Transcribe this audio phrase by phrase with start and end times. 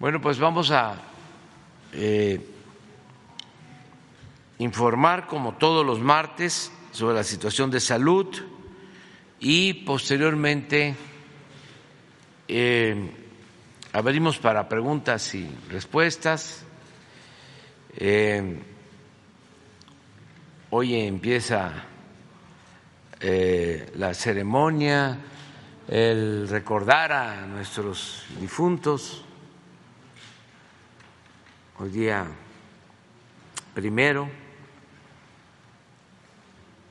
[0.00, 0.94] Bueno, pues vamos a
[1.92, 2.40] eh,
[4.58, 8.28] informar, como todos los martes, sobre la situación de salud
[9.40, 10.94] y posteriormente
[12.46, 13.10] eh,
[13.92, 16.64] abrimos para preguntas y respuestas.
[17.96, 18.56] Eh,
[20.70, 21.72] hoy empieza
[23.96, 25.18] la ceremonia,
[25.88, 29.24] el recordar a nuestros difuntos.
[31.80, 32.26] Hoy día
[33.72, 34.28] primero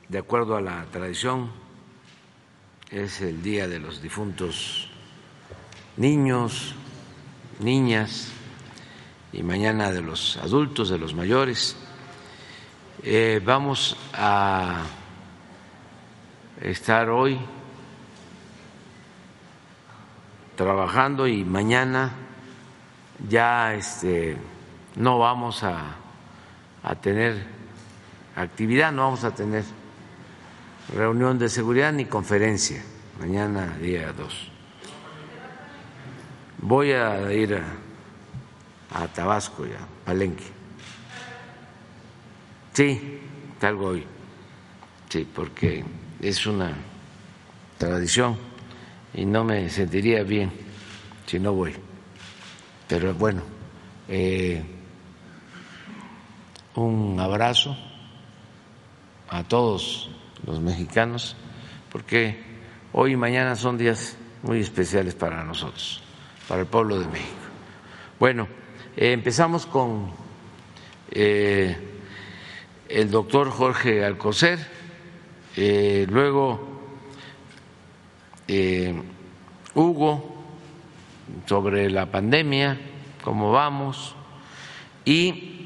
[0.08, 1.50] de acuerdo a la tradición,
[2.90, 4.88] es el Día de los Difuntos
[5.98, 6.74] Niños,
[7.60, 8.30] Niñas
[9.30, 11.76] y mañana de los adultos, de los mayores.
[13.02, 14.84] Eh, vamos a
[16.62, 17.38] estar hoy
[20.56, 22.10] trabajando y mañana
[23.28, 24.38] ya este,
[24.98, 25.94] no vamos a,
[26.82, 27.40] a tener
[28.34, 29.64] actividad, no vamos a tener
[30.94, 32.82] reunión de seguridad ni conferencia,
[33.20, 34.50] mañana día 2.
[36.58, 37.62] Voy a ir
[38.90, 40.44] a, Tabasco ya, Palenque.
[42.72, 43.20] Sí,
[43.60, 44.04] salgo hoy,
[45.08, 45.84] sí, porque
[46.20, 46.72] es una
[47.76, 48.36] tradición
[49.14, 50.50] y no me sentiría bien
[51.26, 51.76] si no voy.
[52.88, 53.42] Pero bueno,
[54.08, 54.77] eh,
[56.78, 57.76] un abrazo
[59.28, 60.10] a todos
[60.46, 61.36] los mexicanos,
[61.90, 62.40] porque
[62.92, 66.00] hoy y mañana son días muy especiales para nosotros,
[66.46, 67.32] para el pueblo de México.
[68.20, 68.46] Bueno,
[68.96, 70.12] eh, empezamos con
[71.10, 71.76] eh,
[72.88, 74.58] el doctor Jorge Alcocer,
[75.56, 76.78] eh, luego
[79.74, 80.36] Hugo
[81.44, 82.78] sobre la pandemia,
[83.22, 84.14] cómo vamos,
[85.04, 85.57] y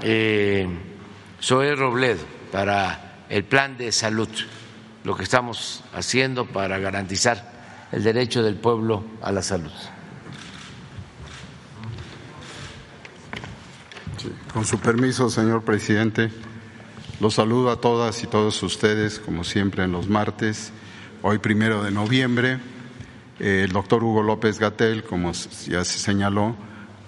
[0.00, 4.28] Zoé Robledo para el plan de salud,
[5.04, 7.52] lo que estamos haciendo para garantizar
[7.92, 9.72] el derecho del pueblo a la salud.
[14.54, 16.30] con su permiso, señor presidente,
[17.18, 20.72] los saludo a todas y todos ustedes, como siempre en los martes,
[21.22, 22.60] hoy primero de noviembre.
[23.40, 26.54] El doctor Hugo López Gatel, como ya se señaló,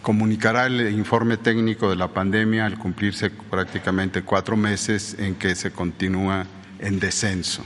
[0.06, 5.72] comunicará el informe técnico de la pandemia al cumplirse prácticamente cuatro meses en que se
[5.72, 6.47] continúa
[6.78, 7.65] en descenso.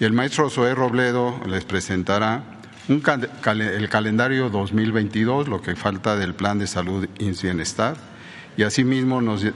[0.00, 2.42] Y el maestro Zoé Robledo les presentará
[2.88, 7.96] el calendario 2022, lo que falta del Plan de Salud y Bienestar,
[8.56, 9.52] y asimismo nos, eh,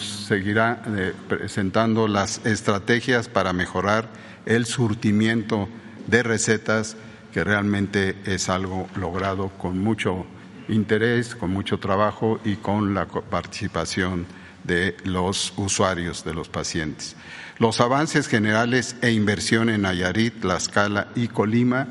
[0.00, 4.08] seguirá eh, presentando las estrategias para mejorar
[4.46, 5.68] el surtimiento
[6.08, 6.96] de recetas,
[7.32, 10.26] que realmente es algo logrado con mucho
[10.70, 14.26] interés, con mucho trabajo y con la participación
[14.64, 17.16] de los usuarios, de los pacientes.
[17.58, 21.88] Los avances generales e inversión en Nayarit, Tlaxcala y Colima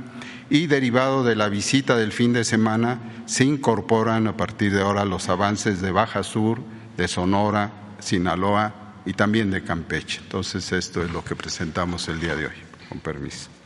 [0.49, 5.05] y derivado de la visita del fin de semana se incorporan a partir de ahora
[5.05, 6.59] los avances de Baja Sur,
[6.97, 8.73] de Sonora, Sinaloa
[9.05, 10.21] y también de Campeche.
[10.23, 12.53] Entonces esto es lo que presentamos el día de hoy.
[12.89, 13.58] Con permiso.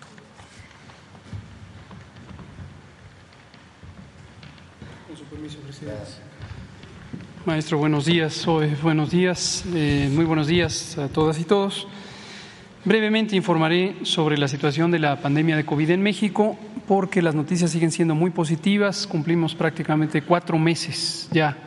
[7.45, 8.45] Maestro, buenos días.
[8.81, 9.63] buenos días.
[9.73, 11.87] Eh, muy buenos días a todas y todos.
[12.85, 16.57] Brevemente informaré sobre la situación de la pandemia de COVID en México,
[16.87, 19.07] porque las noticias siguen siendo muy positivas.
[19.07, 21.57] Cumplimos prácticamente cuatro meses ya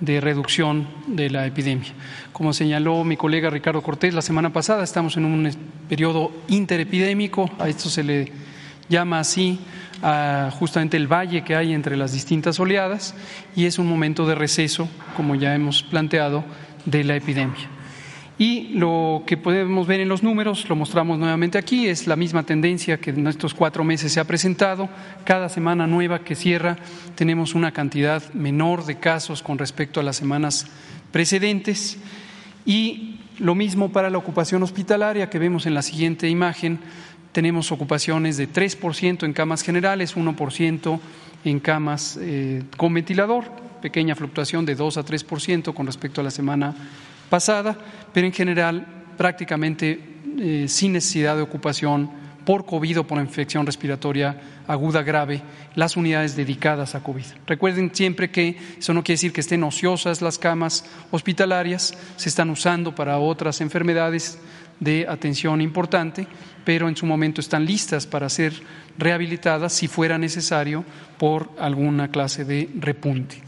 [0.00, 1.92] de reducción de la epidemia.
[2.32, 5.50] Como señaló mi colega Ricardo Cortés la semana pasada, estamos en un
[5.88, 8.43] periodo interepidémico, a esto se le
[8.88, 9.58] llama así
[10.58, 13.14] justamente el valle que hay entre las distintas oleadas
[13.56, 16.44] y es un momento de receso, como ya hemos planteado,
[16.84, 17.70] de la epidemia.
[18.36, 22.42] Y lo que podemos ver en los números, lo mostramos nuevamente aquí, es la misma
[22.42, 24.88] tendencia que en estos cuatro meses se ha presentado.
[25.24, 26.76] Cada semana nueva que cierra
[27.14, 30.66] tenemos una cantidad menor de casos con respecto a las semanas
[31.12, 31.96] precedentes.
[32.66, 36.80] Y lo mismo para la ocupación hospitalaria que vemos en la siguiente imagen,
[37.34, 41.00] tenemos ocupaciones de 3% en camas generales, 1%
[41.44, 43.50] en camas eh, con ventilador,
[43.82, 46.74] pequeña fluctuación de 2 a 3% con respecto a la semana
[47.28, 47.76] pasada,
[48.12, 48.86] pero en general
[49.18, 49.98] prácticamente
[50.38, 52.08] eh, sin necesidad de ocupación
[52.44, 55.42] por COVID o por infección respiratoria aguda grave
[55.74, 57.24] las unidades dedicadas a COVID.
[57.48, 62.50] Recuerden siempre que eso no quiere decir que estén ociosas las camas hospitalarias, se están
[62.50, 64.38] usando para otras enfermedades
[64.80, 66.26] de atención importante,
[66.64, 68.54] pero en su momento están listas para ser
[68.98, 70.84] rehabilitadas si fuera necesario
[71.18, 73.42] por alguna clase de repunte.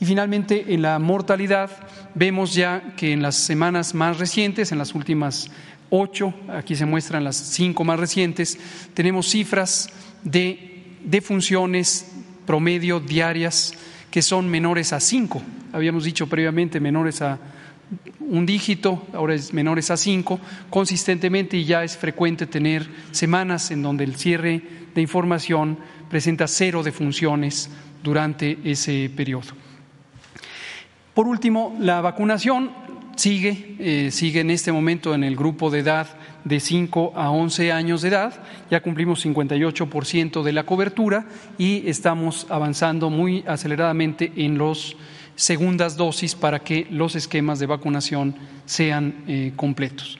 [0.00, 1.70] Y finalmente, en la mortalidad,
[2.14, 5.50] vemos ya que en las semanas más recientes, en las últimas
[5.90, 8.58] ocho, aquí se muestran las cinco más recientes,
[8.94, 9.90] tenemos cifras
[10.24, 12.10] de defunciones
[12.46, 13.74] promedio diarias
[14.10, 15.42] que son menores a cinco.
[15.72, 17.38] Habíamos dicho previamente menores a
[18.20, 20.40] un dígito, ahora es menores a cinco,
[20.70, 24.62] consistentemente y ya es frecuente tener semanas en donde el cierre
[24.94, 25.78] de información
[26.08, 27.70] presenta cero defunciones
[28.02, 29.52] durante ese periodo.
[31.14, 32.70] Por último, la vacunación
[33.16, 36.08] sigue, eh, sigue en este momento en el grupo de edad
[36.44, 38.42] de 5 a 11 años de edad.
[38.70, 41.26] Ya cumplimos 58% de la cobertura
[41.58, 44.96] y estamos avanzando muy aceleradamente en las
[45.42, 50.16] segundas dosis para que los esquemas de vacunación sean eh, completos.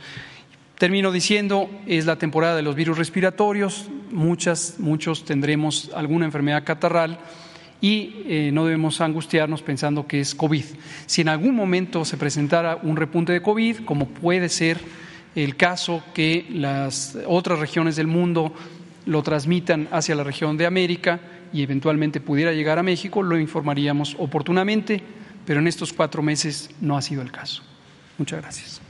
[0.79, 7.21] Termino diciendo, es la temporada de los virus respiratorios, muchas, muchos tendremos alguna enfermedad catarral
[7.81, 10.65] y eh, no debemos angustiarnos pensando que es COVID.
[11.07, 14.81] Si en algún momento se presentara un repunte de COVID, como puede ser
[15.37, 18.53] el caso que las otras regiones del mundo
[19.07, 21.21] lo transmitan hacia la región de América
[21.53, 25.03] y eventualmente pudiera llegar a México, lo informaríamos oportunamente,
[25.47, 27.63] pero en estos cuatro meses no ha sido el caso.
[28.19, 28.81] Muchas gracias.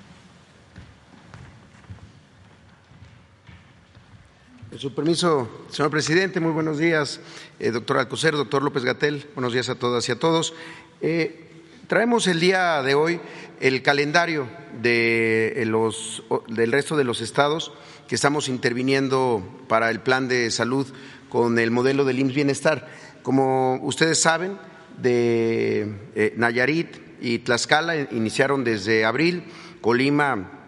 [4.70, 7.20] Con su permiso, señor presidente, muy buenos días,
[7.58, 10.54] eh, doctor Alcocer, doctor López Gatel, buenos días a todas y a todos.
[11.02, 11.50] Eh,
[11.88, 13.20] traemos el día de hoy
[13.60, 14.48] el calendario
[14.80, 17.72] de los, del resto de los estados
[18.08, 20.86] que estamos interviniendo para el plan de salud
[21.32, 22.88] con el modelo del IMSS Bienestar.
[23.22, 24.58] Como ustedes saben,
[24.98, 26.88] de eh, Nayarit
[27.22, 29.44] y Tlaxcala iniciaron desde abril,
[29.80, 30.58] Colima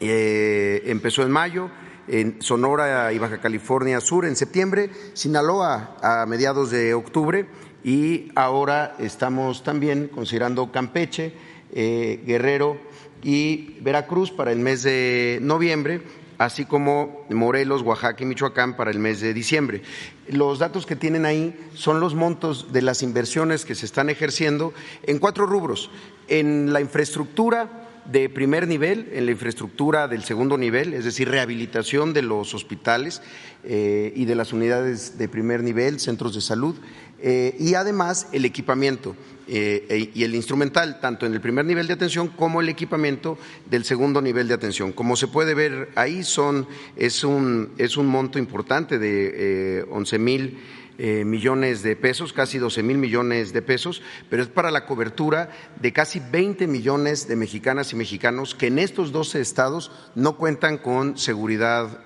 [0.00, 1.70] empezó en mayo,
[2.08, 7.46] en Sonora y Baja California Sur en septiembre, Sinaloa a mediados de octubre.
[7.84, 11.34] Y ahora estamos también considerando Campeche,
[11.72, 12.78] eh, Guerrero
[13.22, 16.00] y Veracruz para el mes de noviembre,
[16.40, 19.82] así como Morelos, Oaxaca y Michoacán para el mes de diciembre.
[20.26, 24.72] Los datos que tienen ahí son los montos de las inversiones que se están ejerciendo
[25.02, 25.90] en cuatro rubros.
[26.28, 32.14] En la infraestructura, de primer nivel, en la infraestructura del segundo nivel, es decir, rehabilitación
[32.14, 33.20] de los hospitales
[33.62, 36.74] eh, y de las unidades de primer nivel, centros de salud,
[37.22, 41.86] eh, y además el equipamiento eh, e, y el instrumental, tanto en el primer nivel
[41.86, 43.38] de atención como el equipamiento
[43.68, 44.92] del segundo nivel de atención.
[44.92, 50.58] Como se puede ver ahí, son, es, un, es un monto importante de once mil
[51.02, 55.48] eh, millones de pesos, casi 12 mil millones de pesos, pero es para la cobertura
[55.80, 60.76] de casi 20 millones de mexicanas y mexicanos que en estos 12 estados no cuentan
[60.76, 62.04] con seguridad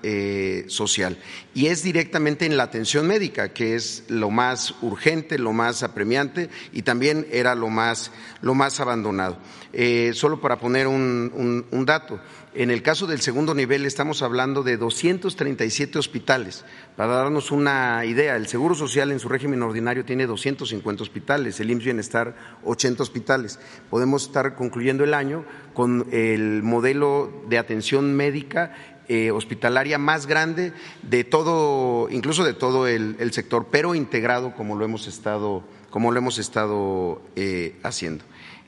[0.67, 1.17] social.
[1.55, 6.49] Y es directamente en la atención médica, que es lo más urgente, lo más apremiante
[6.73, 8.11] y también era lo más,
[8.41, 9.37] lo más abandonado.
[9.71, 12.19] Eh, solo para poner un, un dato,
[12.57, 16.63] en el caso del segundo nivel estamos hablando de 237 hospitales.
[16.95, 21.71] Para darnos una idea, el Seguro Social en su régimen ordinario tiene 250 hospitales, el
[21.71, 23.59] IMSS Bienestar 80 hospitales.
[23.89, 25.43] Podemos estar concluyendo el año
[25.73, 28.94] con el modelo de atención médica
[29.33, 30.73] hospitalaria más grande
[31.03, 36.17] de todo, incluso de todo el, sector, pero integrado como lo hemos estado, como lo
[36.19, 38.23] hemos estado eh, haciendo.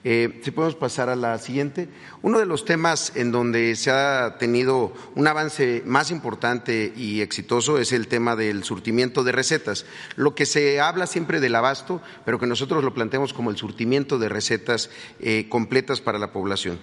[0.10, 1.90] Eh, si podemos pasar a la siguiente.
[2.22, 7.78] Uno de los temas en donde se ha tenido un avance más importante y exitoso
[7.78, 9.86] es el tema del surtimiento de recetas.
[10.16, 14.18] Lo que se habla siempre del abasto, pero que nosotros lo planteamos como el surtimiento
[14.18, 14.90] de recetas
[15.20, 16.80] eh, completas para la población.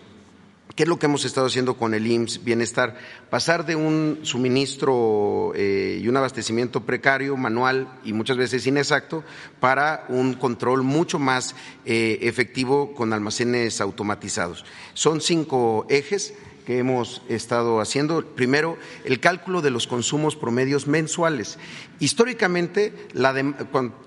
[0.75, 2.97] ¿Qué es lo que hemos estado haciendo con el IMSS Bienestar?
[3.31, 9.23] Pasar de un suministro eh, y un abastecimiento precario, manual y muchas veces inexacto,
[9.61, 11.54] para un control mucho más
[11.87, 14.64] eh, efectivo con almacenes automatizados.
[14.95, 16.35] Son cinco ejes
[16.66, 18.25] que hemos estado haciendo.
[18.35, 21.57] Primero, el cálculo de los consumos promedios mensuales.
[22.00, 23.33] Históricamente, la,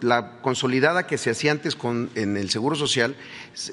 [0.02, 3.16] la consolidada que se hacía antes con, en el Seguro Social,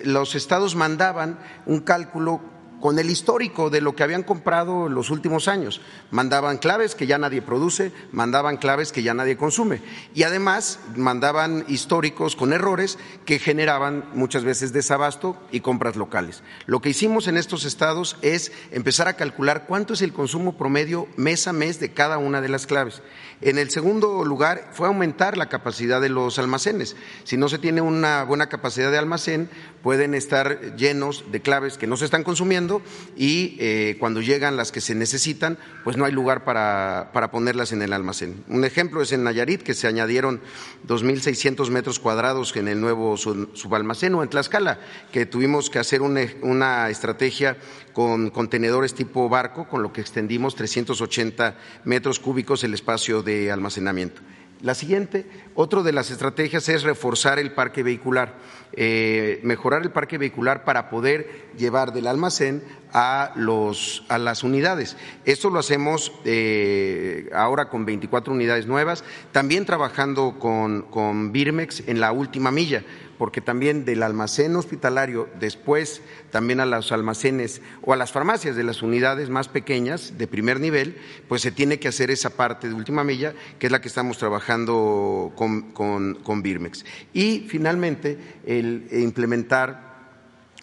[0.04, 2.53] los estados mandaban un cálculo
[2.84, 5.80] con el histórico de lo que habían comprado en los últimos años.
[6.10, 9.80] Mandaban claves que ya nadie produce, mandaban claves que ya nadie consume
[10.14, 16.42] y además mandaban históricos con errores que generaban muchas veces desabasto y compras locales.
[16.66, 21.08] Lo que hicimos en estos estados es empezar a calcular cuánto es el consumo promedio
[21.16, 23.00] mes a mes de cada una de las claves.
[23.40, 26.96] En el segundo lugar fue aumentar la capacidad de los almacenes.
[27.24, 29.48] Si no se tiene una buena capacidad de almacén,
[29.84, 32.80] pueden estar llenos de claves que no se están consumiendo
[33.18, 37.70] y eh, cuando llegan las que se necesitan, pues no hay lugar para, para ponerlas
[37.70, 38.42] en el almacén.
[38.48, 40.40] Un ejemplo es en Nayarit, que se añadieron
[40.88, 44.80] 2.600 metros cuadrados en el nuevo subalmacén, o en Tlaxcala,
[45.12, 47.58] que tuvimos que hacer una estrategia
[47.92, 54.22] con contenedores tipo barco, con lo que extendimos 380 metros cúbicos el espacio de almacenamiento.
[54.62, 58.34] La siguiente, otra de las estrategias es reforzar el parque vehicular,
[58.72, 64.96] eh, mejorar el parque vehicular para poder llevar del almacén a, los, a las unidades.
[65.26, 72.00] Esto lo hacemos eh, ahora con 24 unidades nuevas, también trabajando con, con Birmex en
[72.00, 72.84] la última milla
[73.18, 78.64] porque también del almacén hospitalario, después también a los almacenes o a las farmacias de
[78.64, 80.96] las unidades más pequeñas de primer nivel,
[81.28, 84.18] pues se tiene que hacer esa parte de última milla, que es la que estamos
[84.18, 86.84] trabajando con, con, Birmex.
[87.12, 89.94] Y finalmente, el implementar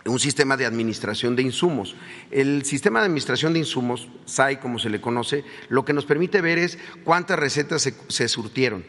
[0.06, 1.96] un sistema de administración de insumos.
[2.32, 6.42] El sistema de administración de insumos, SAI como se le conoce, lo que nos permite
[6.42, 8.84] ver es cuántas recetas se, se surtieron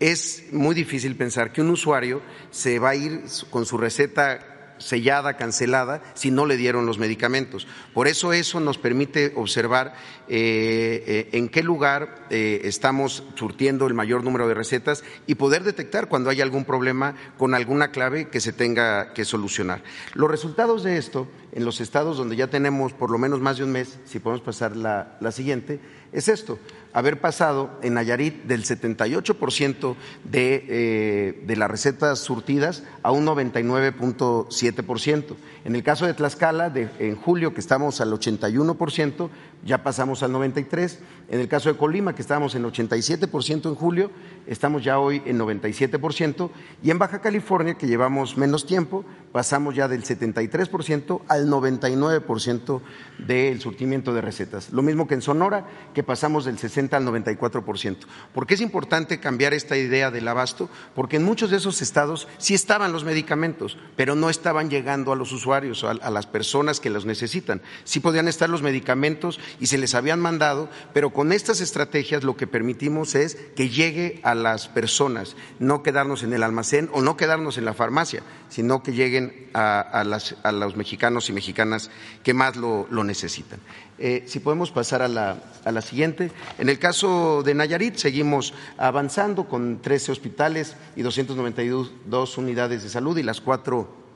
[0.00, 5.36] es muy difícil pensar que un usuario se va a ir con su receta sellada,
[5.36, 7.66] cancelada, si no le dieron los medicamentos.
[7.92, 9.94] Por eso eso nos permite observar
[10.28, 15.64] eh, eh, en qué lugar eh, estamos surtiendo el mayor número de recetas y poder
[15.64, 19.82] detectar cuando hay algún problema con alguna clave que se tenga que solucionar.
[20.14, 23.64] Los resultados de esto en los estados donde ya tenemos por lo menos más de
[23.64, 25.80] un mes, si podemos pasar la siguiente,
[26.12, 26.58] es esto
[26.92, 35.36] haber pasado en Nayarit del 78% de, eh, de las recetas surtidas a un 99.7%.
[35.64, 39.28] En el caso de Tlaxcala, en julio, que estamos al 81%,
[39.64, 40.98] ya pasamos al 93%.
[41.30, 44.10] En el caso de Colima, que estábamos en 87% en julio,
[44.46, 46.50] estamos ya hoy en 97%.
[46.82, 52.80] Y en Baja California, que llevamos menos tiempo, pasamos ya del 73% al 99%
[53.18, 54.72] del surtimiento de recetas.
[54.72, 57.96] Lo mismo que en Sonora, que pasamos del 60 al 94%.
[58.32, 60.70] ¿Por qué es importante cambiar esta idea del abasto?
[60.94, 65.16] Porque en muchos de esos estados sí estaban los medicamentos, pero no estaban llegando a
[65.16, 67.60] los usuarios, a, las personas que los necesitan.
[67.84, 72.36] Sí podían estar los medicamentos y se les habían mandado, pero con estas estrategias lo
[72.36, 77.16] que permitimos es que llegue a las personas, no quedarnos en el almacén o no
[77.16, 81.90] quedarnos en la farmacia, sino que lleguen a, los mexicanos y mexicanas
[82.22, 83.58] que más lo, necesitan.
[83.98, 86.30] Eh, si podemos pasar a la, a la, siguiente.
[86.56, 93.18] En el caso de Nayarit, seguimos avanzando con 13 hospitales y 292 unidades de salud
[93.18, 94.07] y las cuatro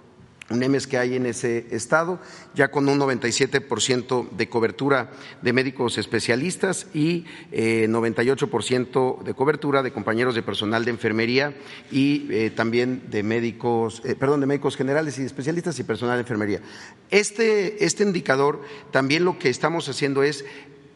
[0.50, 2.18] UNEMES que hay en ese estado,
[2.54, 9.92] ya con un 97% de cobertura de médicos especialistas y eh, 98% de cobertura de
[9.92, 11.54] compañeros de personal de enfermería
[11.90, 16.22] y eh, también de médicos, eh, perdón, de médicos generales y especialistas y personal de
[16.22, 16.60] enfermería.
[17.10, 20.44] Este, este indicador también lo que estamos haciendo es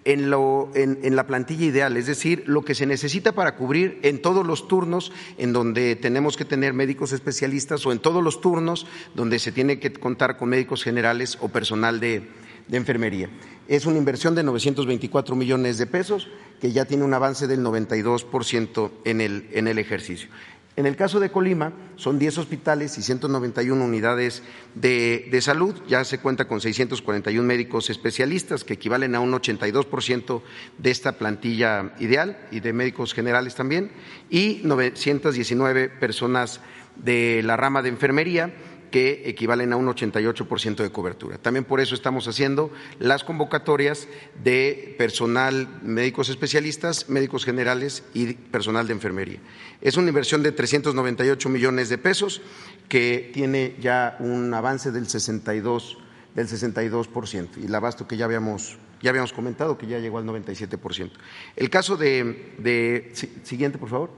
[0.06, 4.68] en, la plantilla ideal, es decir, lo que se necesita para cubrir en todos los
[4.68, 9.50] turnos en donde tenemos que tener médicos especialistas o en todos los turnos donde se
[9.50, 12.28] tiene que contar con médicos generales o personal de,
[12.70, 13.28] enfermería.
[13.68, 16.28] Es una inversión de 924 millones de pesos
[16.60, 20.28] que ya tiene un avance del 92% en en el ejercicio.
[20.76, 24.42] En el caso de Colima, son 10 hospitales y 191 unidades
[24.74, 25.74] de, de, salud.
[25.88, 30.42] Ya se cuenta con 641 médicos especialistas, que equivalen a un 82%
[30.76, 33.90] de esta plantilla ideal y de médicos generales también,
[34.28, 36.60] y 919 personas
[36.96, 38.52] de la rama de enfermería
[38.90, 41.38] que equivalen a un 88% de cobertura.
[41.38, 44.08] También por eso estamos haciendo las convocatorias
[44.42, 49.40] de personal, médicos especialistas, médicos generales y personal de enfermería.
[49.80, 52.42] Es una inversión de 398 millones de pesos
[52.88, 55.98] que tiene ya un avance del 62
[56.34, 60.24] del 62% y el abasto que ya habíamos ya habíamos comentado que ya llegó al
[60.24, 61.10] 97%.
[61.54, 63.12] El caso de, de
[63.42, 64.10] siguiente, por favor.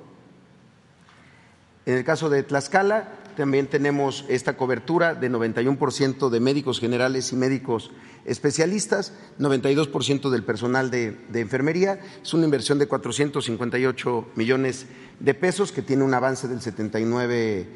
[1.85, 7.37] En el caso de Tlaxcala, también tenemos esta cobertura de 91% de médicos generales y
[7.37, 7.93] médicos
[8.25, 12.01] especialistas, 92% del personal de, enfermería.
[12.21, 14.87] Es una inversión de 458 millones
[15.21, 17.69] de pesos que tiene un avance del 79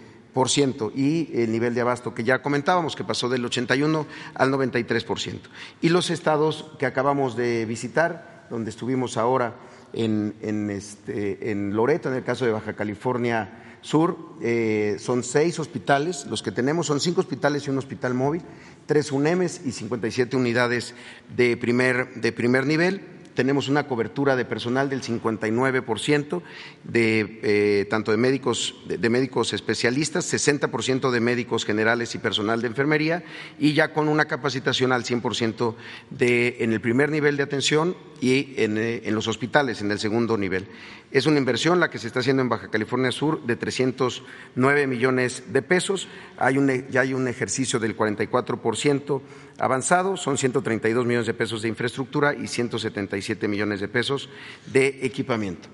[0.96, 5.38] y el nivel de abasto que ya comentábamos, que pasó del 81 al 93%.
[5.80, 9.54] Y los estados que acabamos de visitar, donde estuvimos ahora
[9.92, 15.58] en, en, este, en Loreto, en el caso de Baja California Sur eh, son seis
[15.58, 18.42] hospitales, los que tenemos son cinco hospitales y un hospital móvil,
[18.86, 20.94] tres UNEMES y 57 unidades
[21.36, 23.02] de primer, de primer nivel
[23.34, 26.42] tenemos una cobertura de personal del 59%
[26.84, 32.68] de eh, tanto de médicos de, médicos especialistas, 60% de médicos generales y personal de
[32.68, 33.24] enfermería
[33.58, 35.74] y ya con una capacitación al 100%
[36.10, 39.98] de en el primer nivel de atención y en, eh, en los hospitales en el
[39.98, 40.68] segundo nivel.
[41.12, 45.42] Es una inversión la que se está haciendo en Baja California Sur de 309 millones
[45.52, 46.08] de pesos.
[46.38, 49.20] Hay un, ya hay un ejercicio del 44%
[49.58, 54.30] avanzado, son 132 millones de pesos de infraestructura y 177 millones de pesos
[54.72, 55.68] de equipamiento.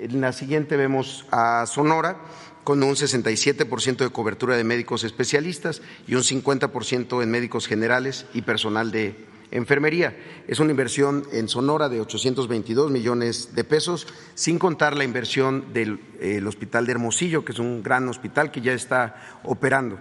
[0.00, 2.16] En la siguiente vemos a Sonora
[2.64, 8.40] con un 67% de cobertura de médicos especialistas y un 50% en médicos generales y
[8.40, 10.16] personal de enfermería.
[10.46, 16.46] Es una inversión en Sonora de 822 millones de pesos, sin contar la inversión del
[16.46, 19.98] Hospital de Hermosillo, que es un gran hospital que ya está operando.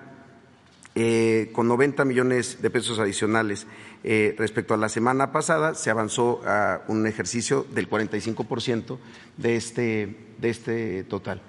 [0.99, 3.67] Eh, con 90 millones de pesos adicionales
[4.03, 8.97] eh, respecto a la semana pasada, se avanzó a un ejercicio del 45%
[9.37, 11.39] de este, de este total.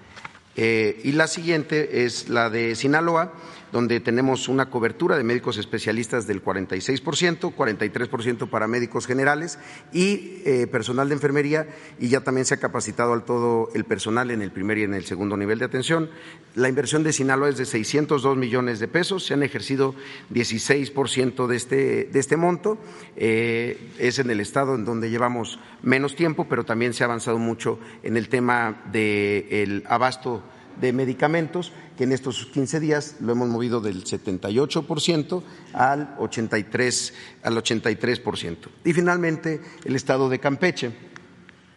[0.55, 3.33] Eh, y la siguiente es la de Sinaloa,
[3.73, 9.59] donde tenemos una cobertura de médicos especialistas del 46%, 43% para médicos generales
[9.93, 14.31] y eh, personal de enfermería, y ya también se ha capacitado al todo el personal
[14.31, 16.11] en el primer y en el segundo nivel de atención.
[16.55, 19.95] La inversión de Sinaloa es de 602 millones de pesos, se han ejercido
[20.33, 22.79] 16% de este, de este monto,
[23.17, 27.39] eh, es en el estado en donde llevamos menos tiempo, pero también se ha avanzado
[27.39, 30.43] mucho en el tema del abasto
[30.81, 35.43] de medicamentos, que en estos 15 días lo hemos movido del 78%
[35.73, 37.13] al 83%.
[37.43, 38.57] Al 83%.
[38.85, 40.93] Y finalmente, el estado de Campeche,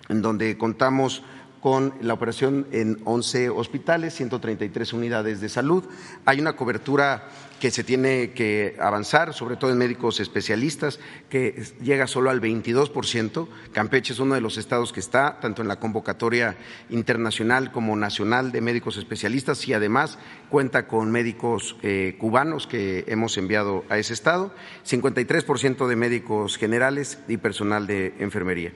[0.10, 1.24] en donde contamos
[1.62, 5.86] con la operación en 11 hospitales, 133 unidades de salud.
[6.26, 7.30] Hay una cobertura
[7.62, 11.00] que se tiene que avanzar, sobre todo en médicos especialistas,
[11.30, 13.48] que llega solo al 22%.
[13.72, 16.58] Campeche es uno de los estados que está tanto en la convocatoria
[16.90, 20.18] internacional como nacional de médicos especialistas y además
[20.50, 24.52] cuenta con médicos eh, cubanos que hemos enviado a ese estado,
[24.90, 28.74] 53% de médicos generales y personal de enfermería.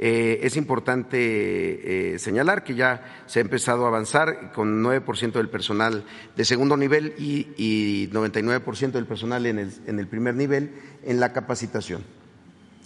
[0.00, 5.48] Eh, es importante eh, señalar que ya se ha empezado a avanzar con 9% del
[5.48, 6.04] personal
[6.36, 11.18] de segundo nivel y, y 99% del personal en el, en el primer nivel en
[11.18, 12.04] la capacitación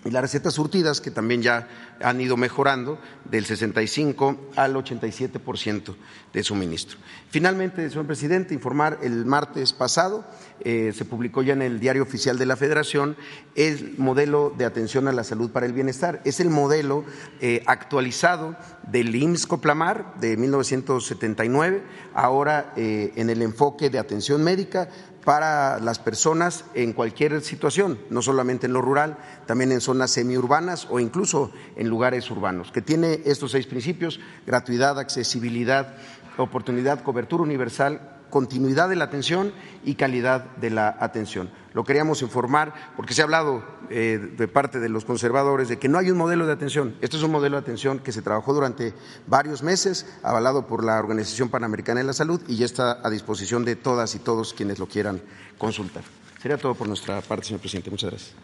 [0.04, 1.68] y las recetas surtidas, que también ya
[2.00, 5.94] han ido mejorando del 65 al 87%
[6.32, 6.98] de suministro.
[7.30, 10.24] Finalmente, señor presidente, informar el martes pasado
[10.64, 13.16] eh, se publicó ya en el Diario Oficial de la Federación
[13.56, 16.20] el modelo de atención a la salud para el bienestar.
[16.24, 17.04] Es el modelo
[17.40, 18.56] eh, actualizado
[18.88, 21.82] del IMSS Coplamar de 1979,
[22.14, 24.88] ahora eh, en el enfoque de atención médica
[25.24, 30.86] para las personas en cualquier situación, no solamente en lo rural, también en zonas semiurbanas
[30.90, 35.94] o incluso en lugares urbanos, que tiene estos seis principios, gratuidad, accesibilidad,
[36.36, 39.52] oportunidad, cobertura universal, continuidad de la atención
[39.84, 41.50] y calidad de la atención.
[41.74, 45.86] Lo queríamos informar porque se ha hablado eh, de parte de los conservadores de que
[45.86, 46.96] no hay un modelo de atención.
[47.02, 48.94] Este es un modelo de atención que se trabajó durante
[49.26, 53.66] varios meses, avalado por la Organización Panamericana de la Salud y ya está a disposición
[53.66, 55.20] de todas y todos quienes lo quieran
[55.58, 56.02] consultar.
[56.40, 57.90] Sería todo por nuestra parte, señor presidente.
[57.90, 58.34] Muchas gracias.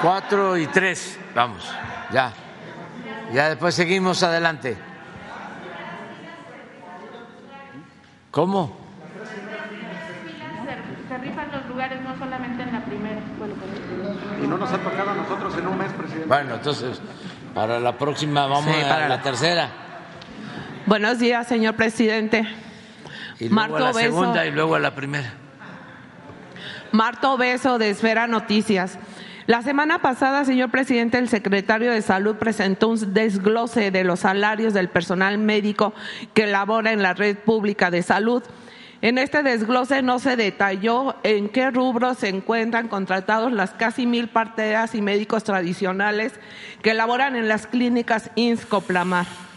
[0.00, 1.70] Cuatro y tres, vamos,
[2.12, 2.32] ya.
[3.34, 4.87] Ya después seguimos adelante.
[8.38, 8.70] ¿Cómo?
[11.08, 13.20] Se rifan los lugares, no solamente en la primera.
[14.40, 16.28] y no nos ha tocado a nosotros en un mes, presidente.
[16.28, 17.00] Bueno, entonces,
[17.52, 19.70] para la próxima vamos a la, tercera.
[20.86, 22.46] Buenos días, señor presidente.
[23.40, 25.32] Y luego a la segunda y luego a la primera.
[26.92, 29.00] Marto Beso de Esfera Noticias.
[29.48, 34.74] La semana pasada, señor presidente, el secretario de Salud presentó un desglose de los salarios
[34.74, 35.94] del personal médico
[36.34, 38.42] que labora en la red pública de salud.
[39.00, 44.28] En este desglose no se detalló en qué rubros se encuentran contratados las casi mil
[44.28, 46.34] parteras y médicos tradicionales
[46.82, 49.47] que laboran en las clínicas INSCOPLAMAR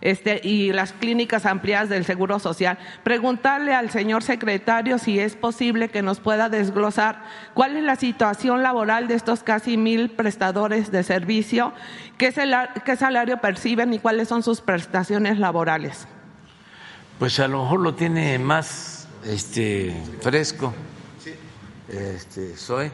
[0.00, 2.78] este, y las clínicas ampliadas del Seguro Social.
[3.02, 7.22] Preguntarle al señor secretario si es posible que nos pueda desglosar
[7.54, 11.72] cuál es la situación laboral de estos casi mil prestadores de servicio,
[12.16, 12.32] qué,
[12.84, 16.06] qué salario perciben y cuáles son sus prestaciones laborales.
[17.18, 20.72] Pues a lo mejor lo tiene más este, fresco.
[21.22, 21.34] Sí.
[21.88, 22.92] Este, soy.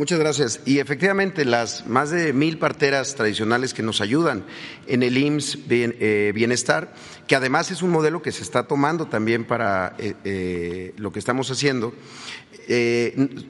[0.00, 0.60] Muchas gracias.
[0.64, 4.46] Y efectivamente, las más de mil parteras tradicionales que nos ayudan
[4.86, 6.94] en el IMSS eh, Bienestar,
[7.26, 11.18] que además es un modelo que se está tomando también para eh, eh, lo que
[11.18, 11.92] estamos haciendo,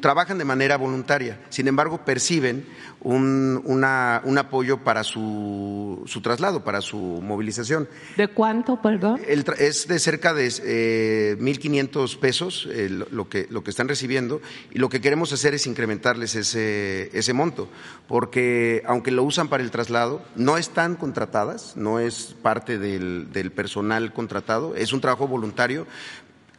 [0.00, 1.40] trabajan de manera voluntaria.
[1.50, 2.66] Sin embargo, perciben
[3.02, 7.88] un, una, un apoyo para su, su, traslado, para su movilización.
[8.16, 9.20] ¿De cuánto, perdón?
[9.26, 12.68] es de cerca de eh, 1.500 pesos
[13.10, 17.32] lo, que, lo que están recibiendo y lo que queremos hacer es incrementarles ese, ese
[17.32, 17.68] monto,
[18.08, 23.50] porque aunque lo usan para el traslado, no están contratadas, no es parte del, del
[23.52, 25.86] personal contratado, es un trabajo voluntario,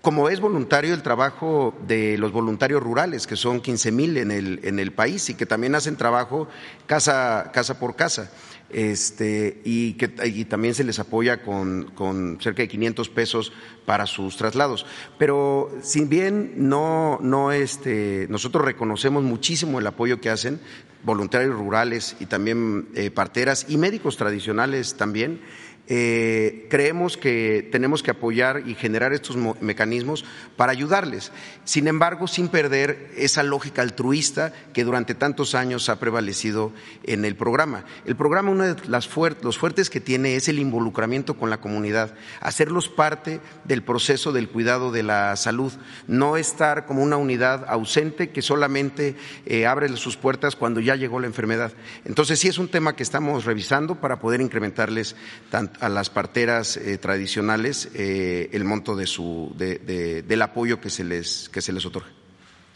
[0.01, 4.59] como es voluntario el trabajo de los voluntarios rurales, que son 15 mil en el,
[4.63, 6.47] en el país y que también hacen trabajo
[6.87, 8.31] casa, casa por casa.
[8.73, 13.51] Este, y que y también se les apoya con, con, cerca de 500 pesos
[13.85, 14.85] para sus traslados.
[15.17, 20.61] Pero si bien no, no este, nosotros reconocemos muchísimo el apoyo que hacen
[21.03, 25.41] voluntarios rurales y también eh, parteras y médicos tradicionales también,
[25.87, 30.23] eh, creemos que tenemos que apoyar y generar estos mecanismos
[30.55, 31.31] para ayudarles.
[31.65, 36.71] Sin embargo, sin perder esa lógica altruista que durante tantos años ha prevalecido
[37.03, 37.83] en el programa.
[38.05, 39.09] El programa, uno de las
[39.41, 44.49] los fuertes que tiene es el involucramiento con la comunidad, hacerlos parte del proceso del
[44.49, 45.73] cuidado de la salud,
[46.07, 49.15] no estar como una unidad ausente que solamente
[49.45, 51.73] eh, abre sus puertas cuando ya llegó la enfermedad.
[52.05, 55.15] Entonces, sí es un tema que estamos revisando para poder incrementarles
[55.49, 60.89] tanto a las parteras eh, tradicionales eh, el monto de su, de, del apoyo que
[60.89, 62.10] se les, que se les otorga.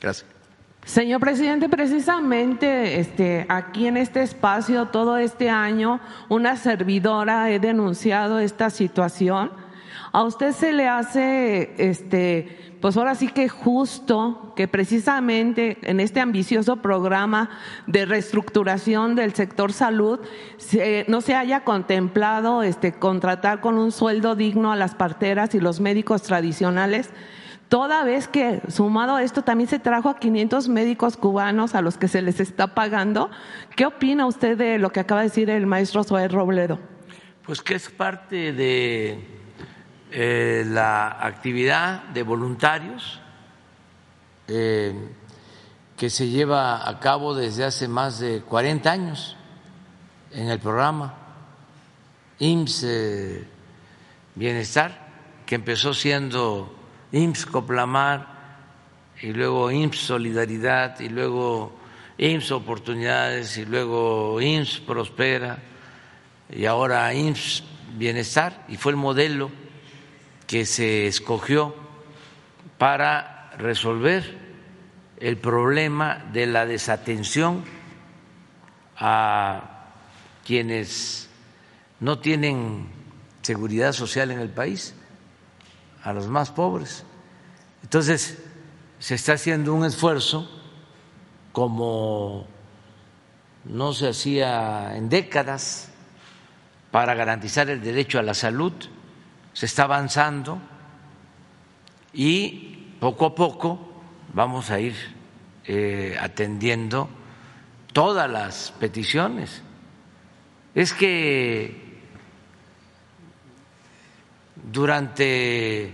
[0.01, 0.35] Gracias.
[0.85, 8.37] Señor presidente, precisamente este, aquí en este espacio todo este año una servidora he denunciado
[8.37, 9.51] esta situación.
[10.11, 16.19] A usted se le hace este, pues ahora sí que justo que precisamente en este
[16.19, 17.49] ambicioso programa
[17.87, 20.19] de reestructuración del sector salud
[21.07, 25.79] no se haya contemplado este, contratar con un sueldo digno a las parteras y los
[25.79, 27.09] médicos tradicionales.
[27.69, 31.97] Toda vez que sumado a esto también se trajo a 500 médicos cubanos a los
[31.97, 33.31] que se les está pagando.
[33.75, 36.79] ¿Qué opina usted de lo que acaba de decir el maestro Zoé Robledo?
[37.43, 39.34] Pues que es parte de
[40.17, 43.19] eh, la actividad de voluntarios
[44.47, 44.93] eh,
[45.97, 49.35] que se lleva a cabo desde hace más de 40 años
[50.31, 51.15] en el programa
[52.39, 53.47] IMSS eh,
[54.35, 56.73] Bienestar, que empezó siendo
[57.11, 58.27] IMSS Coplamar
[59.21, 61.77] y luego IMSS Solidaridad y luego
[62.17, 65.57] IMSS Oportunidades y luego IMSS Prospera
[66.49, 67.65] y ahora IMSS
[67.97, 69.64] Bienestar y fue el modelo
[70.47, 71.75] que se escogió
[72.77, 74.37] para resolver
[75.19, 77.63] el problema de la desatención
[78.97, 79.85] a
[80.45, 81.29] quienes
[81.99, 82.87] no tienen
[83.41, 84.93] seguridad social en el país,
[86.03, 87.05] a los más pobres.
[87.83, 88.37] Entonces,
[88.99, 90.49] se está haciendo un esfuerzo
[91.51, 92.47] como
[93.63, 95.89] no se hacía en décadas
[96.91, 98.73] para garantizar el derecho a la salud
[99.55, 100.59] se está avanzando
[102.11, 103.79] y poco a poco
[104.33, 104.93] vamos a ir
[105.63, 107.07] eh, atendiendo
[107.93, 109.61] todas las peticiones.
[110.75, 112.01] Es que
[114.61, 115.93] durante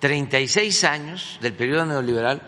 [0.00, 2.42] 36 años del periodo neoliberal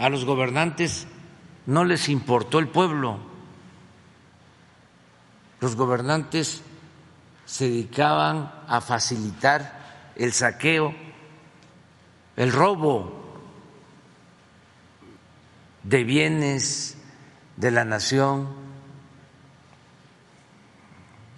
[0.00, 1.06] a los gobernantes
[1.66, 3.20] no les importó el pueblo.
[5.60, 6.60] Los gobernantes
[7.44, 10.94] se dedicaban a facilitar el saqueo,
[12.36, 13.24] el robo
[15.82, 16.96] de bienes
[17.56, 18.48] de la nación,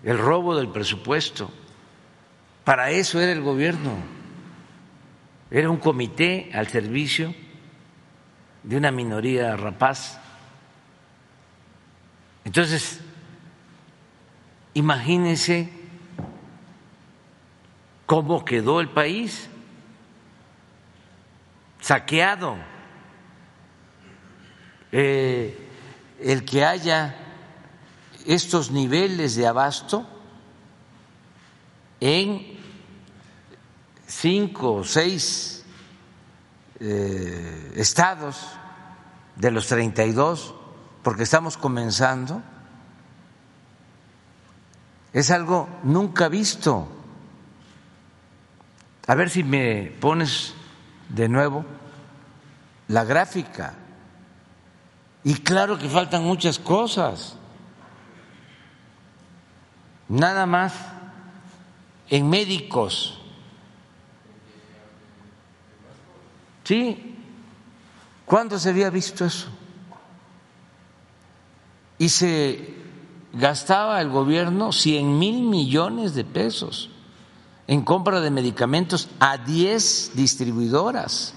[0.05, 1.51] el robo del presupuesto.
[2.65, 3.93] Para eso era el gobierno.
[5.51, 7.35] Era un comité al servicio
[8.63, 10.19] de una minoría rapaz.
[12.45, 13.01] Entonces,
[14.75, 15.76] imagínense
[18.07, 19.49] cómo quedó el país,
[21.81, 22.57] saqueado.
[24.93, 25.69] Eh,
[26.21, 27.15] el que haya
[28.25, 30.07] estos niveles de abasto
[32.01, 32.59] en
[34.07, 35.65] cinco o seis
[36.81, 38.53] eh, estados
[39.35, 40.55] de los 32,
[41.03, 42.43] porque estamos comenzando,
[45.13, 46.96] es algo nunca visto.
[49.07, 50.55] A ver si me pones
[51.09, 51.65] de nuevo
[52.89, 53.75] la gráfica.
[55.23, 57.37] Y claro que faltan muchas cosas.
[60.09, 60.73] Nada más
[62.09, 63.21] en médicos.
[66.65, 67.15] ¿Sí?
[68.25, 69.49] ¿Cuándo se había visto eso?
[71.99, 72.75] Y se
[73.33, 76.91] gastaba el gobierno 100 mil millones de pesos
[77.67, 81.35] en compra de medicamentos a 10 distribuidoras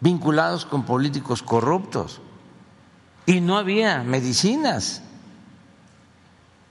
[0.00, 2.20] vinculados con políticos corruptos.
[3.26, 5.02] Y no había medicinas.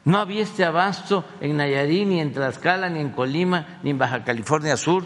[0.05, 4.23] No había este abasto en Nayarit, ni en Tlaxcala, ni en Colima, ni en Baja
[4.23, 5.05] California Sur,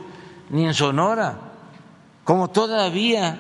[0.50, 1.40] ni en Sonora,
[2.24, 3.40] como todavía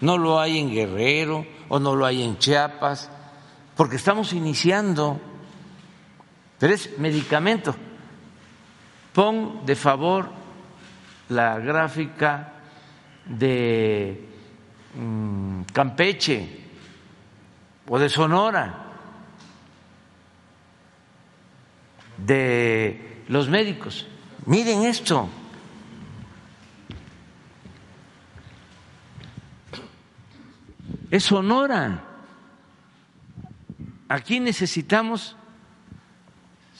[0.00, 3.10] no lo hay en Guerrero o no lo hay en Chiapas,
[3.76, 5.20] porque estamos iniciando,
[6.58, 7.76] pero es medicamento.
[9.12, 10.30] Pon de favor
[11.28, 12.52] la gráfica
[13.26, 14.28] de
[14.94, 16.60] mm, Campeche
[17.88, 18.74] o de Sonora,
[22.16, 24.06] de los médicos.
[24.46, 25.28] Miren esto.
[31.10, 32.04] Es Sonora.
[34.08, 35.36] Aquí necesitamos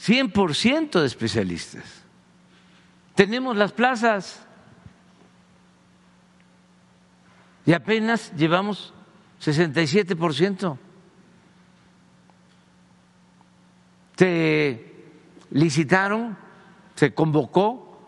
[0.03, 2.02] 100% de especialistas.
[3.15, 4.43] Tenemos las plazas
[7.65, 8.93] y apenas llevamos
[9.41, 10.77] 67%.
[14.15, 14.93] Se
[15.51, 16.37] licitaron,
[16.95, 17.99] se convocó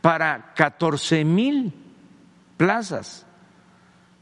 [0.00, 1.72] para 14 mil
[2.56, 3.26] plazas.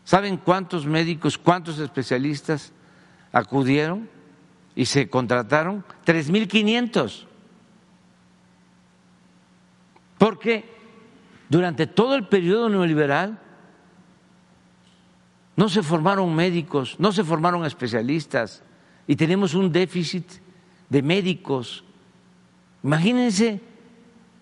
[0.04, 2.72] ¿Saben cuántos médicos, cuántos especialistas
[3.32, 4.08] acudieron
[4.74, 5.84] y se contrataron?
[6.06, 7.25] 3.500.
[10.18, 10.64] Porque
[11.48, 13.40] durante todo el periodo neoliberal
[15.56, 18.62] no se formaron médicos, no se formaron especialistas
[19.06, 20.26] y tenemos un déficit
[20.88, 21.84] de médicos.
[22.82, 23.60] Imagínense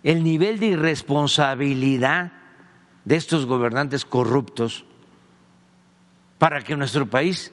[0.02, 2.32] el nivel de irresponsabilidad
[3.04, 4.84] de estos gobernantes corruptos
[6.38, 7.52] para que nuestro país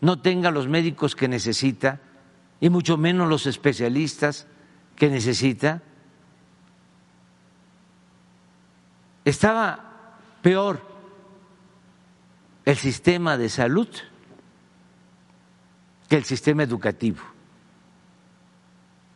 [0.00, 2.00] no tenga los médicos que necesita
[2.60, 4.46] y mucho menos los especialistas
[4.96, 5.82] que necesita.
[9.24, 9.78] Estaba
[10.42, 10.80] peor
[12.64, 13.88] el sistema de salud
[16.08, 17.22] que el sistema educativo.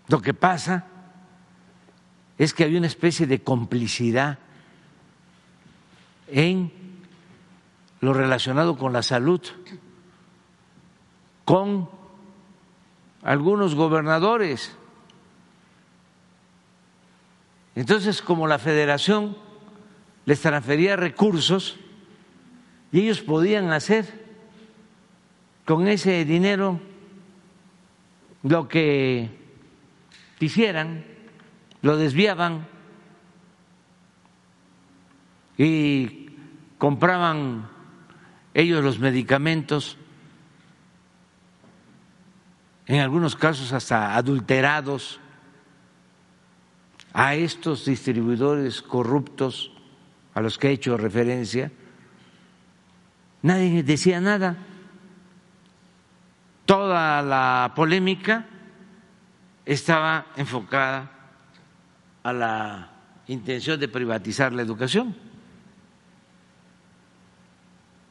[0.09, 0.87] Lo que pasa
[2.39, 4.39] es que había una especie de complicidad
[6.29, 6.73] en
[8.01, 9.41] lo relacionado con la salud,
[11.45, 11.89] con
[13.23, 14.77] algunos gobernadores.
[17.75, 19.37] Entonces, como la federación
[20.27, 21.79] les transfería recursos,
[22.93, 24.27] y ellos podían hacer
[25.65, 26.81] con ese dinero
[28.43, 29.31] lo que
[30.39, 31.05] quisieran,
[31.83, 32.67] lo desviaban
[35.59, 36.31] y
[36.79, 37.69] compraban
[38.53, 39.97] ellos los medicamentos,
[42.87, 45.21] en algunos casos hasta adulterados,
[47.13, 49.76] a estos distribuidores corruptos
[50.37, 51.73] a los que he hecho referencia
[53.47, 54.57] Nadie decía nada.
[56.65, 58.45] Toda la polémica
[59.65, 61.13] estaba enfocada
[62.25, 62.91] a la
[63.29, 65.15] intención de privatizar la educación.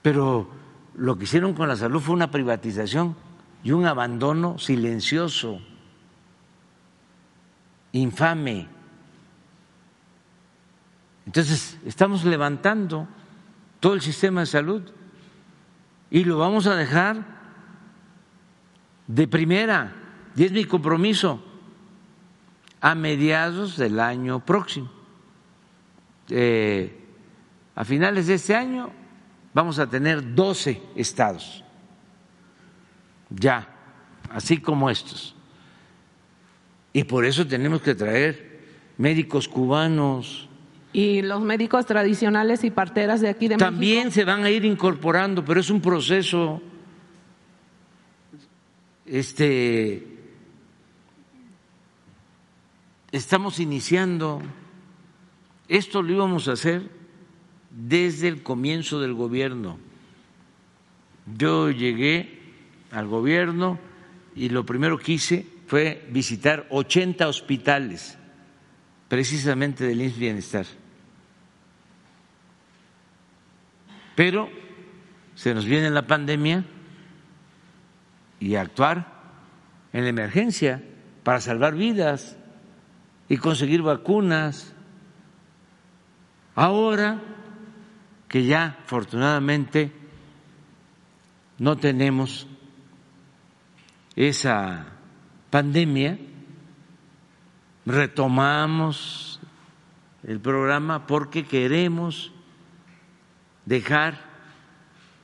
[0.02, 0.50] Pero
[0.96, 3.18] lo que hicieron con la salud fue una privatización
[3.62, 5.60] y un abandono silencioso,
[7.92, 8.75] infame.
[11.26, 13.08] Entonces, estamos levantando
[13.80, 14.84] todo el sistema de salud
[16.10, 17.36] y lo vamos a dejar
[19.08, 19.94] de primera,
[20.36, 21.44] y es mi compromiso,
[22.82, 24.92] a mediados del año próximo.
[26.30, 27.06] Eh,
[27.76, 28.92] a finales de este año
[29.54, 31.64] vamos a tener 12 estados,
[33.30, 33.68] ya,
[34.30, 35.36] así como estos.
[36.94, 38.64] Y por eso tenemos que traer
[38.98, 40.48] médicos cubanos,
[40.95, 45.43] y los médicos tradicionales y parteras de aquí de También se van a ir incorporando,
[45.43, 46.62] pero es un proceso
[49.05, 50.08] este
[53.12, 54.41] estamos iniciando
[55.67, 56.89] esto lo íbamos a hacer
[57.71, 59.77] desde el comienzo del gobierno.
[61.38, 62.39] Yo llegué
[62.91, 63.79] al gobierno
[64.34, 68.17] y lo primero que hice fue visitar 80 hospitales
[69.10, 70.65] precisamente del INS Bienestar
[74.15, 74.49] pero
[75.36, 76.63] se nos viene la pandemia
[78.39, 79.13] y actuar
[79.93, 80.82] en la emergencia
[81.23, 82.38] para salvar vidas
[83.28, 84.73] y conseguir vacunas.
[86.56, 87.21] Ahora
[88.28, 89.91] que ya afortunadamente
[91.58, 92.47] no tenemos
[94.15, 94.86] esa
[95.49, 96.17] pandemia,
[97.86, 99.39] retomamos
[100.23, 102.32] el programa porque queremos
[103.65, 104.19] dejar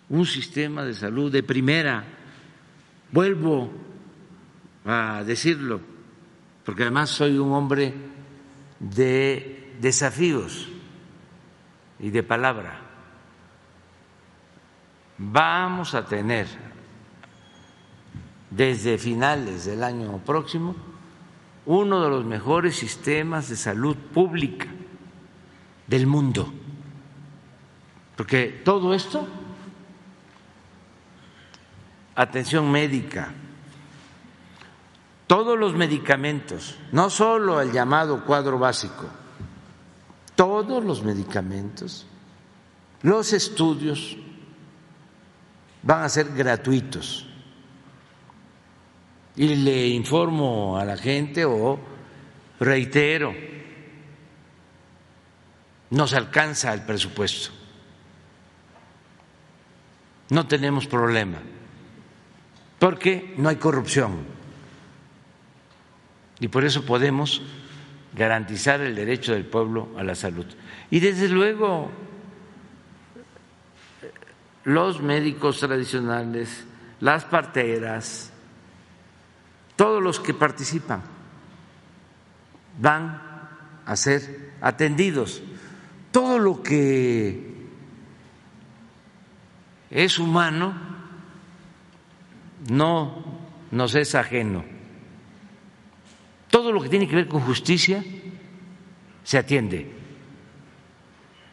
[0.09, 2.03] un sistema de salud de primera.
[3.11, 3.71] Vuelvo
[4.85, 5.79] a decirlo,
[6.65, 7.93] porque además soy un hombre
[8.79, 10.69] de desafíos
[11.99, 12.79] y de palabra.
[15.17, 16.47] Vamos a tener
[18.49, 20.75] desde finales del año próximo
[21.65, 24.67] uno de los mejores sistemas de salud pública
[25.87, 26.51] del mundo.
[28.21, 29.27] Porque todo esto,
[32.13, 33.33] atención médica,
[35.25, 39.07] todos los medicamentos, no solo el llamado cuadro básico,
[40.35, 42.05] todos los medicamentos,
[43.01, 44.15] los estudios
[45.81, 47.25] van a ser gratuitos.
[49.35, 51.79] Y le informo a la gente o
[52.59, 53.33] reitero,
[55.89, 57.60] nos alcanza el presupuesto.
[60.31, 61.39] No tenemos problema,
[62.79, 64.25] porque no hay corrupción.
[66.39, 67.41] Y por eso podemos
[68.15, 70.45] garantizar el derecho del pueblo a la salud.
[70.89, 71.91] Y desde luego
[74.63, 76.65] los médicos tradicionales,
[77.01, 78.31] las parteras,
[79.75, 81.01] todos los que participan
[82.79, 83.21] van
[83.85, 85.43] a ser atendidos.
[86.13, 87.50] Todo lo que
[89.91, 90.73] es humano
[92.69, 93.23] no
[93.71, 94.63] nos es ajeno.
[96.49, 98.03] Todo lo que tiene que ver con justicia
[99.23, 99.91] se atiende.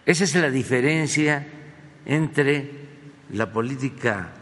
[0.06, 1.46] Esa es la diferencia
[2.06, 2.88] entre
[3.32, 4.32] la política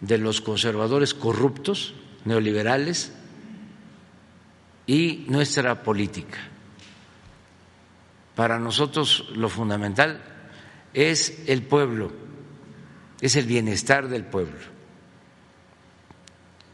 [0.00, 3.12] de los conservadores corruptos, neoliberales,
[4.86, 6.38] y nuestra política.
[8.34, 10.20] Para nosotros lo fundamental
[10.92, 12.12] es el pueblo,
[13.24, 14.60] es el bienestar del pueblo.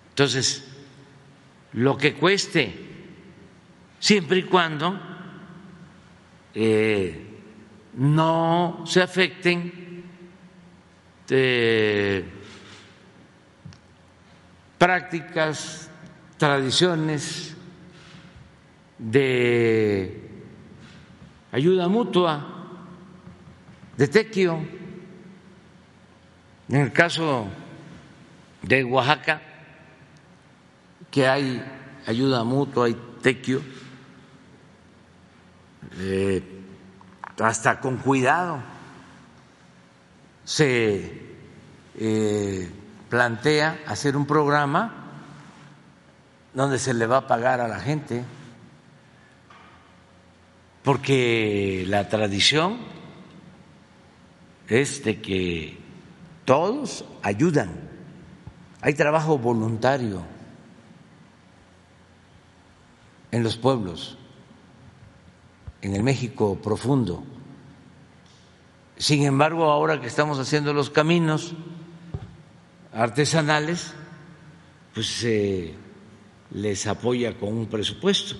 [0.09, 0.67] Entonces,
[1.75, 2.75] lo que cueste,
[4.01, 5.01] siempre y cuando
[6.53, 7.25] eh,
[7.95, 10.03] no se afecten
[11.29, 12.25] de
[14.77, 15.89] prácticas,
[16.37, 17.55] tradiciones
[18.99, 20.31] de
[21.53, 22.75] ayuda mutua,
[23.97, 24.80] de tequio.
[26.71, 27.49] En el caso
[28.63, 29.43] de Oaxaca,
[31.11, 31.61] que hay
[32.07, 33.61] ayuda mutua, hay tequio,
[35.99, 36.41] eh,
[37.41, 38.63] hasta con cuidado
[40.45, 41.13] se
[41.97, 42.71] eh,
[43.09, 44.95] plantea hacer un programa
[46.55, 48.23] donde se le va a pagar a la gente,
[50.85, 52.79] porque la tradición
[54.69, 55.80] es de que
[56.51, 57.71] todos ayudan,
[58.81, 60.21] hay trabajo voluntario
[63.31, 64.19] en los pueblos,
[65.81, 67.23] en el México profundo.
[68.97, 71.53] Sin embargo, ahora que estamos haciendo los caminos
[72.93, 73.95] artesanales,
[74.93, 75.75] pues se
[76.51, 78.35] les apoya con un presupuesto,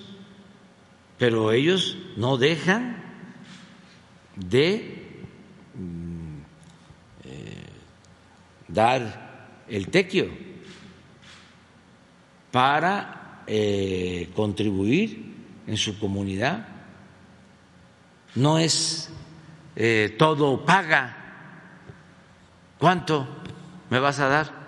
[1.17, 3.01] pero ellos no dejan
[4.35, 5.01] de
[8.73, 10.29] dar el tequio
[12.51, 15.35] para eh, contribuir
[15.67, 16.67] en su comunidad.
[18.35, 19.09] No es
[19.75, 21.17] eh, todo paga.
[22.77, 23.27] ¿Cuánto
[23.89, 24.61] me vas a dar?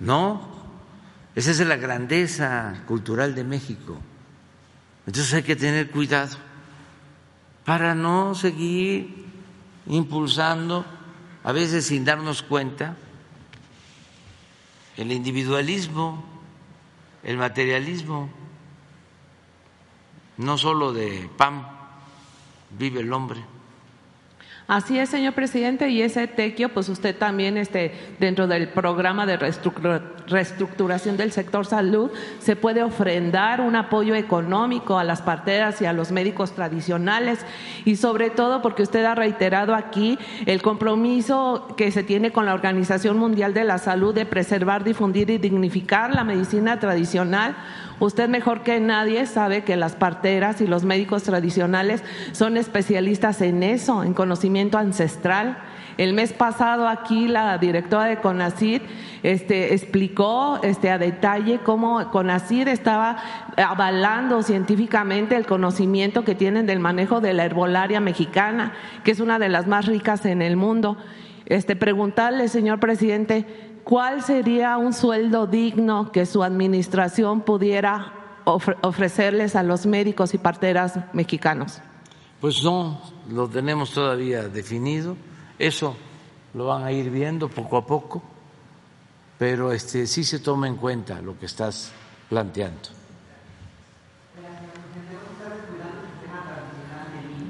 [0.00, 0.48] No,
[1.34, 3.98] esa es la grandeza cultural de México.
[5.06, 6.36] Entonces hay que tener cuidado
[7.64, 9.26] para no seguir
[9.86, 10.84] impulsando,
[11.42, 12.96] a veces sin darnos cuenta,
[14.96, 16.22] el individualismo,
[17.22, 18.28] el materialismo.
[20.36, 21.66] No solo de pan
[22.70, 23.44] vive el hombre.
[24.70, 29.36] Así es, señor presidente, y ese tequio, pues usted también este, dentro del programa de
[29.36, 35.92] reestructuración del sector salud se puede ofrendar un apoyo económico a las parteras y a
[35.92, 37.40] los médicos tradicionales
[37.84, 42.54] y sobre todo porque usted ha reiterado aquí el compromiso que se tiene con la
[42.54, 47.56] Organización Mundial de la Salud de preservar, difundir y dignificar la medicina tradicional
[48.00, 53.62] Usted mejor que nadie sabe que las parteras y los médicos tradicionales son especialistas en
[53.62, 55.58] eso, en conocimiento ancestral.
[55.98, 58.80] El mes pasado aquí la directora de CONACID
[59.22, 63.18] este, explicó este, a detalle cómo CONACID estaba
[63.58, 68.72] avalando científicamente el conocimiento que tienen del manejo de la herbolaria mexicana,
[69.04, 70.96] que es una de las más ricas en el mundo.
[71.44, 73.44] Este, preguntarle, señor presidente,
[73.90, 78.12] ¿cuál sería un sueldo digno que su administración pudiera
[78.44, 81.80] ofrecerles a los médicos y parteras mexicanos?
[82.40, 85.16] Pues no lo tenemos todavía definido,
[85.58, 85.96] eso
[86.54, 88.22] lo van a ir viendo poco a poco,
[89.36, 91.90] pero este sí se toma en cuenta lo que estás
[92.28, 92.90] planteando.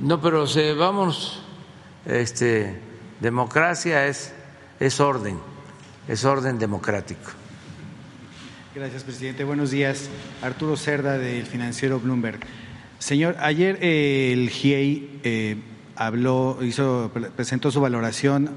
[0.00, 1.42] No, pero se, vamos,
[2.06, 2.80] este,
[3.20, 4.32] democracia es,
[4.80, 5.49] es orden
[6.10, 7.30] es orden democrático.
[8.74, 9.44] Gracias, presidente.
[9.44, 10.10] Buenos días.
[10.42, 12.40] Arturo Cerda, del financiero Bloomberg.
[12.98, 15.56] Señor, ayer eh, el GIEI eh,
[15.94, 18.50] habló, hizo, presentó su valoración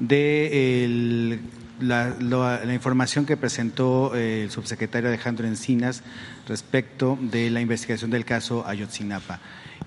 [0.00, 1.38] de
[1.78, 6.02] la, información que presentó eh, el subsecretario Alejandro Encinas
[6.48, 9.38] respecto de la investigación del caso Ayotzinapa.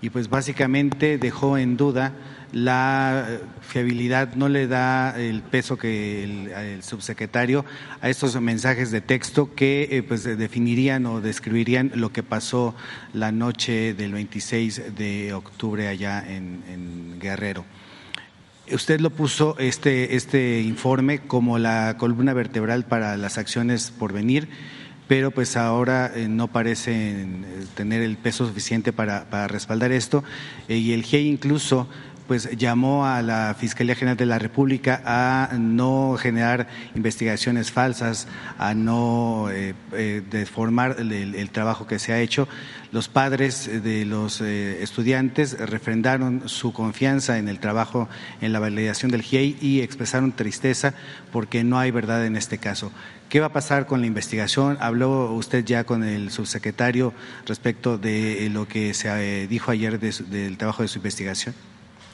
[0.01, 2.13] Y pues básicamente dejó en duda
[2.52, 3.26] la
[3.62, 7.66] fiabilidad, no le da el peso que el, subsecretario
[8.02, 12.76] a estos mensajes de texto que eh, pues definirían o describirían lo que pasó
[13.14, 17.66] la noche del 26 de octubre allá en, Guerrero.
[18.72, 24.47] Usted lo puso este, este informe como la columna vertebral para las acciones por venir
[25.10, 27.26] pero pues ahora eh, no parece
[27.74, 30.24] tener el peso suficiente para, para respaldar esto
[30.68, 31.89] eh, y el GEI incluso
[32.30, 38.27] pues llamó a la Fiscalía General de la República a no generar investigaciones falsas,
[38.59, 42.47] a no eh, eh, deformar el, trabajo que se ha hecho.
[42.91, 48.07] Los padres de los eh, estudiantes refrendaron su confianza en el trabajo,
[48.41, 50.93] en la validación del GIEI y expresaron tristeza
[51.32, 52.91] porque no hay verdad en este caso.
[53.30, 54.77] ¿Qué va a pasar con la investigación?
[54.82, 57.11] ¿Habló usted ya con el subsecretario
[57.47, 61.55] respecto de lo que se dijo ayer del trabajo de su investigación?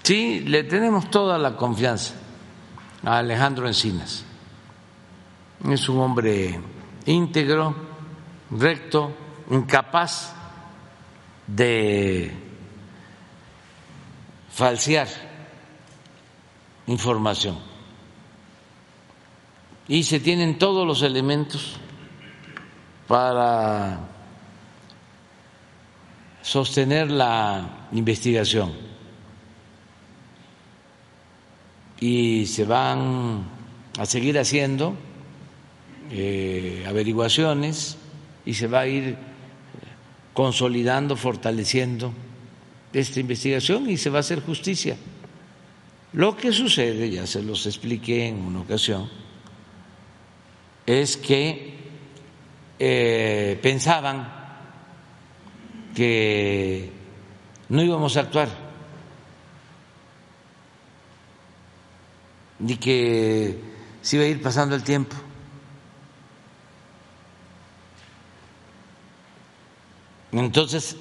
[0.05, 2.13] Sí, le tenemos toda la confianza
[3.03, 4.23] a Alejandro Encinas.
[5.67, 6.59] Es un hombre
[7.07, 7.75] íntegro,
[8.51, 9.11] recto,
[9.49, 10.35] incapaz
[11.47, 12.31] de
[14.51, 15.07] falsear
[16.85, 17.57] información.
[19.87, 21.77] Y se tienen todos los elementos
[23.07, 24.01] para
[26.43, 28.94] sostener la investigación
[31.99, 33.43] y se van
[33.97, 34.95] a seguir haciendo
[36.11, 37.97] eh, averiguaciones
[38.45, 39.17] y se va a ir
[40.33, 42.13] consolidando, fortaleciendo
[42.93, 44.97] esta investigación y se va a hacer justicia.
[46.13, 49.09] Lo que sucede, ya se los expliqué en una ocasión,
[50.85, 51.73] es que
[52.77, 54.33] eh, pensaban
[55.95, 56.89] que
[57.69, 58.64] no íbamos a actuar
[62.59, 63.61] ni que
[64.01, 65.15] se iba a ir pasando el tiempo.
[70.31, 70.97] Entonces,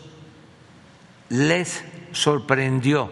[1.28, 3.10] les sorprendió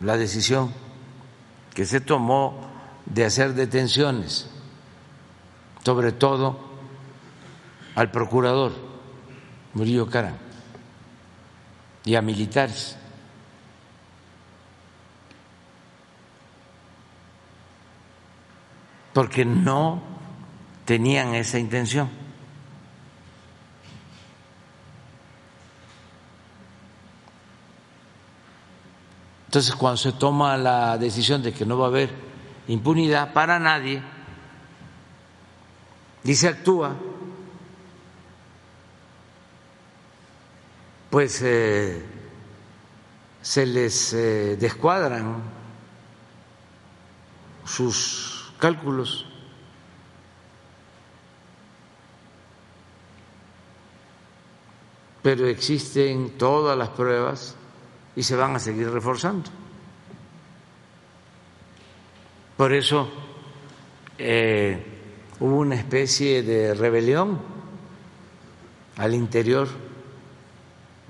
[0.00, 0.72] la decisión
[1.74, 2.70] que se tomó
[3.04, 4.48] de hacer detenciones,
[5.84, 6.58] sobre todo
[7.94, 8.72] al procurador
[9.74, 10.36] Murillo Cara
[12.04, 12.96] y a militares.
[19.12, 20.02] Porque no
[20.84, 22.08] tenían esa intención.
[29.46, 32.10] Entonces, cuando se toma la decisión de que no va a haber
[32.68, 34.00] impunidad para nadie
[36.22, 36.94] y se actúa,
[41.10, 42.04] pues eh,
[43.42, 45.42] se les eh, descuadran
[47.64, 49.26] sus cálculos.
[55.22, 57.56] Pero existen todas las pruebas
[58.14, 59.50] y se van a seguir reforzando.
[62.56, 63.08] Por eso
[64.18, 64.84] eh,
[65.40, 67.40] hubo una especie de rebelión
[68.96, 69.66] al interior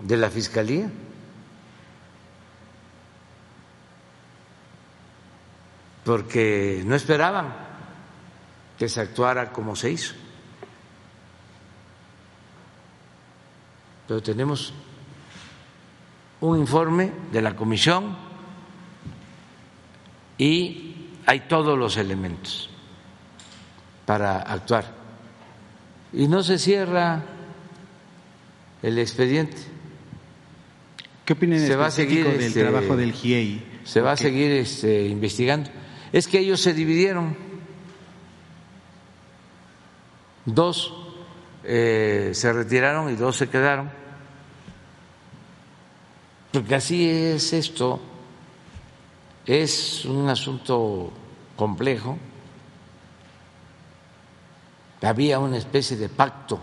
[0.00, 0.90] de la Fiscalía.
[6.10, 7.54] Porque no esperaban
[8.76, 10.14] que se actuara como se hizo.
[14.08, 14.74] Pero tenemos
[16.40, 18.16] un informe de la comisión
[20.36, 22.68] y hay todos los elementos
[24.04, 24.92] para actuar.
[26.12, 27.22] Y no se cierra
[28.82, 29.58] el expediente.
[31.24, 33.82] ¿Qué opinan se va a seguir del este, trabajo del GIEI?
[33.84, 35.70] Se va a seguir este, investigando.
[36.12, 37.36] Es que ellos se dividieron.
[40.44, 40.92] Dos
[41.64, 43.90] eh, se retiraron y dos se quedaron.
[46.52, 48.00] Porque así es esto.
[49.46, 51.12] Es un asunto
[51.56, 52.18] complejo.
[55.02, 56.60] Había una especie de pacto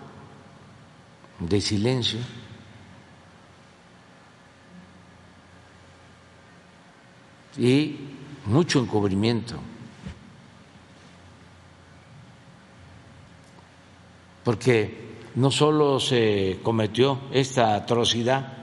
[1.39, 2.19] de silencio.
[7.57, 8.06] Y
[8.47, 9.55] mucho encubrimiento.
[14.43, 18.53] Porque no solo se cometió esta atrocidad,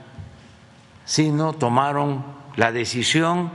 [1.05, 2.25] sino tomaron
[2.55, 3.51] la decisión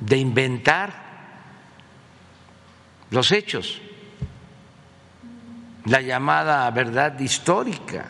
[0.00, 1.10] de inventar
[3.10, 3.82] los hechos,
[5.84, 8.06] la llamada verdad histórica.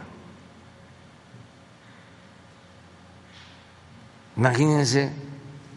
[4.37, 5.30] Imagínense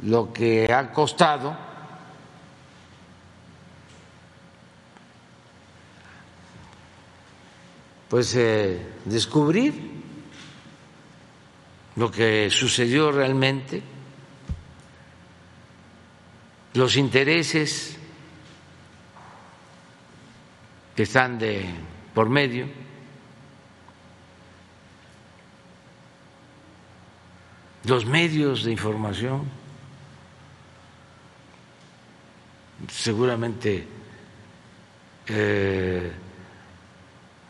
[0.04, 1.56] lo que ha costado
[8.10, 9.92] pues eh, descubrir
[11.96, 13.82] lo que sucedió realmente,
[16.74, 17.98] los intereses
[20.96, 21.66] que están de
[22.14, 22.68] por medio.
[27.86, 29.63] los medios de información
[32.90, 33.88] seguramente
[35.28, 36.12] eh,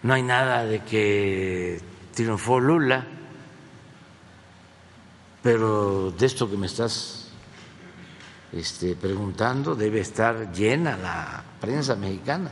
[0.03, 1.79] no hay nada de que
[2.13, 3.05] triunfó Lula,
[5.41, 7.29] pero de esto que me estás
[8.51, 12.51] este, preguntando debe estar llena la prensa mexicana.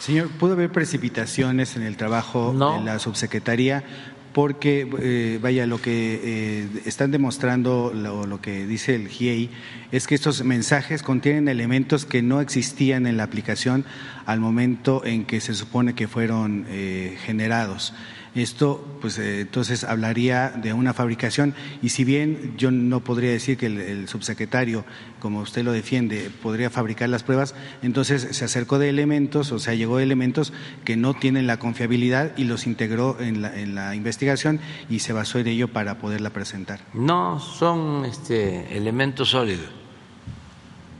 [0.00, 2.78] Señor, ¿pudo haber precipitaciones en el trabajo No.
[2.78, 3.84] de la subsecretaría?
[4.32, 9.50] Porque, eh, vaya, lo que eh, están demostrando, lo, lo que dice el GIEI,
[9.90, 13.84] es que estos mensajes contienen elementos que no existían en la aplicación
[14.26, 17.94] al momento en que se supone que fueron eh, generados.
[18.38, 23.58] Esto, pues eh, entonces hablaría de una fabricación y si bien yo no podría decir
[23.58, 24.84] que el, subsecretario,
[25.18, 29.74] como usted lo defiende, podría fabricar las pruebas, entonces se acercó de elementos, o sea,
[29.74, 30.52] llegó de elementos
[30.84, 35.12] que no tienen la confiabilidad y los integró en la, en la investigación y se
[35.12, 36.78] basó en ello para poderla presentar.
[36.94, 39.66] No son este, elementos sólidos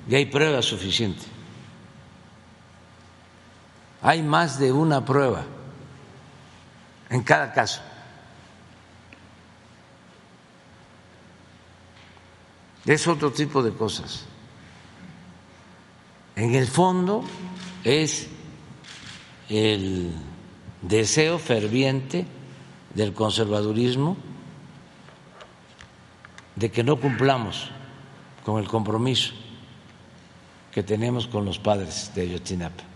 [0.08, 1.26] y hay pruebas suficientes.
[4.02, 5.44] Hay más de una prueba
[7.10, 7.80] en cada caso.
[12.84, 14.24] Es otro tipo de cosas.
[16.36, 17.24] En el fondo
[17.84, 18.28] es
[19.48, 20.12] el
[20.82, 22.26] deseo ferviente
[22.94, 24.16] del conservadurismo
[26.56, 27.70] de que no cumplamos
[28.44, 29.34] con el compromiso
[30.72, 32.87] que tenemos con los padres de Ayotzinapa.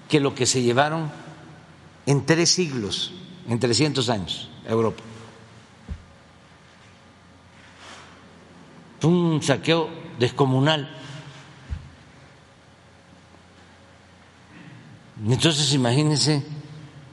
[0.09, 1.11] que lo que se llevaron
[2.07, 3.13] en tres siglos,
[3.49, 5.03] en 300 años, Europa.
[9.03, 11.00] Un saqueo descomunal.
[15.27, 16.47] Entonces imagínense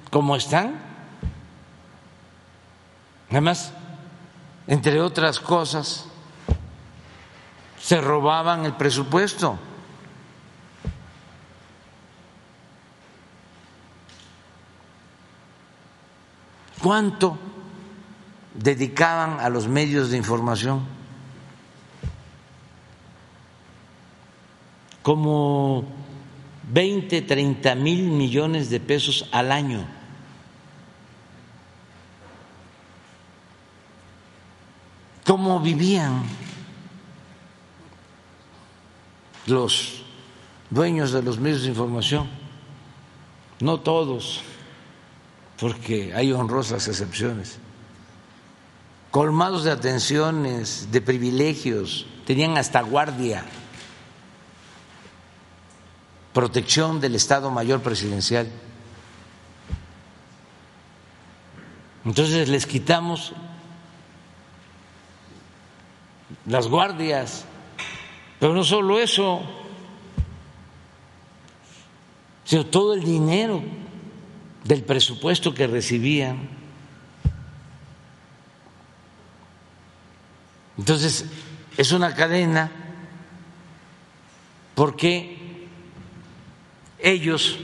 [0.10, 0.80] cómo están.
[3.30, 3.74] Además,
[4.68, 6.06] entre otras cosas,
[7.80, 9.60] se robaban el presupuesto.
[16.82, 17.38] ¿Cuánto
[18.54, 20.86] dedicaban a los medios de información?
[25.02, 26.07] Como
[26.68, 29.88] 20, 30 mil millones de pesos al año.
[35.26, 36.24] ¿Cómo vivían
[39.46, 40.02] los
[40.70, 42.28] dueños de los medios de información?
[43.60, 44.42] No todos,
[45.60, 47.60] porque hay honrosas excepciones.
[49.12, 53.44] Colmados de atenciones, de privilegios, tenían hasta guardia
[56.38, 58.48] protección del Estado Mayor Presidencial.
[62.06, 63.34] Entonces les quitamos
[66.46, 67.44] las guardias,
[68.40, 69.42] pero no solo eso,
[72.44, 73.64] sino todo el dinero
[74.64, 76.50] del presupuesto que recibían.
[80.78, 81.26] Entonces,
[81.78, 82.70] es una cadena
[84.76, 85.37] porque
[87.00, 87.60] ellos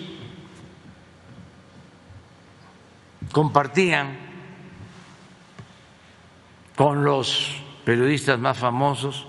[3.32, 4.18] compartían
[6.76, 7.56] con los
[7.86, 9.28] periodistas más famosos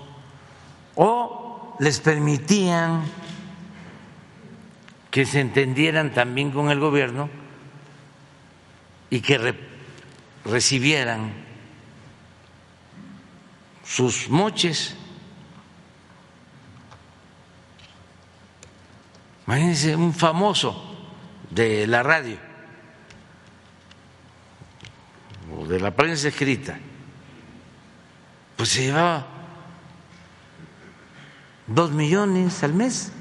[0.95, 3.03] o les permitían
[5.11, 7.29] que se entendieran también con el gobierno
[9.09, 9.55] y que
[10.43, 11.33] recibieran
[13.83, 14.95] sus moches
[19.47, 20.73] Imagínense un famoso
[21.51, 22.37] de la radio
[25.55, 26.79] o de la prensa escrita,
[28.57, 29.27] pues se llevaba
[31.67, 33.11] dos millones al mes.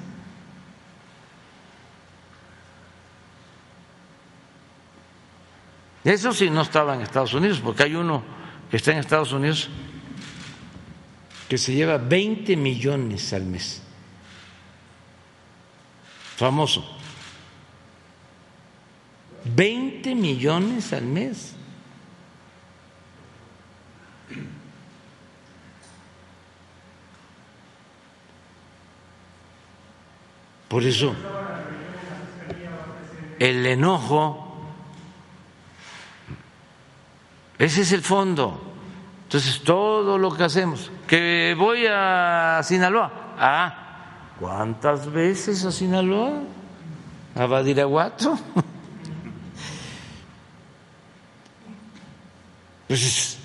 [6.04, 8.22] Eso sí no estaba en Estados Unidos, porque hay uno
[8.70, 9.68] que está en Estados Unidos
[11.48, 13.83] que se lleva 20 millones al mes
[16.36, 16.84] famoso.
[19.44, 21.54] 20 millones al mes.
[30.68, 31.14] Por eso,
[33.38, 34.56] el enojo,
[37.58, 38.60] ese es el fondo.
[39.24, 43.83] Entonces, todo lo que hacemos, que voy a Sinaloa, ah,
[44.40, 46.42] ¿Cuántas veces a Sinaloa?
[47.34, 48.38] ¿A Badiraguato?
[52.86, 53.38] Pues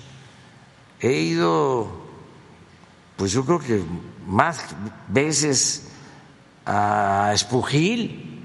[1.00, 1.88] he ido,
[3.16, 3.82] pues yo creo que
[4.26, 4.76] más
[5.08, 5.90] veces
[6.66, 8.44] a Espujil,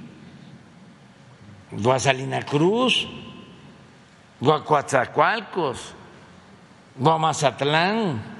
[1.83, 3.07] o a Salina Cruz,
[4.41, 5.93] o a Coatzacoalcos,
[6.99, 8.34] o a Mazatlán.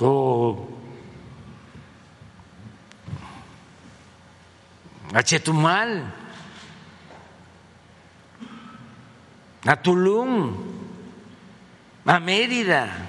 [0.00, 0.68] O
[5.12, 6.14] a Chetumal,
[9.66, 10.54] a Tulum,
[12.04, 13.08] a Mérida.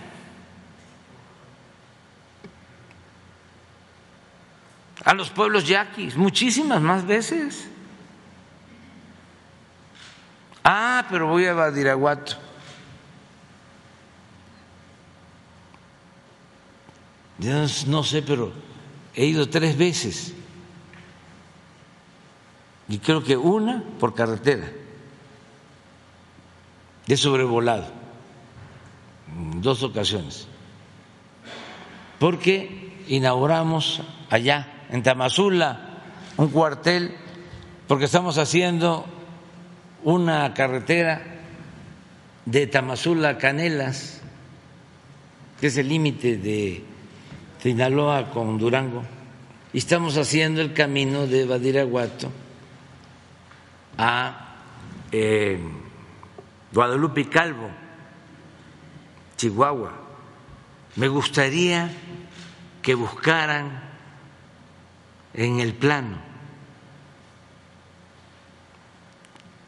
[5.10, 7.68] a los pueblos yaquis, muchísimas más veces.
[10.64, 12.38] Ah, pero voy a Badiraguato.
[17.40, 18.52] No sé, pero
[19.16, 20.34] he ido tres veces.
[22.90, 24.68] y creo que una por carretera,
[27.06, 27.86] de sobrevolado,
[29.28, 30.48] en dos ocasiones,
[32.18, 36.02] porque inauguramos allá, en Tamazula,
[36.38, 37.16] un cuartel,
[37.88, 39.06] porque estamos haciendo
[40.04, 41.22] una carretera
[42.46, 44.22] de Tamazula a Canelas,
[45.60, 46.84] que es el límite de
[47.62, 49.04] Sinaloa con Durango,
[49.74, 52.32] y estamos haciendo el camino de Badiraguato
[53.98, 54.56] a
[55.12, 55.60] eh,
[56.72, 57.70] Guadalupe Calvo,
[59.36, 59.92] Chihuahua.
[60.96, 61.92] Me gustaría
[62.82, 63.82] que buscaran
[65.34, 66.18] en el plano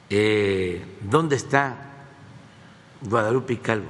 [0.09, 1.75] eh, dónde está
[3.01, 3.89] Guadalupe Calvo,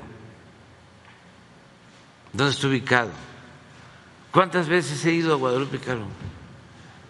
[2.34, 3.30] dónde está ubicado.
[4.32, 6.07] ¿Cuántas veces he ido a Guadalupe Calvo?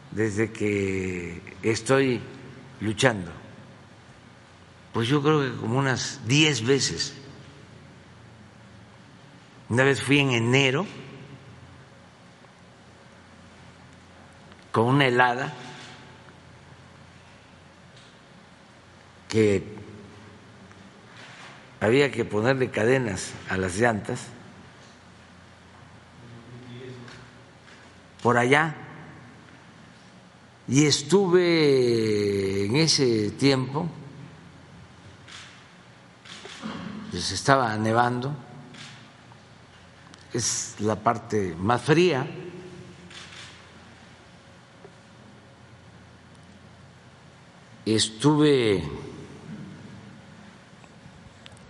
[0.09, 2.19] Desde que estoy
[2.79, 3.31] luchando.
[4.91, 7.13] Pues yo creo que como unas diez veces.
[9.69, 10.85] Una vez fui en enero
[14.71, 15.53] con una helada
[19.29, 19.63] que
[21.79, 24.27] había que ponerle cadenas a las llantas
[28.21, 28.75] por allá.
[30.67, 33.89] Y estuve en ese tiempo,
[37.09, 38.33] pues estaba nevando,
[40.33, 42.25] es la parte más fría,
[47.85, 48.81] estuve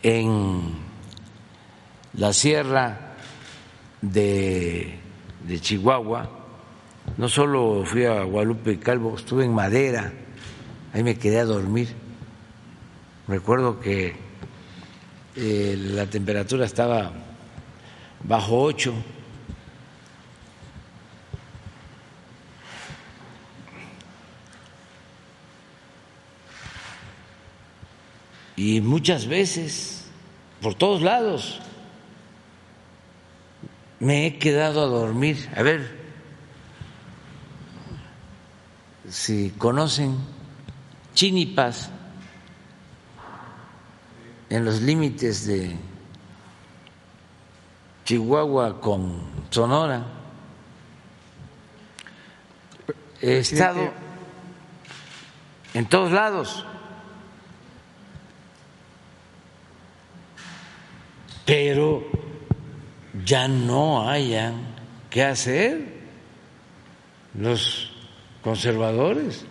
[0.04, 0.76] en
[2.14, 3.16] la sierra
[4.02, 5.00] de,
[5.48, 6.41] de Chihuahua,
[7.18, 10.12] no solo fui a Guadalupe Calvo, estuve en Madera,
[10.94, 11.90] ahí me quedé a dormir.
[13.28, 14.16] Recuerdo que
[15.36, 17.12] eh, la temperatura estaba
[18.24, 18.94] bajo ocho.
[28.56, 30.06] Y muchas veces,
[30.62, 31.60] por todos lados,
[34.00, 35.50] me he quedado a dormir.
[35.56, 36.01] A ver,
[39.12, 40.18] si conocen
[41.14, 41.90] Chinipas,
[44.50, 45.76] en los límites de
[48.06, 50.06] Chihuahua con Sonora.
[53.22, 53.92] He estado
[55.74, 56.66] en todos lados,
[61.46, 62.04] pero
[63.26, 64.56] ya no hayan
[65.10, 66.02] qué hacer.
[67.34, 67.91] Los
[68.42, 69.46] conservadores.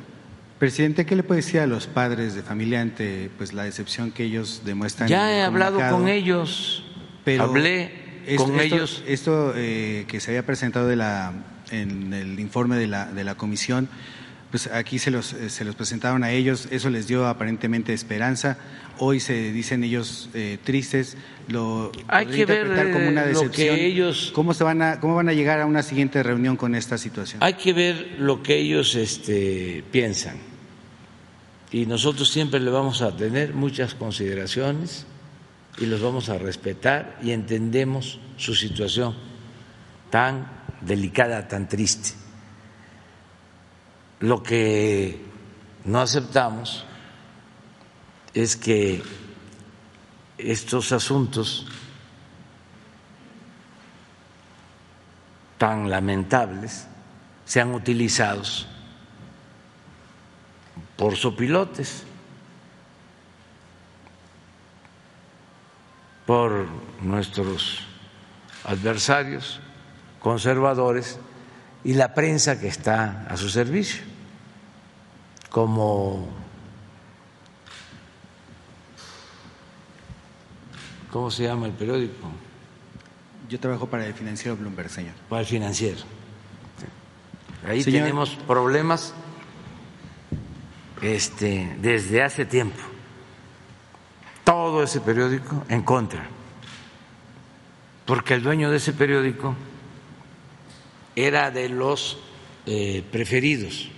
[0.58, 4.24] Presidente, ¿qué le puede decir a los padres de familia ante pues la decepción que
[4.24, 5.08] ellos demuestran?
[5.08, 6.84] Ya he hablado con ellos,
[7.24, 7.92] pero hablé
[8.36, 9.02] con ellos.
[9.06, 11.32] Esto eh, que se había presentado de la,
[11.70, 13.88] en el informe de la, de la comisión,
[14.50, 18.58] pues aquí se los, eh, se los presentaron a ellos, eso les dio aparentemente esperanza.
[18.98, 21.16] Hoy se dicen ellos eh, tristes,
[21.48, 23.76] lo hay que ver como una decepción.
[23.76, 26.74] que ellos cómo se van a cómo van a llegar a una siguiente reunión con
[26.74, 27.42] esta situación.
[27.42, 30.36] Hay que ver lo que ellos este, piensan
[31.70, 35.06] y nosotros siempre le vamos a tener muchas consideraciones
[35.78, 39.14] y los vamos a respetar y entendemos su situación
[40.10, 40.46] tan
[40.80, 42.19] delicada, tan triste.
[44.20, 45.18] Lo que
[45.84, 46.84] no aceptamos
[48.34, 49.02] es que
[50.38, 51.66] estos asuntos
[55.58, 56.86] tan lamentables
[57.44, 58.66] sean utilizados
[60.96, 62.04] por sopilotes,
[66.26, 66.66] por
[67.02, 67.86] nuestros
[68.64, 69.60] adversarios
[70.20, 71.18] conservadores
[71.82, 74.02] y la prensa que está a su servicio,
[75.50, 76.28] como
[81.10, 82.28] ¿cómo se llama el periódico?
[83.48, 85.14] Yo trabajo para el financiero Bloomberg, señor.
[85.28, 85.98] Para el financiero.
[87.66, 89.12] Ahí tenemos problemas
[91.02, 92.78] este, desde hace tiempo.
[94.44, 96.26] Todo ese periódico en contra.
[98.06, 99.56] Porque el dueño de ese periódico
[101.16, 102.18] era de los
[102.66, 103.90] eh, preferidos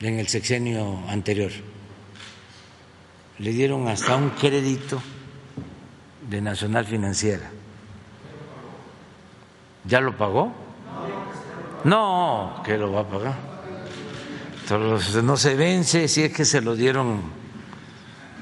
[0.00, 1.50] en el sexenio anterior.
[3.38, 5.00] Le dieron hasta un crédito
[6.28, 7.50] de Nacional Financiera.
[9.84, 10.52] ¿Ya lo pagó?
[11.84, 13.34] No, que lo va a pagar.
[15.22, 17.22] no se vence si es que se lo dieron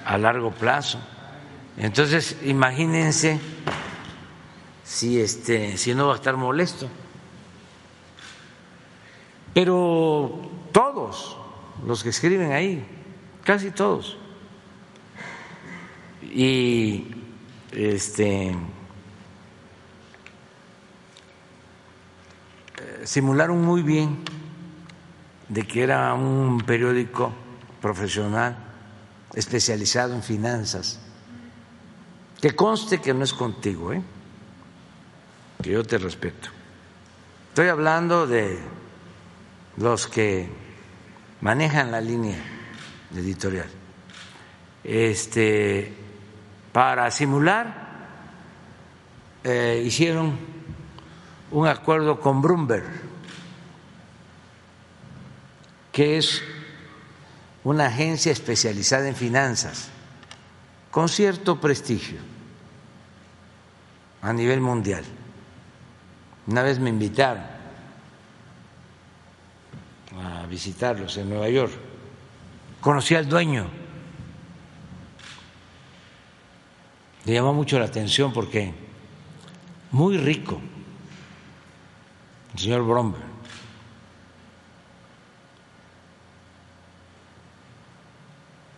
[0.04, 0.98] a largo plazo.
[1.76, 3.38] Entonces, imagínense
[4.82, 6.88] si este si no va a estar molesto.
[9.52, 10.40] Pero
[10.72, 11.38] todos
[11.84, 12.86] los que escriben ahí,
[13.44, 14.16] casi todos.
[16.22, 17.06] Y
[17.72, 18.54] este
[23.04, 24.18] simularon muy bien
[25.48, 27.32] de que era un periódico
[27.80, 28.56] profesional
[29.34, 31.00] especializado en finanzas.
[32.40, 34.02] Que conste que no es contigo, ¿eh?
[35.62, 36.48] que yo te respeto.
[37.48, 38.58] Estoy hablando de
[39.76, 40.48] los que
[41.46, 42.38] manejan la línea
[43.14, 43.68] editorial.
[44.82, 45.94] Este,
[46.72, 48.08] para simular,
[49.44, 50.36] eh, hicieron
[51.52, 52.82] un acuerdo con Bloomberg,
[55.92, 56.42] que es
[57.62, 59.90] una agencia especializada en finanzas,
[60.90, 62.18] con cierto prestigio
[64.20, 65.04] a nivel mundial.
[66.48, 67.55] Una vez me invitaron
[70.48, 71.72] visitarlos en Nueva York.
[72.80, 73.66] Conocí al dueño.
[77.24, 78.72] Me llamó mucho la atención porque
[79.90, 80.60] muy rico,
[82.54, 83.24] el señor Bromberg.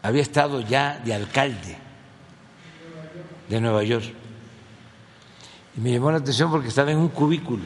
[0.02, 1.76] Había estado ya de alcalde
[3.48, 4.06] de Nueva York.
[5.76, 7.62] Y me llamó la atención porque estaba en un cubículo,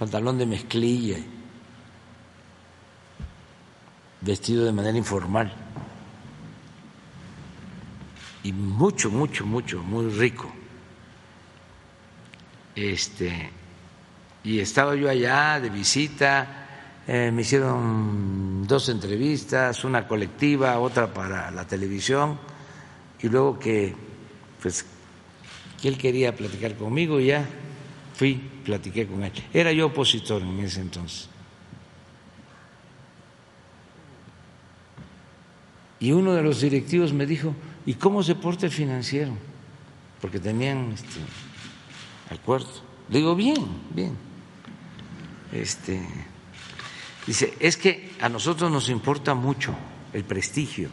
[0.00, 1.18] pantalón de mezclilla,
[4.22, 5.52] vestido de manera informal.
[8.42, 10.50] Y mucho, mucho, mucho, muy rico.
[12.74, 13.50] Este,
[14.42, 21.50] y estaba yo allá de visita, eh, me hicieron dos entrevistas, una colectiva, otra para
[21.50, 22.38] la televisión,
[23.20, 23.94] y luego que
[24.62, 24.86] pues
[25.82, 27.44] que él quería platicar conmigo y ya
[28.14, 28.40] fui,
[28.70, 29.32] platiqué con él.
[29.52, 31.28] Era yo opositor en ese entonces.
[35.98, 37.54] Y uno de los directivos me dijo,
[37.84, 39.32] ¿y cómo se porta el financiero?
[40.20, 41.20] Porque tenían este
[42.30, 42.70] acuerdo.
[43.08, 44.16] Le digo, bien, bien.
[45.52, 46.00] Este,
[47.26, 49.74] dice, es que a nosotros nos importa mucho
[50.12, 50.88] el prestigio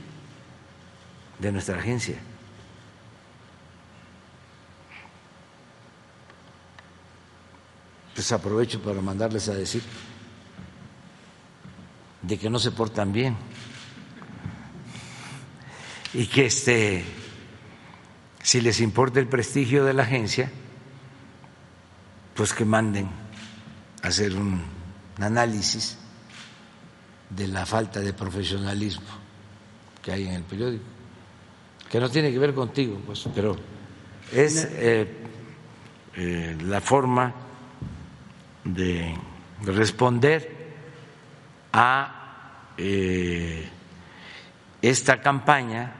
[1.37, 2.17] de nuestra agencia.
[8.17, 9.83] Pues aprovecho para mandarles a decir
[12.23, 13.37] de que no se portan bien
[16.15, 17.05] y que este
[18.41, 20.51] si les importa el prestigio de la agencia
[22.33, 23.07] pues que manden
[24.01, 24.63] a hacer un
[25.19, 25.99] análisis
[27.29, 29.05] de la falta de profesionalismo
[30.01, 30.85] que hay en el periódico
[31.87, 33.55] que no tiene que ver contigo pues pero
[34.31, 35.07] es eh,
[36.15, 37.43] eh, la forma
[38.73, 39.15] de
[39.63, 40.75] responder
[41.71, 43.69] a eh,
[44.81, 45.93] esta campaña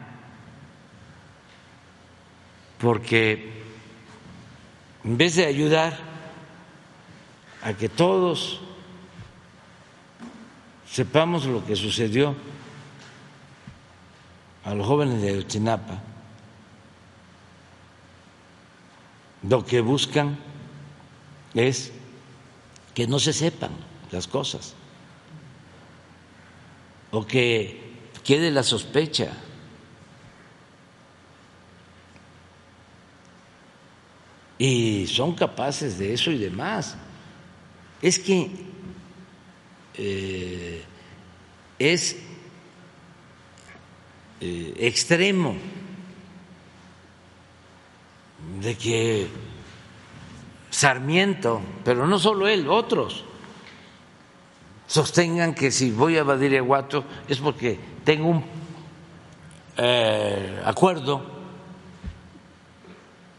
[2.77, 3.63] porque
[5.03, 5.97] en vez de ayudar
[7.63, 8.61] a que todos
[10.89, 12.35] sepamos lo que sucedió
[14.63, 15.99] a los jóvenes de Ochinapa,
[19.43, 20.37] lo que buscan
[21.53, 21.91] es
[22.97, 23.69] que no se sepan
[24.09, 24.73] las cosas
[27.11, 27.79] o que
[28.23, 29.33] quede la sospecha.
[34.57, 36.97] Y son capaces de eso y de más.
[38.01, 38.49] Es que
[39.93, 40.83] eh,
[41.77, 42.15] es
[44.41, 45.55] eh, extremo
[48.59, 49.27] de que
[50.77, 53.25] Sarmiento, pero no solo él, otros,
[54.85, 58.45] sostengan que si voy a Badiraguato es porque tengo un
[59.75, 61.23] eh, acuerdo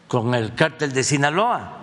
[0.09, 1.79] con el cártel de Sinaloa.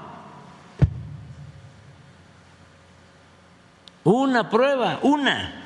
[4.04, 5.64] Una prueba, una.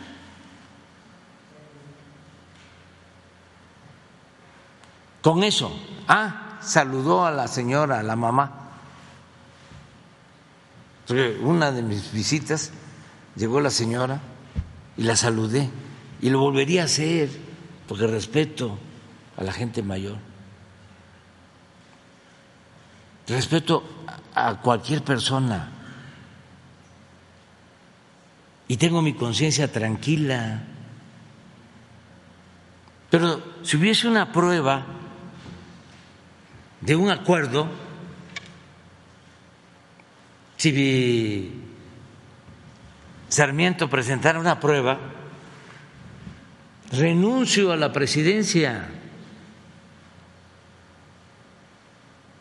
[5.24, 5.76] Con eso.
[6.08, 8.59] Ah, saludó a la señora, a la mamá
[11.10, 12.72] una de mis visitas
[13.36, 14.22] llegó la señora
[14.98, 15.70] y la saludé
[16.22, 17.30] y lo volvería a hacer
[17.88, 18.78] porque respeto
[19.38, 20.18] a la gente mayor.
[23.28, 23.84] Respeto
[24.34, 25.80] a cualquier persona.
[28.70, 30.62] y tengo mi conciencia tranquila.
[33.10, 34.86] Pero si hubiese una prueba
[36.80, 37.68] de un acuerdo,
[40.60, 41.54] si
[43.30, 45.00] Sarmiento presentara una prueba,
[46.92, 48.90] renuncio a la presidencia,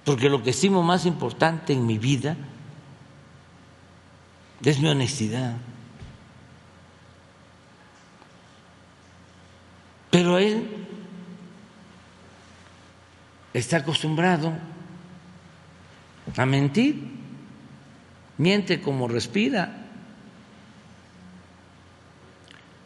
[0.04, 2.36] porque lo que estimo más importante en mi vida
[4.64, 5.56] es mi honestidad.
[10.10, 10.66] Pero él
[13.52, 14.54] está acostumbrado
[16.36, 17.17] a mentir,
[18.38, 19.86] miente como respira.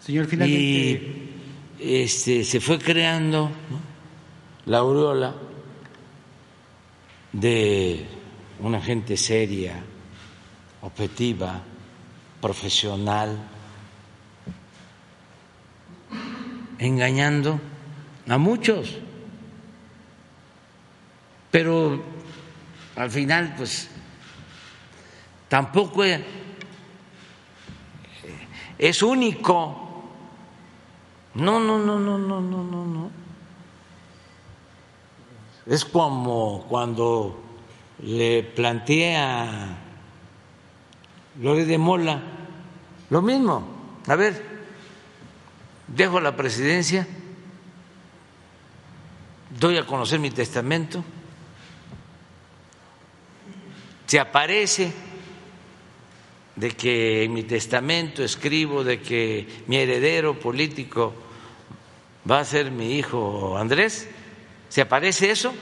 [0.00, 0.61] Señor, finalmente.
[0.61, 1.32] Y
[1.78, 3.50] este, se fue creando
[4.66, 5.34] la aureola
[7.32, 8.07] de
[8.61, 9.82] una gente seria,
[10.82, 11.62] objetiva,
[12.40, 13.38] profesional,
[16.78, 17.61] engañando
[18.28, 18.98] a muchos.
[21.50, 22.03] Pero
[22.96, 23.88] al final, pues,
[25.53, 26.03] tampoco
[28.78, 30.09] es único.
[31.34, 33.11] No, no, no, no, no, no, no, no.
[35.66, 37.38] Es como cuando
[37.98, 39.76] le planteé a
[41.34, 42.22] de Mola
[43.11, 43.62] lo mismo.
[44.09, 44.42] A ver,
[45.86, 47.07] dejo la presidencia,
[49.61, 51.05] doy a conocer mi testamento,
[54.07, 55.11] se aparece
[56.57, 61.14] de que en mi testamento escribo de que mi heredero político
[62.30, 64.09] va a ser mi hijo Andrés,
[64.68, 65.53] ¿se aparece eso?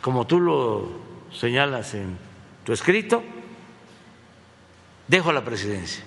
[0.00, 0.88] Como tú lo
[1.30, 2.16] señalas en
[2.64, 3.22] tu escrito,
[5.06, 6.04] dejo la presidencia.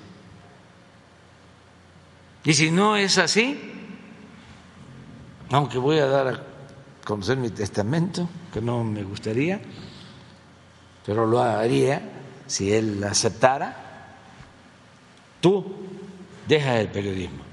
[2.44, 3.60] Y si no es así,
[5.52, 6.44] aunque voy a dar a
[7.06, 9.62] conocer mi testamento, que no me gustaría,
[11.06, 12.23] pero lo haría
[12.54, 13.76] si él aceptara,
[15.42, 15.66] tú
[16.48, 17.44] dejas el periodismo,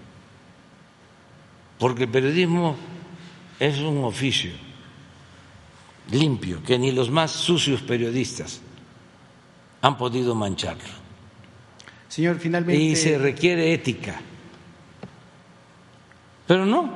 [1.79, 2.77] porque el periodismo
[3.59, 4.51] es un oficio
[6.11, 8.61] limpio, que ni los más sucios periodistas
[9.81, 11.01] han podido mancharlo.
[12.07, 12.83] Señor, finalmente.
[12.83, 14.21] Y se requiere ética.
[16.47, 16.93] Pero no,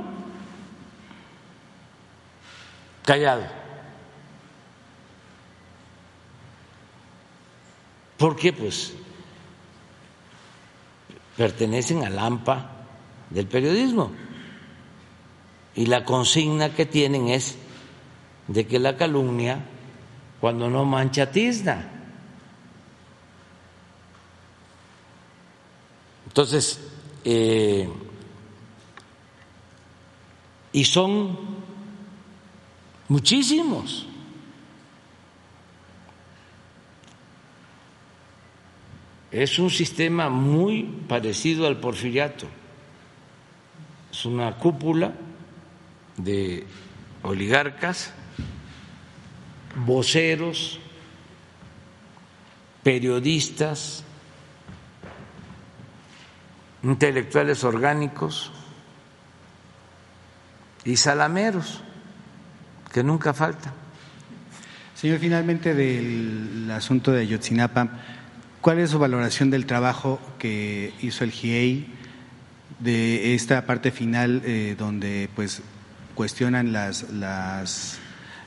[3.03, 3.64] callado.
[8.25, 8.95] Porque pues
[11.37, 12.71] pertenecen al AMPA
[13.29, 14.13] del periodismo
[15.75, 17.59] y la consigna que tienen es
[18.49, 19.63] de que la calumnia
[20.41, 21.87] cuando no mancha tizna.
[26.27, 26.81] Entonces,
[27.27, 27.91] eh,
[30.73, 31.39] y son
[33.07, 34.07] muchísimos.
[39.35, 42.47] Es un sistema muy parecido al porfiriato.
[44.13, 45.13] Es una cúpula
[46.17, 46.65] de
[47.23, 48.13] oligarcas,
[49.75, 50.79] voceros,
[52.85, 54.05] periodistas,
[56.85, 58.53] intelectuales orgánicos
[60.85, 61.83] y salameros,
[62.93, 63.73] que nunca faltan.
[64.95, 67.89] Señor, finalmente del asunto de Ayotzinapa,
[68.65, 71.87] ¿cuál es su valoración del trabajo que hizo el GIEI
[72.81, 75.61] de esta parte final eh, donde pues
[76.15, 77.05] cuestionan las,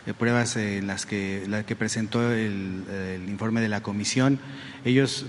[0.08, 4.40] eh, pruebas en las que, presentó el, informe de la comisión?
[4.86, 5.28] Ellos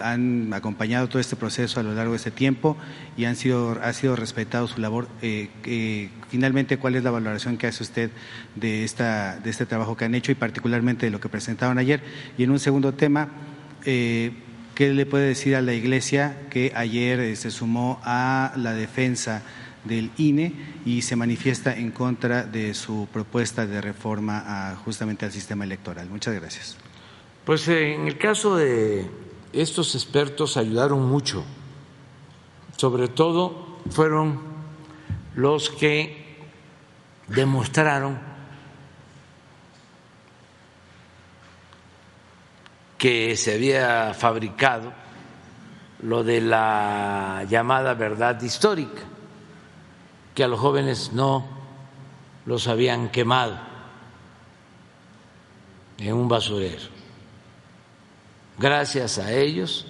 [0.00, 2.76] han acompañado todo este proceso a lo largo de este tiempo
[3.16, 5.06] y han sido, ha sido respetado su labor.
[5.22, 8.10] Eh, finalmente, ¿cuál es la valoración que hace usted
[8.56, 12.02] de, esta, de este trabajo que han hecho y particularmente de lo que presentaron ayer?
[12.36, 13.28] Y en un segundo tema,
[13.84, 14.32] eh,
[14.74, 19.42] ¿qué le puede decir a la Iglesia que ayer se sumó a la defensa
[19.84, 20.52] del INE
[20.84, 26.08] y se manifiesta en contra de su propuesta de reforma justamente al sistema electoral?
[26.08, 26.76] Muchas gracias.
[27.44, 29.06] Pues en el caso de
[29.52, 31.44] estos expertos ayudaron mucho.
[32.76, 34.40] Sobre todo fueron
[35.36, 36.38] los que
[37.28, 38.33] demostraron
[43.04, 44.90] que se había fabricado
[46.04, 49.02] lo de la llamada verdad histórica,
[50.34, 51.46] que a los jóvenes no
[52.46, 53.58] los habían quemado
[55.98, 56.84] en un basurero.
[58.56, 59.84] Gracias a ellos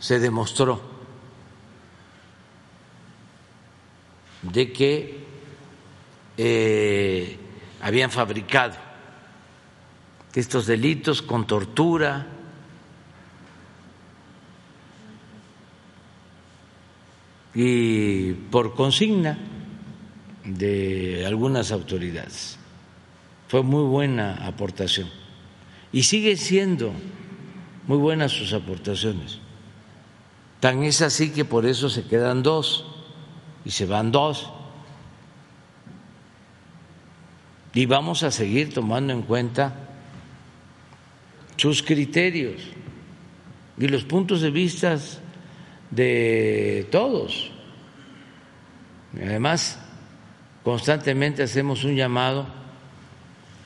[0.00, 0.80] se demostró
[4.42, 5.26] de que
[6.36, 7.38] eh,
[7.80, 8.74] habían fabricado
[10.34, 12.26] estos delitos con tortura,
[17.54, 19.38] y por consigna
[20.44, 22.58] de algunas autoridades.
[23.48, 25.08] Fue muy buena aportación
[25.92, 26.92] y sigue siendo
[27.86, 29.40] muy buenas sus aportaciones.
[30.60, 32.86] Tan es así que por eso se quedan dos
[33.64, 34.50] y se van dos.
[37.72, 39.89] Y vamos a seguir tomando en cuenta
[41.60, 42.62] sus criterios
[43.76, 44.96] y los puntos de vista
[45.90, 47.50] de todos.
[49.14, 49.78] Además,
[50.64, 52.46] constantemente hacemos un llamado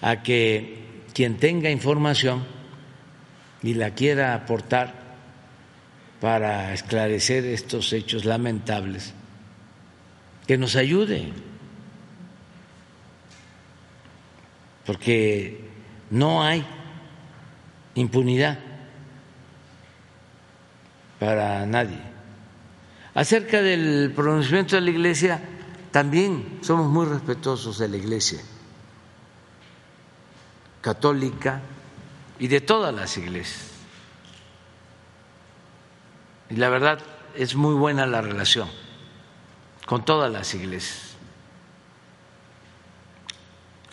[0.02, 2.44] a que quien tenga información
[3.62, 4.92] y la quiera aportar
[6.20, 9.14] para esclarecer estos hechos lamentables,
[10.48, 11.28] que nos ayude,
[14.84, 15.60] porque
[16.10, 16.66] no hay
[17.94, 18.58] impunidad
[21.18, 22.00] para nadie.
[23.14, 25.40] Acerca del pronunciamiento de la Iglesia,
[25.90, 28.40] también somos muy respetuosos de la Iglesia
[30.84, 31.62] católica
[32.38, 33.70] y de todas las iglesias.
[36.50, 36.98] Y la verdad
[37.34, 38.68] es muy buena la relación
[39.86, 41.14] con todas las iglesias.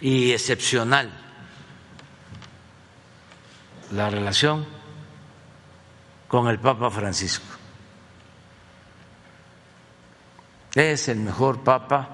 [0.01, 1.20] Y excepcional
[3.91, 4.65] la relación
[6.27, 7.45] con el Papa Francisco.
[10.73, 12.09] Es el mejor papa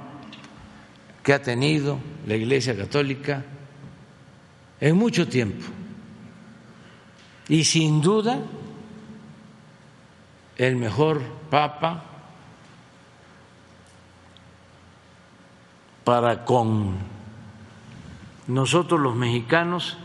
[1.24, 3.44] que ha tenido la Iglesia Católica
[4.80, 5.66] en mucho tiempo.
[7.48, 8.40] Y sin duda,
[10.58, 11.22] el mejor
[11.52, 12.04] papa
[16.04, 16.96] para con
[18.48, 19.98] nosotros los mexicanos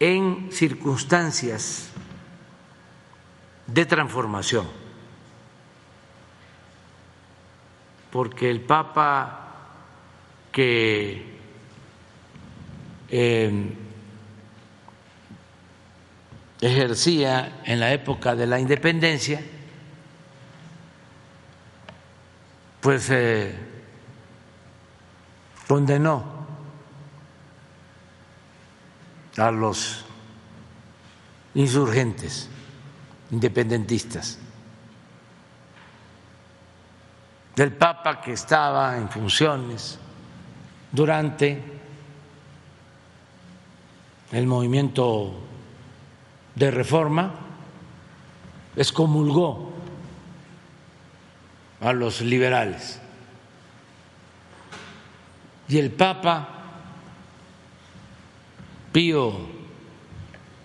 [0.00, 1.90] en circunstancias
[3.68, 4.80] de transformación.
[8.10, 9.36] porque el Papa
[10.52, 11.38] que
[13.08, 13.74] em,
[16.60, 19.40] ejercía en la época de la independencia,
[22.80, 23.54] pues eh,
[25.68, 26.39] condenó
[29.40, 30.04] a los
[31.54, 32.48] insurgentes
[33.30, 34.38] independentistas
[37.56, 39.98] del Papa que estaba en funciones
[40.92, 41.62] durante
[44.32, 45.34] el movimiento
[46.54, 47.34] de reforma,
[48.76, 49.72] excomulgó
[51.80, 53.00] a los liberales.
[55.68, 56.59] Y el Papa
[58.92, 59.32] Pío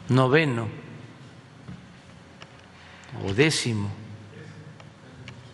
[0.10, 0.68] noveno
[3.24, 3.90] o décimo,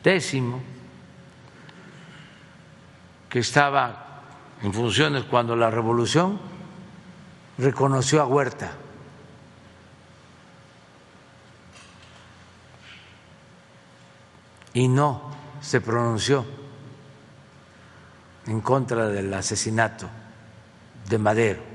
[0.03, 0.61] décimo,
[3.30, 4.24] que estaba
[4.61, 6.39] en funciones cuando la revolución
[7.57, 8.72] reconoció a Huerta.
[14.74, 16.45] Y no se pronunció
[18.47, 20.09] en contra del asesinato
[21.07, 21.70] de Madero,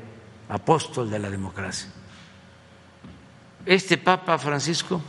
[0.49, 1.91] apóstol de la democracia.
[3.65, 5.01] Este Papa Francisco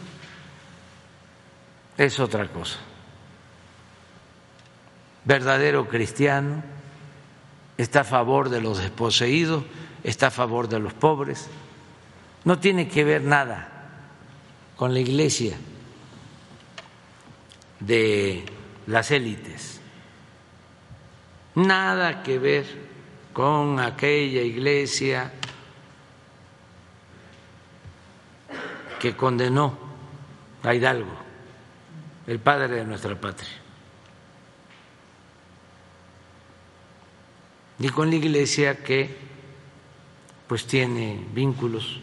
[1.98, 2.78] es otra cosa
[5.28, 6.64] verdadero cristiano,
[7.78, 9.66] está a favor de los desposeídos,
[10.02, 11.50] está a favor de los pobres.
[12.46, 13.68] No tiene que ver nada
[14.78, 15.58] con la iglesia
[17.82, 18.46] de
[18.88, 19.82] las élites,
[21.56, 22.87] nada que ver
[23.38, 25.32] con aquella iglesia
[29.00, 29.78] que condenó
[30.64, 31.14] a Hidalgo,
[32.26, 33.62] el padre de nuestra patria.
[37.78, 39.16] ni con la Iglesia que
[40.48, 42.00] pues tiene vínculos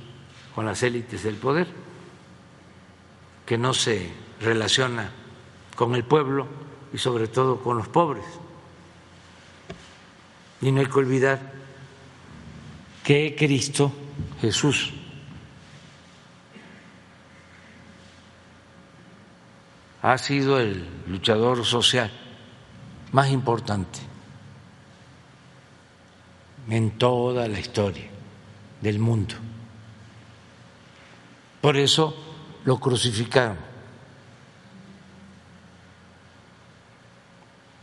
[0.55, 1.67] con las élites del poder,
[3.45, 4.09] que no se
[4.41, 5.11] relaciona
[5.75, 6.47] con el pueblo
[6.93, 8.25] y sobre todo con los pobres.
[10.65, 11.53] Y no hay que olvidar
[13.05, 13.93] que Cristo
[14.41, 14.95] Jesús
[20.01, 22.11] ha sido el luchador social
[23.13, 23.99] más importante
[26.71, 28.09] en toda la historia
[28.81, 29.35] del mundo.
[31.61, 32.17] Por eso
[32.65, 33.74] lo crucificaron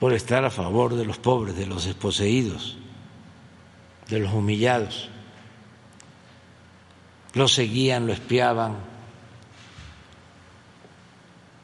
[0.01, 2.75] por estar a favor de los pobres, de los desposeídos,
[4.09, 5.09] de los humillados.
[7.35, 8.77] Lo seguían, lo espiaban,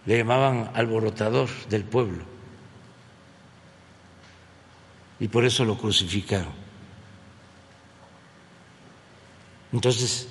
[0.05, 2.23] le llamaban alborotador del pueblo
[5.19, 6.53] y por eso lo crucificaron.
[9.73, 10.27] Entonces,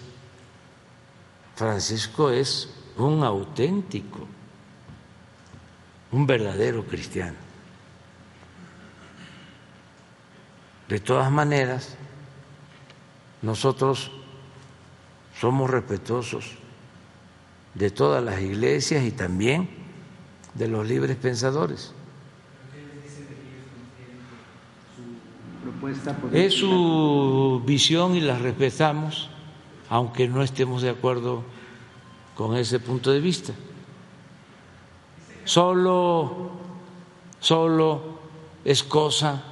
[1.56, 4.28] Francisco es un auténtico,
[6.12, 7.45] un verdadero cristiano.
[10.88, 11.96] De todas maneras,
[13.42, 14.10] nosotros
[15.38, 16.52] somos respetuosos
[17.74, 19.68] de todas las iglesias y también
[20.54, 21.92] de los libres pensadores.
[26.32, 29.28] Es su visión y la respetamos,
[29.90, 31.42] aunque no estemos de acuerdo
[32.34, 33.52] con ese punto de vista.
[35.44, 36.50] Solo,
[37.40, 38.18] solo
[38.64, 39.44] es cosa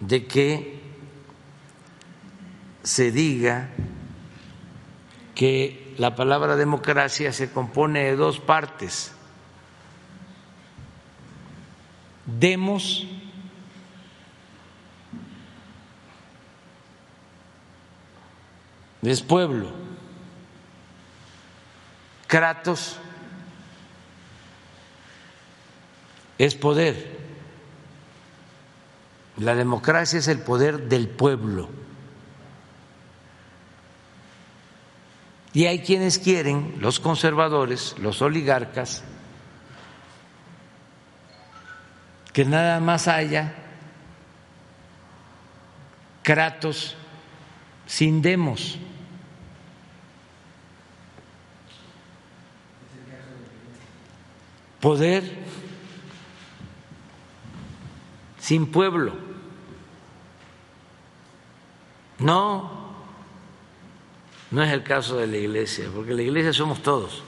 [0.00, 0.80] de que
[2.82, 3.68] se diga
[5.34, 9.12] que la palabra democracia se compone de dos partes.
[12.26, 13.06] Demos
[19.02, 19.70] es pueblo.
[22.26, 22.96] Kratos
[26.38, 27.19] es poder.
[29.40, 31.70] La democracia es el poder del pueblo.
[35.54, 39.02] Y hay quienes quieren, los conservadores, los oligarcas,
[42.34, 43.54] que nada más haya
[46.22, 46.94] Kratos
[47.86, 48.78] sin demos.
[54.80, 55.24] Poder
[58.38, 59.29] sin pueblo.
[62.20, 62.70] No,
[64.50, 67.22] no es el caso de la iglesia, porque la iglesia somos todos.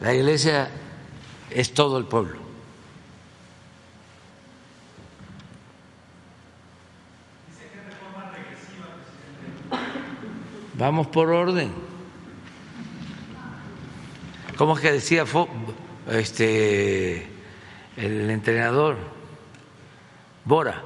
[0.00, 0.70] La iglesia
[1.50, 2.38] es todo el pueblo.
[10.74, 11.72] Vamos por orden.
[14.56, 15.24] ¿Cómo es que decía
[16.08, 17.26] este,
[17.96, 19.17] el entrenador?
[20.48, 20.82] Bora.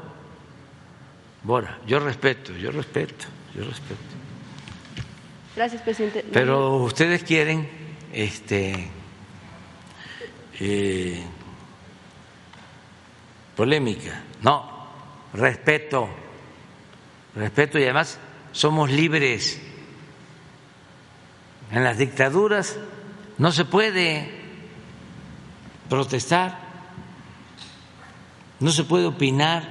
[1.44, 1.78] Bora.
[1.86, 4.00] Yo respeto, yo respeto, yo respeto.
[5.54, 6.24] Gracias, presidente.
[6.32, 7.68] Pero ustedes quieren
[8.12, 8.90] este,
[10.58, 11.22] eh,
[13.54, 14.24] polémica.
[14.42, 14.88] No,
[15.32, 16.08] respeto,
[17.36, 18.18] respeto y además
[18.50, 19.62] somos libres
[21.70, 22.78] en las dictaduras
[23.38, 24.28] no se puede
[25.88, 26.71] protestar,
[28.62, 29.64] no se puede opinar.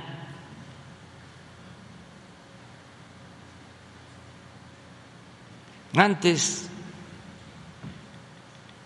[5.95, 6.69] Antes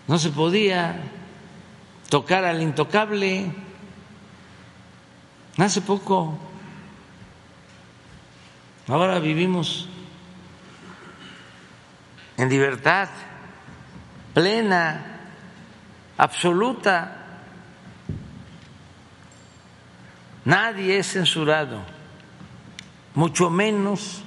[0.07, 1.01] no se podía
[2.09, 3.51] tocar al intocable.
[5.57, 6.37] Hace poco,
[8.87, 9.89] ahora vivimos
[12.37, 13.09] en libertad
[14.35, 15.21] plena,
[16.15, 17.24] absoluta.
[20.45, 21.81] Nadie es censurado,
[23.15, 24.21] mucho menos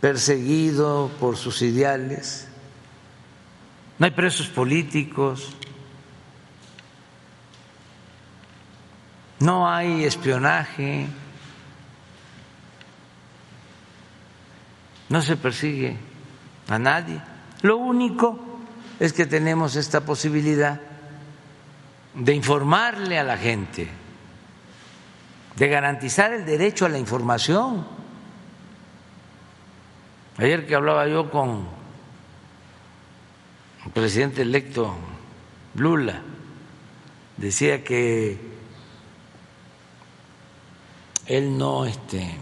[0.00, 2.48] perseguido por sus ideales.
[3.98, 5.54] No hay presos políticos,
[9.40, 11.06] no hay espionaje,
[15.10, 15.98] no se persigue
[16.68, 17.20] a nadie.
[17.60, 18.38] Lo único
[18.98, 20.80] es que tenemos esta posibilidad
[22.14, 23.88] de informarle a la gente,
[25.56, 27.86] de garantizar el derecho a la información.
[30.36, 31.68] Ayer que hablaba yo con
[33.84, 34.94] el presidente electo
[35.74, 36.22] Lula,
[37.36, 38.38] decía que
[41.26, 42.38] él no este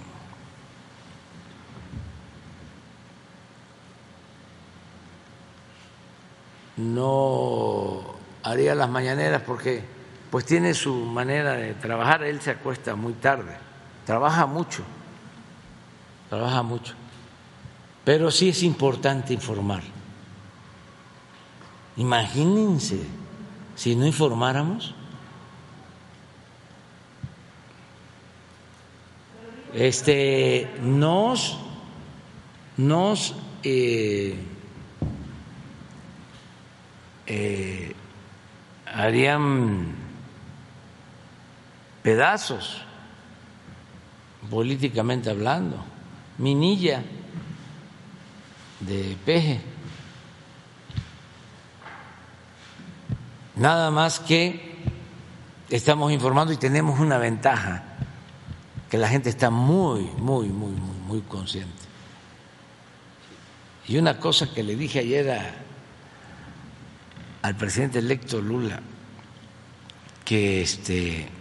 [6.79, 9.83] no haría las mañaneras porque
[10.31, 13.57] pues tiene su manera de trabajar, él se acuesta muy tarde,
[14.05, 14.83] trabaja mucho,
[16.29, 16.95] trabaja mucho,
[18.05, 19.83] pero sí es importante informar.
[21.97, 23.01] Imagínense
[23.75, 24.95] si no informáramos.
[29.75, 31.59] Este nos
[32.77, 33.35] nos
[33.65, 34.37] eh,
[37.27, 37.95] eh,
[38.87, 39.98] harían
[42.09, 42.81] pedazos,
[44.49, 45.77] políticamente hablando,
[46.39, 47.03] minilla
[48.81, 49.61] de peje.
[53.57, 54.79] Nada más que
[55.69, 57.85] estamos informando y tenemos una ventaja,
[58.89, 61.83] que la gente está muy, muy, muy, muy, muy consciente.
[63.87, 65.55] Y una cosa que le dije ayer a,
[67.43, 68.81] al presidente electo Lula,
[70.25, 71.37] que este,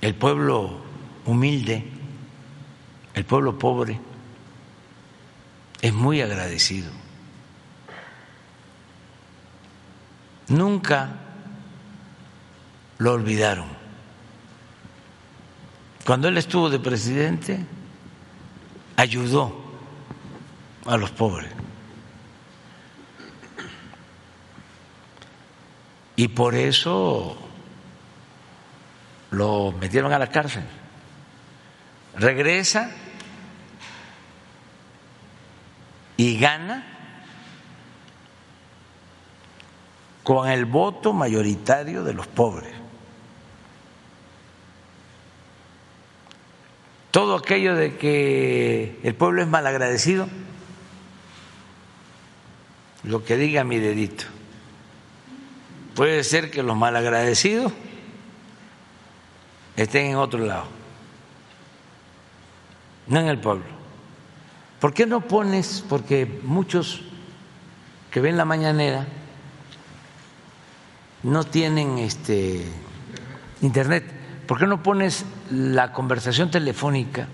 [0.00, 0.78] el pueblo
[1.26, 1.84] humilde,
[3.14, 4.00] el pueblo pobre,
[5.80, 6.90] es muy agradecido.
[10.48, 11.10] Nunca
[12.98, 13.66] lo olvidaron.
[16.04, 17.64] Cuando él estuvo de presidente,
[18.96, 19.54] ayudó
[20.86, 21.50] a los pobres.
[26.16, 27.47] Y por eso
[29.30, 30.64] lo metieron a la cárcel.
[32.16, 32.90] Regresa
[36.16, 36.84] y gana
[40.22, 42.74] con el voto mayoritario de los pobres.
[47.10, 50.28] Todo aquello de que el pueblo es malagradecido,
[53.04, 54.24] lo que diga mi dedito.
[55.94, 57.72] Puede ser que los malagradecidos
[59.82, 60.66] estén en otro lado,
[63.06, 63.64] no en el pueblo.
[64.80, 67.02] ¿Por qué no pones, porque muchos
[68.10, 69.06] que ven la mañanera
[71.22, 72.64] no tienen este
[73.60, 74.04] internet,
[74.46, 77.28] ¿por qué no pones la conversación telefónica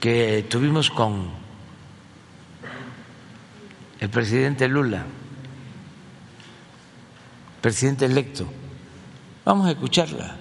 [0.00, 1.30] que tuvimos con
[4.00, 5.04] el presidente Lula,
[7.60, 8.46] presidente electo?
[9.44, 10.36] Vamos a escucharla.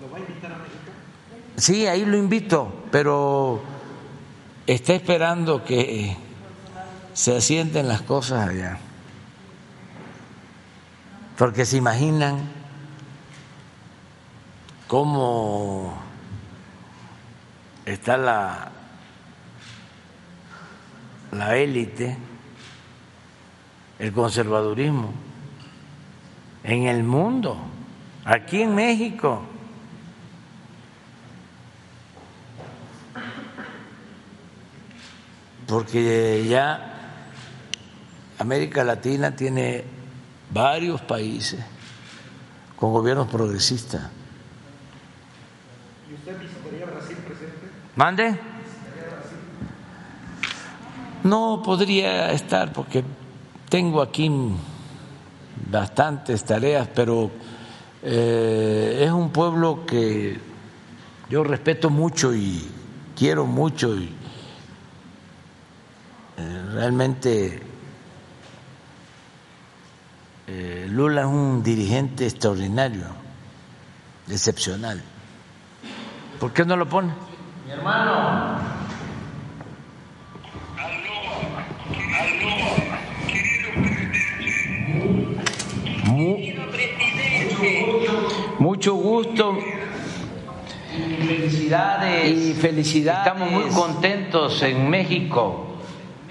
[0.00, 0.90] ¿Lo va a invitar a México?
[1.60, 3.60] Sí, ahí lo invito, pero
[4.66, 6.16] está esperando que
[7.12, 8.78] se asienten las cosas allá.
[11.36, 12.38] Porque se imaginan
[14.88, 15.98] cómo
[17.84, 18.70] está la,
[21.30, 22.16] la élite,
[23.98, 25.12] el conservadurismo
[26.64, 27.58] en el mundo,
[28.24, 29.42] aquí en México.
[35.70, 36.94] Porque ya
[38.40, 39.84] América Latina tiene
[40.52, 41.64] varios países
[42.74, 44.02] con gobiernos progresistas.
[46.10, 47.68] ¿Y usted visitaría Brasil, presidente?
[47.94, 48.40] ¿Mande?
[51.22, 53.04] No podría estar porque
[53.68, 54.28] tengo aquí
[55.70, 57.30] bastantes tareas, pero
[58.02, 60.36] eh, es un pueblo que
[61.28, 62.68] yo respeto mucho y
[63.14, 64.19] quiero mucho y
[66.72, 67.60] realmente
[70.46, 73.06] eh, Lula es un dirigente extraordinario,
[74.28, 75.00] excepcional.
[76.40, 77.12] ¿Por qué no lo pone?
[77.66, 78.58] Mi hermano.
[88.58, 89.56] Mucho gusto.
[91.26, 92.30] Felicidades.
[92.30, 93.26] Y felicidades.
[93.26, 95.69] Estamos muy contentos en México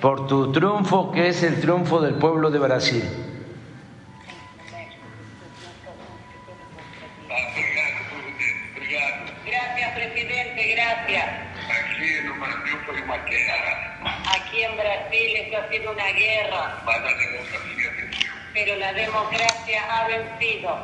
[0.02, 3.04] por tu triunfo, que es el triunfo del pueblo de Brasil.
[9.46, 11.26] Gracias, presidente, gracias.
[14.36, 16.84] Aquí en Brasil esto ha sido una guerra,
[18.54, 20.78] pero la democracia ha vencido.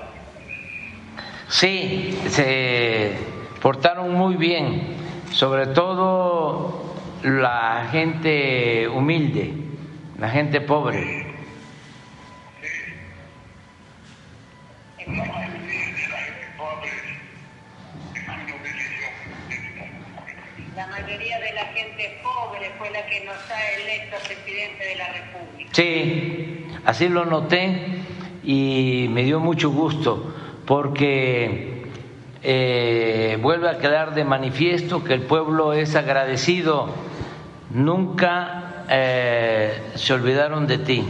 [1.48, 3.18] Sí, se
[3.62, 4.98] portaron muy bien,
[5.32, 6.85] sobre todo
[7.24, 9.54] la gente humilde,
[10.20, 11.26] la gente pobre.
[20.76, 25.08] La mayoría de la gente pobre fue la que nos ha electo presidente de la
[25.14, 25.70] República.
[25.74, 28.02] Sí, así lo noté
[28.44, 30.36] y me dio mucho gusto
[30.66, 31.75] porque
[32.48, 36.94] eh, vuelve a quedar de manifiesto que el pueblo es agradecido,
[37.72, 41.04] nunca eh, se olvidaron de ti.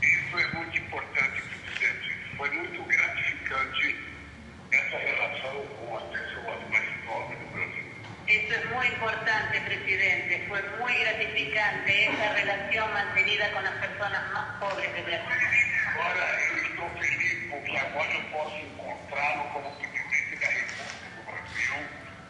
[0.00, 2.08] Isso é muito importante, presidente.
[2.36, 3.96] Foi muito gratificante
[4.70, 6.26] essa relação com as pessoas
[13.66, 15.26] las personas más pobres de Brasil.
[15.90, 21.88] Agora eu estou feliz porque agora eu posso encontrá-lo como presidente da República do Brasil.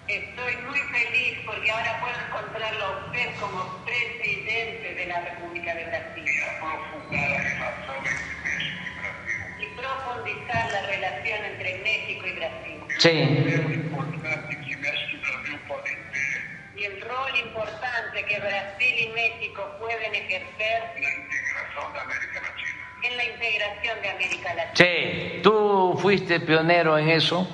[0.08, 5.84] Estoy muy feliz porque ahora puedo encontrarlo a usted como presidente de la República de
[5.84, 9.46] Brasil e aprofundar a relação entre México e Brasil.
[9.58, 12.85] y profundizar la relación entre México y Brasil.
[12.98, 13.08] Sí.
[13.08, 15.60] É o importante que México Brasil
[16.76, 22.76] Y el rol importante que Brasil y México pueden ejercer América Latina.
[23.02, 24.74] en la integración de América Latina.
[24.74, 27.46] Sí, tú fuiste pionero en eso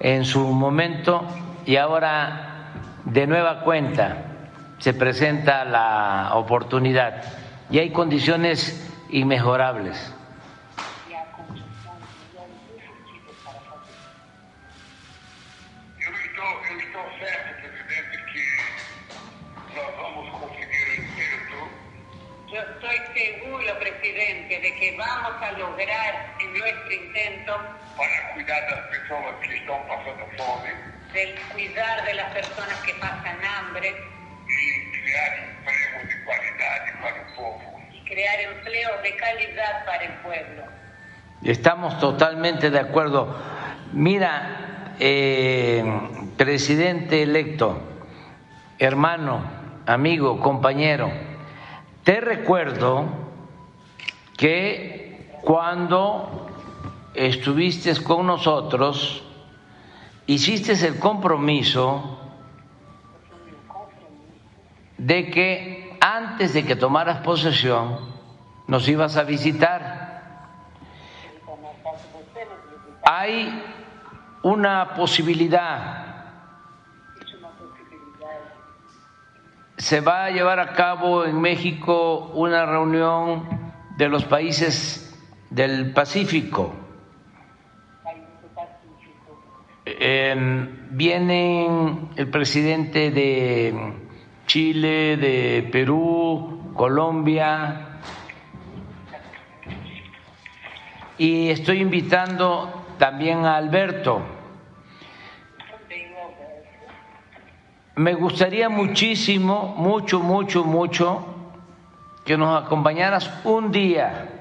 [0.00, 1.26] en su momento
[1.66, 2.72] y ahora
[3.04, 4.24] de nueva cuenta
[4.78, 7.22] se presenta la oportunidad
[7.70, 10.14] y hay condiciones inmejorables.
[25.78, 27.52] Lograr en nuestro intento
[27.96, 30.74] para cuidar das pessoas que estão passando fome
[31.12, 37.36] del cuidar de las personas que pasan hambre e criar empregos de qualidade para o
[37.36, 37.80] povo.
[37.92, 40.62] y crear empleos de calidad para el pueblo.
[41.42, 43.40] Estamos totalmente de acuerdo.
[43.92, 45.84] Mira, eh,
[46.36, 47.80] presidente electo,
[48.78, 49.42] hermano,
[49.86, 51.10] amigo, compañero,
[52.04, 53.06] te recuerdo
[54.36, 55.07] que
[55.42, 56.46] cuando
[57.14, 59.22] estuviste con nosotros,
[60.26, 62.18] hiciste el compromiso
[64.98, 67.98] de que antes de que tomaras posesión
[68.66, 70.08] nos ibas a visitar.
[73.04, 73.64] Hay
[74.42, 76.04] una posibilidad.
[79.78, 83.48] Se va a llevar a cabo en México una reunión
[83.96, 85.07] de los países
[85.50, 86.74] del Pacífico.
[89.84, 90.34] Eh,
[90.90, 93.94] vienen el presidente de
[94.46, 98.00] Chile, de Perú, Colombia,
[101.16, 104.22] y estoy invitando también a Alberto.
[107.96, 111.26] Me gustaría muchísimo, mucho, mucho, mucho
[112.24, 114.37] que nos acompañaras un día.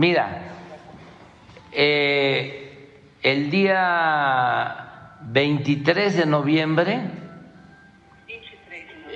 [0.00, 0.44] Mira,
[1.72, 7.02] eh, el día 23 de noviembre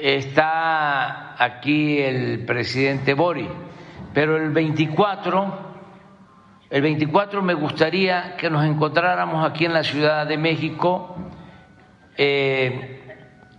[0.03, 3.49] está aquí el presidente Bori,
[4.13, 5.73] pero el 24
[6.69, 11.17] el 24 me gustaría que nos encontráramos aquí en la Ciudad de México,
[12.19, 13.01] eh,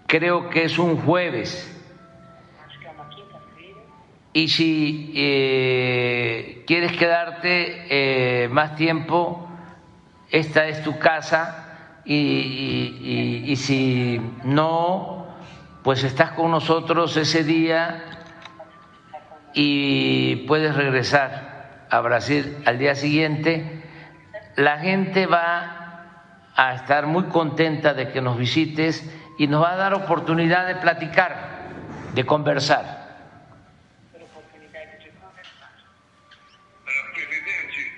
[0.06, 1.75] creo que es un jueves.
[4.38, 7.86] Y si eh, quieres quedarte
[8.44, 9.50] eh, más tiempo,
[10.30, 15.34] esta es tu casa y, y- si no,
[15.84, 18.04] pues estás con nosotros ese día
[19.54, 23.84] y puedes regresar a Brasil al día siguiente,
[24.58, 26.12] la gente va
[26.58, 30.76] a estar muy contenta de que nos visites y nos va a dar oportunidad de
[30.76, 31.70] platicar,
[32.14, 33.06] de conversar.
[36.88, 37.92] Eh, Presidente,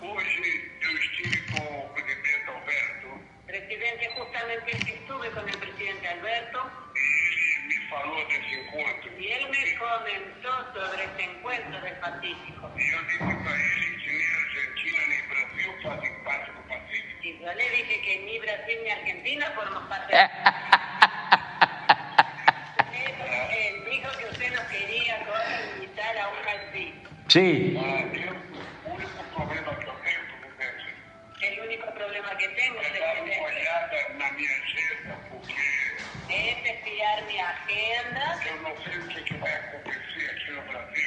[0.00, 3.08] hoje eu estive com o presidente Alberto
[3.46, 6.60] Presidente, justamente estuve con el presidente Alberto
[6.94, 9.10] e ele me falou desse encontro.
[9.18, 12.70] y él me comentó sobre este encuentro del Pacífico.
[12.76, 17.20] E eu disse para ele que nem a Argentina nem Brasil fazem parte do Pacífico.
[17.26, 20.30] Y yo le dije que ni Brasil ni Argentina forman parte del
[23.00, 23.14] Él,
[23.64, 25.14] él dijo que usted nos quería
[25.76, 26.80] invitar a una visita.
[26.80, 27.76] Sí, Ah, eu, o único problema que eu tenho, presidente,
[31.40, 32.80] El único problema que tengo,
[36.28, 38.40] es espiar mi agenda
[39.68, 41.04] acontecer Brasil.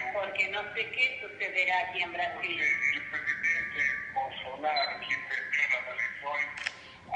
[0.51, 2.61] no sé qué sucederá aquí en Brasil.
[3.11, 3.81] presidente
[4.13, 5.15] Bolsonaro, que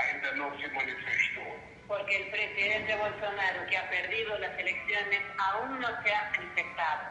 [0.01, 1.43] ainda se.
[1.87, 7.07] Porque el presidente Bolsonaro, que ha perdido las elecciones, aún no se ha manifestado.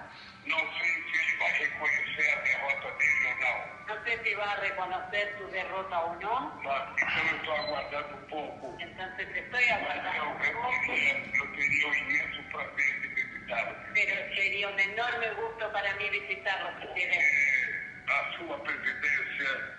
[0.47, 3.77] Não sei se ele vai reconhecer a derrota dele ou não.
[3.86, 6.94] No sé si va a reconocer su derrota o no, Tá?
[6.98, 8.77] Então eu estou aguardando um pouco.
[8.81, 10.43] estoy Mas aguardando eu, un
[11.35, 13.77] eu, teria o imenso prazer de visitá-lo.
[13.94, 19.77] pero sería un enorme gusto para mí visitarlo, presidente, a sua presidência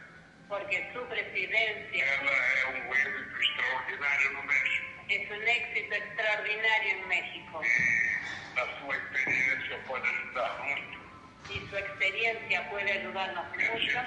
[0.47, 4.96] porque su presidencia ela é um êxito extraordinário no México.
[5.09, 7.61] Es un éxito extraordinario en México.
[7.63, 10.97] E a sua experiência pode ajudar muito
[11.69, 13.99] su experiencia puede ayudarnos mucho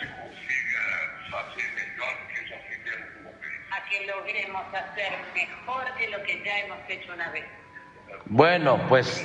[3.72, 7.44] a que logremos hacer mejor de lo que ya hemos hecho una vez.
[8.26, 9.22] Bueno, pues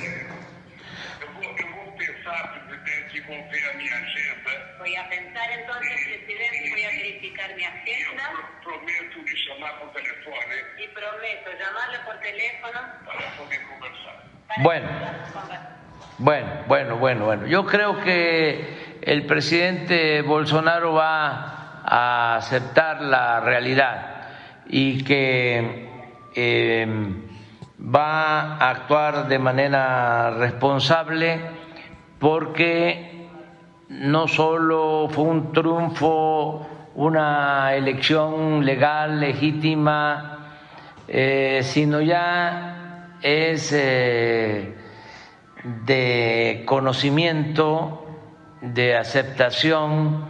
[2.26, 4.50] A minha agenda.
[4.80, 9.92] Voy a pensar entonces, presidente, voy a verificar mi agenda eu prometo lhe chamar por
[9.92, 14.24] telefone y prometo llamarle por teléfono para poder conversar.
[14.48, 14.88] para Bueno.
[14.88, 15.76] conversar.
[16.18, 17.46] Bueno, bueno, bueno, bueno.
[17.46, 24.30] Yo creo que el presidente Bolsonaro va a aceptar la realidad
[24.66, 25.88] y que
[26.34, 26.86] eh,
[27.78, 31.65] va a actuar de manera responsable
[32.18, 33.28] porque
[33.88, 40.54] no solo fue un triunfo, una elección legal, legítima,
[41.08, 44.74] eh, sino ya es eh,
[45.84, 48.06] de conocimiento,
[48.60, 50.24] de aceptación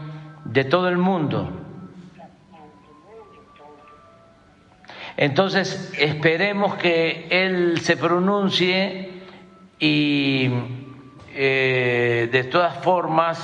[0.45, 1.51] de todo el mundo.
[5.17, 9.23] Entonces, esperemos que él se pronuncie
[9.79, 10.51] y
[11.39, 13.39] eh, de todas formas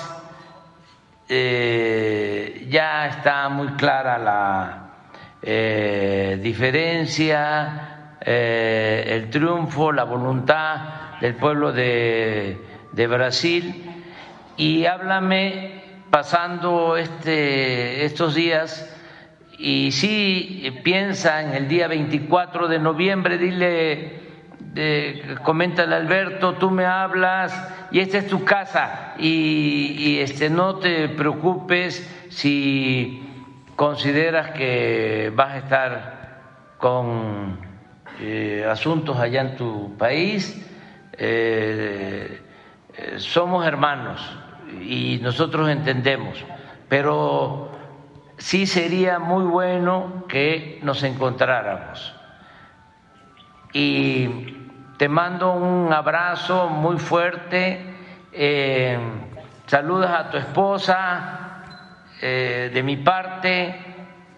[1.28, 4.90] eh, ya está muy clara la
[5.43, 12.56] eh, diferencia, el triunfo, la voluntad del pueblo de,
[12.93, 13.90] de Brasil.
[14.56, 18.89] Y háblame pasando este, estos días
[19.59, 24.20] y si piensa en el día 24 de noviembre, dile,
[25.43, 32.09] coméntale Alberto, tú me hablas y esta es tu casa y, este, no te preocupes
[32.31, 33.23] si
[33.77, 37.59] consideras que vas a estar con
[38.19, 40.59] eh, asuntos allá en tu país.
[41.19, 42.40] Eh,
[42.97, 44.20] eh, somos hermanos
[44.81, 46.43] y nosotros entendemos,
[46.89, 47.70] pero
[48.39, 52.14] sí sería muy bueno que nos encontráramos.
[53.74, 54.51] Y
[55.02, 57.80] te mando un abrazo muy fuerte,
[58.32, 58.96] eh,
[59.66, 61.64] saludas a tu esposa
[62.20, 63.74] eh, de mi parte,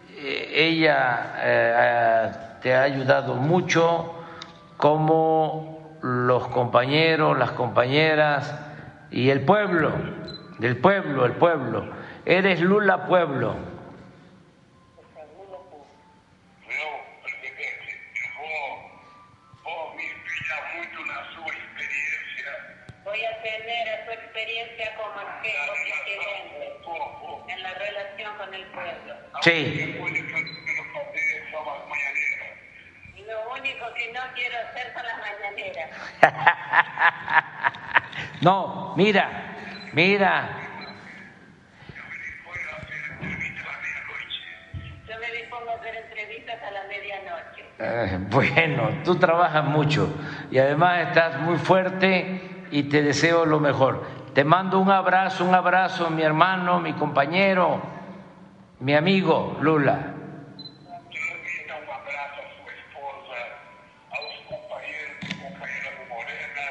[0.08, 4.14] eh, ella te ha ayudado mucho,
[4.78, 8.58] como los compañeros, las compañeras
[9.10, 9.92] y el pueblo,
[10.60, 11.84] del pueblo, el pueblo.
[12.24, 13.74] Eres Lula Pueblo.
[16.66, 16.88] Eu,
[17.22, 18.90] presidente, eu vou,
[19.62, 22.50] vou me inspirar muito na sua experiência
[23.04, 27.44] Voy a tener a su experiencia como espejo na relação presidente com o povo.
[27.48, 28.74] en la relación con el pueblo.
[28.74, 28.74] Sí.
[28.74, 29.24] A única coisa que eu quero fazer são as manhãeiras.
[29.46, 29.94] Y
[33.26, 35.90] lo único que no quiero hacer son las mañaneras.
[38.40, 39.28] No, mira,
[39.92, 40.48] mira.
[45.08, 47.64] Yo me dispongo a hacer entrevistas a la medianoche.
[47.78, 50.14] Eh, bueno, tú trabajas mucho
[50.50, 54.06] y además estás muy fuerte y te deseo lo mejor.
[54.34, 57.80] Te mando un abrazo, un abrazo, mi hermano, mi compañero,
[58.85, 59.97] mi amigo Lula.
[59.97, 63.39] Transmita um abraço à sua esposa,
[64.12, 66.65] aos companheiros e companheiras do Morena,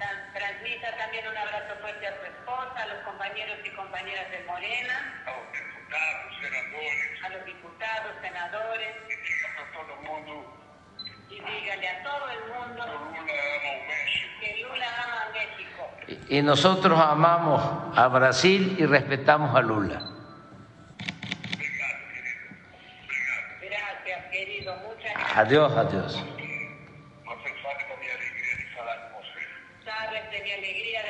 [0.00, 4.38] Tan- Transmita también un abrazo fuerte a su esposa, a los compañeros y compañeras de
[4.50, 4.96] Morena,
[5.30, 6.94] aos deputados, senadores,
[7.24, 7.42] a los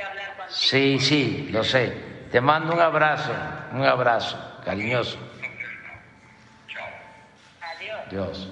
[0.09, 0.51] hablar contigo.
[0.51, 1.93] Sí, sí, lo sé.
[2.31, 3.33] Te mando un abrazo,
[3.73, 5.19] un abrazo cariñoso.
[7.61, 8.11] Adiós.
[8.11, 8.49] Dios.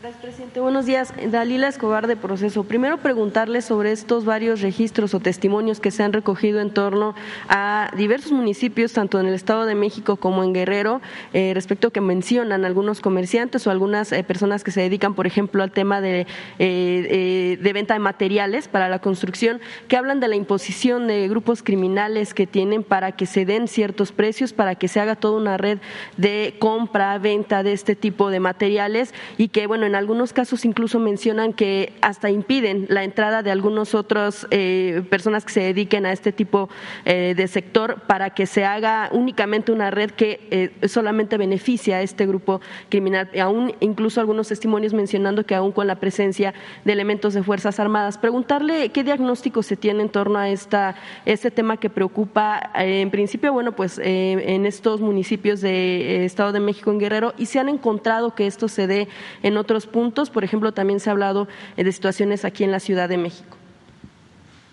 [0.00, 0.60] Gracias, presidente.
[0.60, 1.12] Buenos días.
[1.30, 2.64] Dalila Escobar de Proceso.
[2.64, 7.14] Primero preguntarle sobre estos varios registros o testimonios que se han recogido en torno
[7.50, 11.02] a diversos municipios, tanto en el Estado de México como en Guerrero,
[11.34, 15.26] eh, respecto a que mencionan algunos comerciantes o algunas eh, personas que se dedican, por
[15.26, 16.26] ejemplo, al tema de, eh,
[16.58, 21.62] eh, de venta de materiales para la construcción, que hablan de la imposición de grupos
[21.62, 25.58] criminales que tienen para que se den ciertos precios, para que se haga toda una
[25.58, 25.78] red
[26.16, 31.00] de compra, venta de este tipo de materiales y que, bueno, en algunos casos incluso
[31.00, 36.12] mencionan que hasta impiden la entrada de algunos otros eh, personas que se dediquen a
[36.12, 36.68] este tipo
[37.04, 42.02] eh, de sector para que se haga únicamente una red que eh, solamente beneficia a
[42.02, 43.30] este grupo criminal.
[43.42, 46.54] Aún incluso algunos testimonios mencionando que aún con la presencia
[46.84, 48.16] de elementos de Fuerzas Armadas.
[48.16, 50.94] Preguntarle qué diagnóstico se tiene en torno a esta,
[51.26, 56.92] este tema que preocupa en principio, bueno, pues en estos municipios de Estado de México
[56.92, 59.08] en Guerrero y se han encontrado que esto se dé
[59.42, 60.30] en otros puntos.
[60.30, 63.56] Por ejemplo, también se ha hablado de situaciones aquí en la Ciudad de México.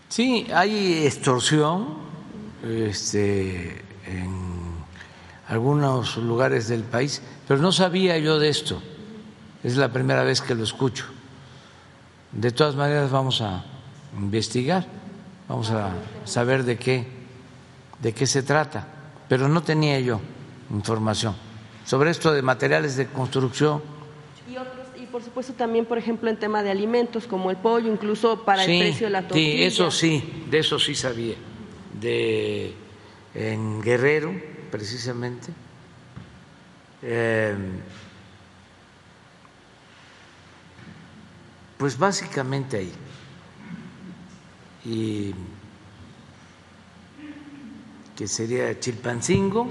[0.10, 1.96] Sí, hay extorsión
[2.64, 4.32] este, en
[5.48, 8.82] algunos lugares del país, pero no sabía yo de esto.
[9.64, 11.06] Es la primera vez que lo escucho.
[12.32, 13.66] De todas maneras vamos a
[14.18, 14.86] investigar,
[15.48, 15.92] vamos a
[16.26, 17.08] saber de qué,
[18.02, 18.88] de qué se trata,
[19.28, 20.20] pero no tenía yo
[20.70, 21.36] información
[21.88, 23.82] sobre esto de materiales de construcción
[25.18, 28.78] por supuesto también, por ejemplo, en tema de alimentos como el pollo, incluso para el
[28.78, 29.58] precio de la tortilla.
[29.58, 31.34] Sí, eso sí, de eso sí sabía.
[32.00, 32.72] De
[33.34, 34.32] en Guerrero,
[34.70, 35.48] precisamente.
[37.02, 37.80] Em,
[41.80, 42.92] pues básicamente ahí.
[44.86, 45.34] Y
[48.16, 49.68] que sería Chilpancingo,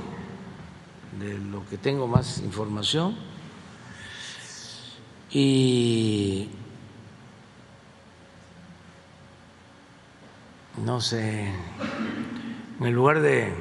[1.20, 3.16] de lo que tengo más información
[5.38, 6.48] y
[10.82, 11.52] no sé,
[12.80, 13.52] en el lugar de,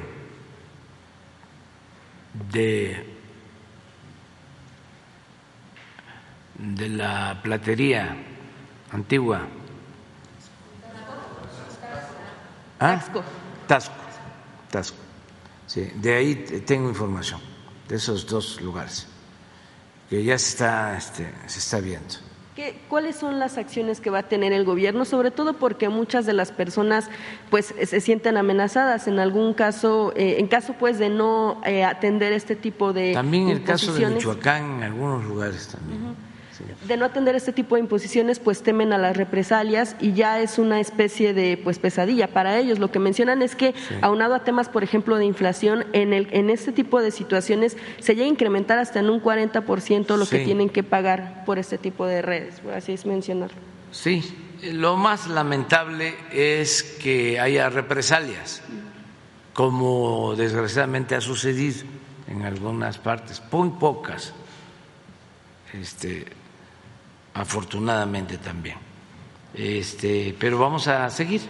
[2.50, 3.14] de,
[6.54, 8.16] de la platería
[8.92, 9.42] antigua.
[12.80, 12.94] ¿Ah?
[12.94, 13.22] Tasco.
[14.70, 14.96] Tasco.
[15.66, 16.34] Sí, de ahí
[16.64, 17.42] tengo información,
[17.86, 19.08] de esos dos lugares
[20.08, 22.14] que ya se está, este, se está viendo.
[22.54, 25.04] ¿Qué, ¿Cuáles son las acciones que va a tener el gobierno?
[25.04, 27.10] Sobre todo porque muchas de las personas
[27.50, 32.32] pues se sienten amenazadas en algún caso, eh, en caso pues de no eh, atender
[32.32, 36.16] este tipo de También el caso de Michoacán en algunos lugares también
[36.86, 40.58] de no atender este tipo de imposiciones, pues temen a las represalias y ya es
[40.58, 42.78] una especie de pues pesadilla para ellos.
[42.78, 46.50] Lo que mencionan es que aunado a temas, por ejemplo, de inflación, en el en
[46.50, 50.68] este tipo de situaciones se llega a incrementar hasta en un 40% lo que tienen
[50.68, 53.56] que pagar por este tipo de redes, así es mencionarlo.
[53.90, 54.22] Sí,
[54.72, 58.62] lo más lamentable es que haya represalias,
[59.52, 61.86] como desgraciadamente ha sucedido
[62.28, 64.32] en algunas partes, muy pocas.
[65.72, 66.26] Este,
[67.36, 68.76] afortunadamente también.
[69.54, 71.42] Este, pero vamos a seguir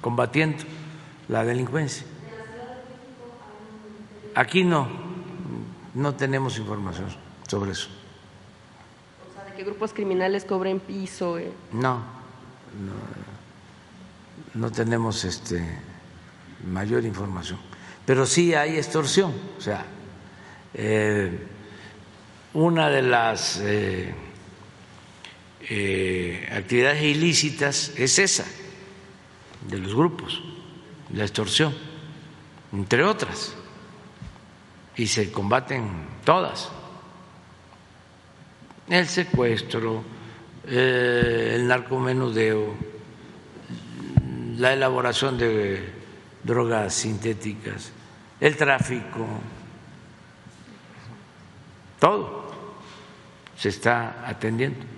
[0.00, 0.64] combatiendo
[1.28, 2.06] la delincuencia.
[4.34, 4.88] Aquí no,
[5.94, 7.06] no tenemos información
[7.48, 7.88] sobre eso.
[9.30, 11.38] O sea, de que grupos criminales cobren piso.
[11.38, 11.52] Eh.
[11.72, 12.02] No,
[14.54, 15.62] no, tenemos este
[16.66, 17.58] mayor información.
[18.04, 19.86] Pero sí hay extorsión, o sea,
[20.74, 21.46] eh,
[22.52, 24.14] una de las eh,
[25.68, 28.44] eh, actividades ilícitas es esa,
[29.68, 30.42] de los grupos,
[31.12, 31.74] la extorsión,
[32.72, 33.54] entre otras,
[34.96, 35.88] y se combaten
[36.24, 36.70] todas.
[38.88, 40.04] El secuestro,
[40.66, 42.74] eh, el narcomenudeo,
[44.58, 45.88] la elaboración de
[46.42, 47.90] drogas sintéticas,
[48.40, 49.26] el tráfico,
[51.98, 52.52] todo
[53.56, 54.93] se está atendiendo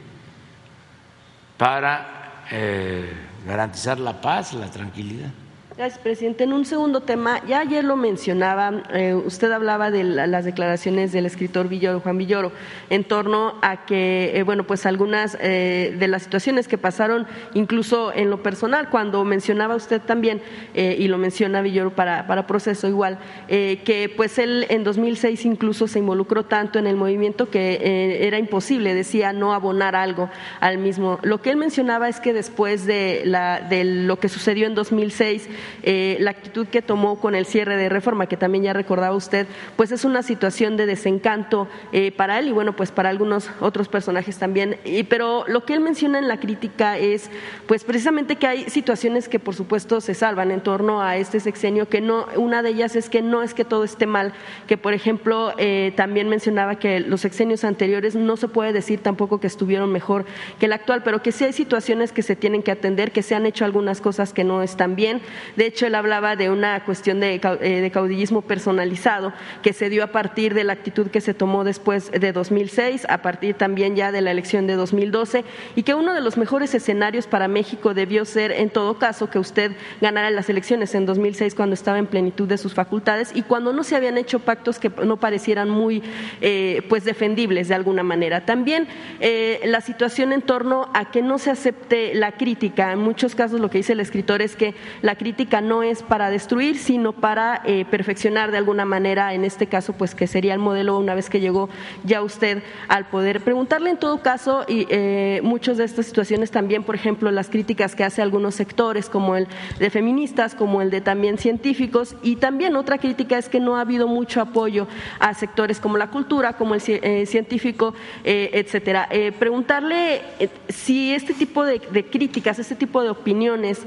[1.56, 3.12] para eh,
[3.46, 5.30] garantizar la paz, la tranquilidad.
[5.76, 6.44] Gracias, presidente.
[6.44, 11.26] En un segundo tema, ya ayer lo mencionaba, eh, usted hablaba de las declaraciones del
[11.26, 12.50] escritor Villoro, Juan Villoro,
[12.88, 18.10] en torno a que, eh, bueno, pues algunas eh, de las situaciones que pasaron, incluso
[18.14, 20.40] en lo personal, cuando mencionaba usted también,
[20.74, 25.98] y lo menciona Villoro para, para proceso igual, que pues él en 2006 incluso se
[25.98, 30.30] involucró tanto en el movimiento que era imposible, decía, no abonar algo
[30.60, 31.18] al mismo.
[31.22, 35.48] Lo que él mencionaba es que después de, la, de lo que sucedió en 2006,
[35.82, 39.46] eh, la actitud que tomó con el cierre de reforma, que también ya recordaba usted,
[39.76, 43.88] pues es una situación de desencanto eh, para él y bueno, pues para algunos otros
[43.88, 44.78] personajes también.
[45.08, 47.30] pero lo que él menciona en la crítica es,
[47.66, 51.88] pues precisamente que hay situaciones que por supuesto se salvan en torno a este sexenio,
[51.88, 54.32] que no, una de ellas es que no es que todo esté mal,
[54.66, 59.40] que por ejemplo eh, también mencionaba que los sexenios anteriores no se puede decir tampoco
[59.40, 60.24] que estuvieron mejor
[60.58, 63.34] que el actual, pero que sí hay situaciones que se tienen que atender, que se
[63.34, 65.20] han hecho algunas cosas que no están bien
[65.56, 70.04] De hecho, él hablaba de una cuestión de, eh, de caudillismo personalizado que se dio
[70.04, 74.12] a partir de la actitud que se tomó después de 2006, a partir también ya
[74.12, 78.24] de la elección de 2012, y que uno de los mejores escenarios para México debió
[78.24, 82.46] ser, en todo caso, que usted ganara las elecciones en 2006 cuando estaba en plenitud
[82.48, 86.02] de sus facultades y cuando no se habían hecho pactos que no parecieran muy
[86.40, 88.44] eh, pues defendibles de alguna manera.
[88.44, 88.88] También
[89.20, 92.92] eh, la situación en torno a que no se acepte la crítica.
[92.92, 96.30] En muchos casos lo que dice el escritor es que la crítica no es para
[96.30, 100.58] destruir, sino para eh, perfeccionar de alguna manera, en este caso, pues que sería el
[100.58, 101.68] modelo una vez que llegó
[102.04, 103.40] ya usted al poder.
[103.40, 107.94] Preguntarle en todo caso, y eh, muchas de estas situaciones también, por ejemplo, las críticas
[107.94, 109.46] que hace algunos sectores, como el
[109.78, 113.80] de feministas, como el de también científicos, y también otra crítica es que no ha
[113.80, 114.86] habido mucho apoyo
[115.20, 117.94] a sectores como la cultura, como el eh, científico,
[118.24, 119.08] etcétera.
[119.38, 120.22] preguntarle
[120.68, 123.86] si este tipo de críticas, este tipo de opiniones,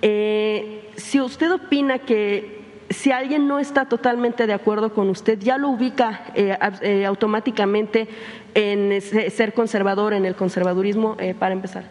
[0.00, 2.60] si usted opina que
[2.90, 8.08] si alguien no está totalmente de acuerdo con usted, ya lo ubica eh, eh, automáticamente
[8.52, 11.88] en ser conservador, en el conservadurismo, eh, para empezar.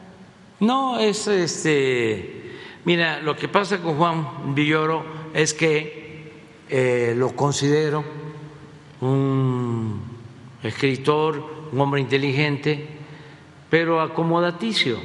[0.60, 2.52] No, es este.
[2.84, 5.98] Mira, lo que pasa con Juan Villoro es que
[7.15, 8.03] lo considero
[9.02, 10.02] un
[10.61, 12.86] escritor, un hombre inteligente,
[13.69, 14.99] pero acomodaticio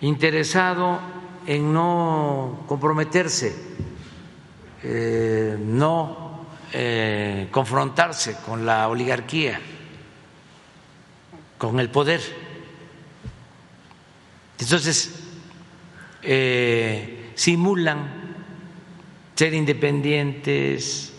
[0.00, 1.00] interesado
[1.46, 3.54] en no comprometerse,
[4.82, 9.60] eh, no eh, confrontarse con la oligarquía,
[11.56, 12.20] con el poder.
[14.58, 15.24] Entonces,
[16.22, 18.36] eh, simulan
[19.34, 21.14] ser independientes,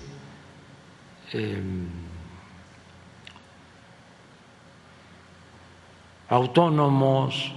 [6.28, 7.54] autónomos,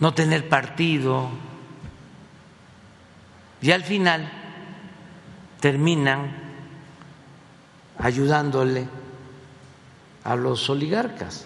[0.00, 1.30] no tener partido,
[3.62, 4.30] y al final
[5.60, 6.32] terminan
[7.98, 8.88] ayudándole
[10.24, 11.44] a los oligarcas,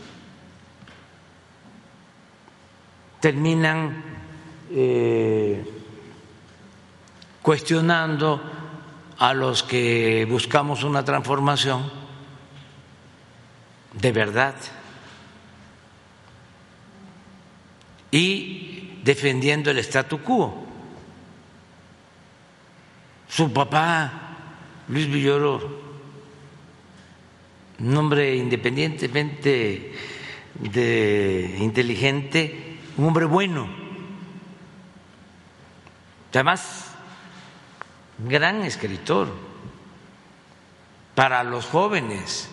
[3.20, 4.04] terminan
[4.70, 5.64] eh,
[7.42, 8.40] cuestionando
[9.18, 11.90] a los que buscamos una transformación
[13.92, 14.54] de verdad
[18.14, 20.64] y defendiendo el statu quo.
[23.28, 24.36] Su papá,
[24.86, 25.82] Luis Villoro,
[27.80, 29.92] un hombre independientemente
[30.54, 33.68] de inteligente, un hombre bueno.
[36.30, 36.94] Además,
[38.18, 39.26] gran escritor
[41.16, 42.48] para los jóvenes.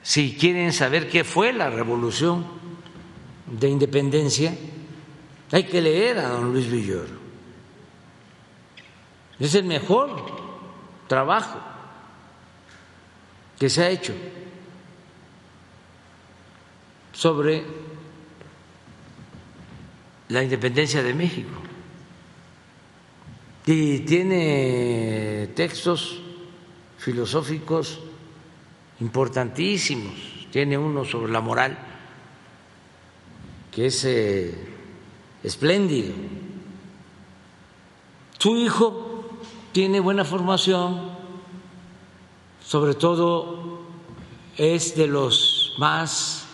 [0.00, 2.65] Si quieren saber qué fue la revolución
[3.46, 4.54] de independencia,
[5.52, 7.26] hay que leer a don Luis Villoro.
[9.38, 10.10] Es el mejor
[11.06, 11.60] trabajo
[13.58, 14.14] que se ha hecho
[17.12, 17.64] sobre
[20.28, 21.52] la independencia de México.
[23.64, 26.20] Y tiene textos
[26.98, 28.00] filosóficos
[29.00, 30.14] importantísimos.
[30.50, 31.95] Tiene uno sobre la moral
[33.76, 34.54] que es eh,
[35.42, 36.14] espléndido.
[38.38, 39.28] Su hijo
[39.72, 41.10] tiene buena formación,
[42.64, 43.82] sobre todo
[44.56, 46.46] es de los más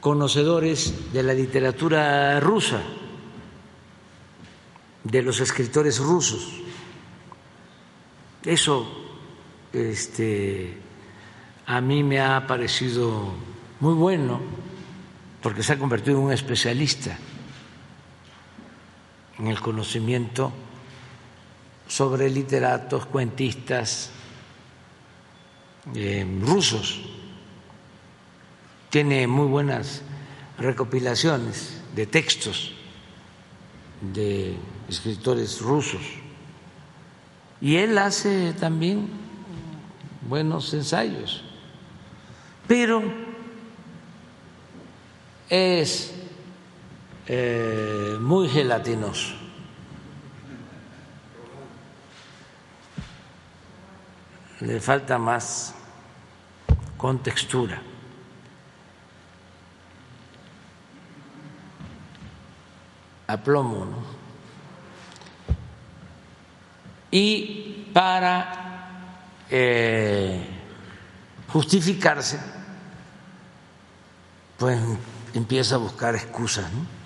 [0.00, 2.80] conocedores de la literatura rusa,
[5.04, 6.54] de los escritores rusos.
[8.46, 8.88] Eso
[9.74, 10.74] este,
[11.66, 13.34] a mí me ha parecido
[13.80, 14.67] muy bueno
[15.42, 17.16] porque se ha convertido en un especialista
[19.38, 20.52] en el conocimiento
[21.86, 24.10] sobre literatos, cuentistas
[25.94, 27.00] eh, rusos.
[28.90, 30.02] Tiene muy buenas
[30.58, 32.72] recopilaciones de textos
[34.00, 34.56] de
[34.88, 36.02] escritores rusos.
[37.60, 39.08] Y él hace también
[40.28, 41.42] buenos ensayos.
[42.66, 43.27] Pero
[45.48, 46.12] es
[47.26, 49.34] eh, muy gelatinoso.
[54.60, 55.74] Le falta más
[56.96, 57.80] contextura.
[63.26, 64.18] Aplomo, ¿no?
[67.10, 68.68] Y para
[69.50, 70.46] eh,
[71.48, 72.38] justificarse,
[74.58, 74.78] pues
[75.34, 76.98] empieza a buscar excusas, ¿no?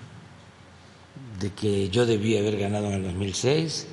[1.42, 3.88] de que yo debía haber ganado en el 2006,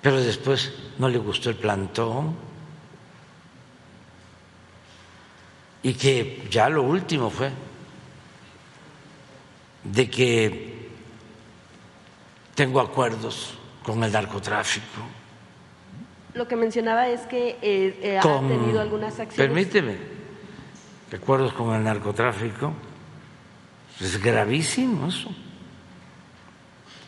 [0.00, 2.34] pero después no le gustó el plantón
[5.82, 7.50] y que ya lo último fue
[9.84, 10.88] de que
[12.54, 15.02] tengo acuerdos con el narcotráfico.
[16.32, 19.36] Lo que mencionaba es que eh, eh, ha tenido algunas acciones.
[19.36, 19.96] Permíteme,
[21.12, 22.72] acuerdos con el narcotráfico,
[24.00, 25.30] es gravísimo eso.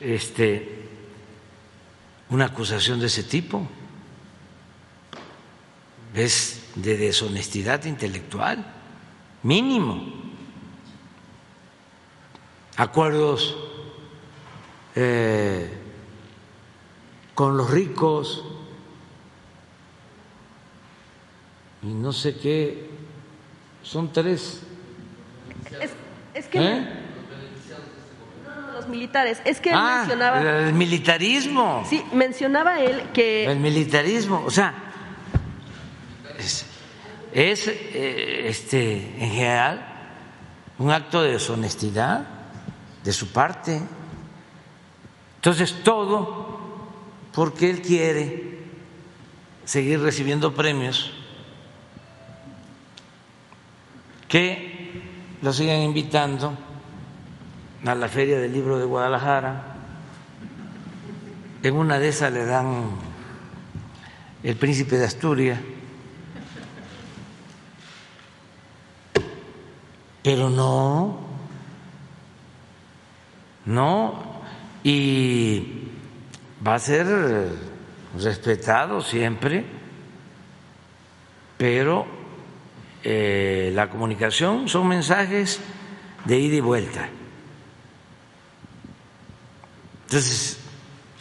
[0.01, 0.89] Este,
[2.31, 3.67] una acusación de ese tipo
[6.15, 8.65] es de deshonestidad intelectual,
[9.43, 10.13] mínimo.
[12.77, 13.57] Acuerdos
[14.95, 15.71] eh,
[17.35, 18.45] con los ricos
[21.83, 22.91] y no sé qué,
[23.83, 24.63] son tres.
[25.81, 25.93] Es,
[26.37, 26.87] es que ¿Eh?
[28.45, 31.85] no, los militares, es que él Ah, mencionaba, el militarismo.
[31.89, 34.75] sí, mencionaba él que El militarismo, o sea,
[36.39, 36.67] es,
[37.33, 39.87] es, eh, este, en general
[40.79, 42.27] un acto de deshonestidad
[43.03, 43.81] de su parte.
[45.37, 46.59] Entonces, todo
[47.33, 48.59] porque él quiere
[49.65, 51.13] seguir recibiendo premios
[54.29, 54.76] que
[55.47, 56.53] lo sigan invitando
[57.85, 59.77] a la Feria del Libro de Guadalajara.
[61.63, 62.89] En una de esas le dan
[64.43, 65.61] el príncipe de Asturias,
[70.25, 71.21] pero no,
[73.67, 74.43] no,
[74.83, 75.91] y
[76.67, 77.53] va a ser
[78.19, 79.65] respetado siempre,
[81.57, 82.16] pero
[83.09, 85.61] eh, la comunicación son mensajes
[86.25, 87.09] de ida y vuelta.
[90.07, 90.59] Entonces,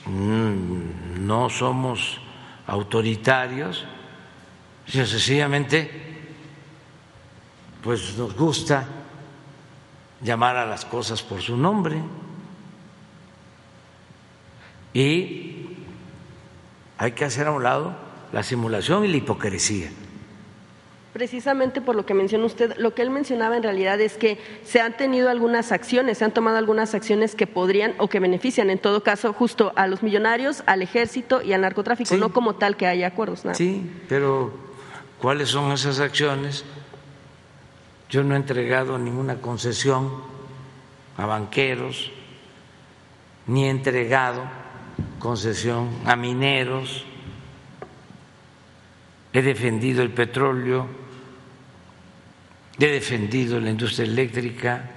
[0.08, 2.20] mm, no somos
[2.66, 3.86] autoritarios,
[4.88, 5.92] sino sencillamente
[7.84, 8.88] pues nos gusta
[10.22, 12.02] llamar a las cosas por su nombre
[14.92, 15.68] y
[16.98, 17.96] hay que hacer a un lado
[18.32, 19.92] la simulación y la hipocresía.
[21.16, 24.82] Precisamente por lo que menciona usted, lo que él mencionaba en realidad es que se
[24.82, 28.80] han tenido algunas acciones, se han tomado algunas acciones que podrían o que benefician en
[28.80, 32.20] todo caso justo a los millonarios, al ejército y al narcotráfico, Sí.
[32.20, 33.46] no como tal que haya acuerdos.
[33.46, 33.56] nada.
[33.56, 34.52] Sí, pero
[35.22, 36.66] ¿cuáles son esas acciones?
[38.10, 40.12] Yo no he entregado ninguna concesión
[41.16, 42.12] a banqueros,
[43.48, 44.42] ni he entregado
[45.20, 47.06] concesión a mineros,
[49.32, 51.05] he defendido el petróleo,
[52.80, 54.92] he defendido la industria eléctrica,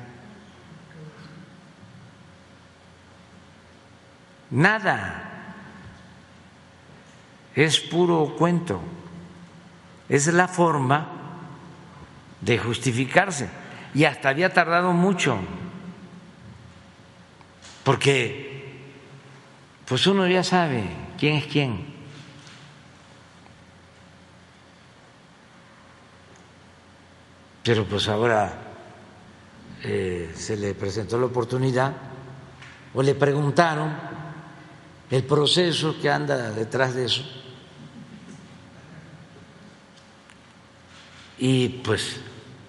[4.50, 5.54] nada,
[7.54, 8.80] es puro cuento,
[10.08, 11.08] es la forma
[12.40, 13.48] de justificarse.
[13.94, 15.38] Y hasta había tardado mucho,
[17.84, 18.48] porque
[19.86, 20.84] pues uno ya sabe
[21.18, 21.97] quién es quién.
[27.68, 28.50] Pero pues ahora
[29.84, 31.92] eh, se le presentó la oportunidad
[32.94, 33.94] o le preguntaron
[35.10, 37.22] el proceso que anda detrás de eso.
[41.36, 42.16] Y pues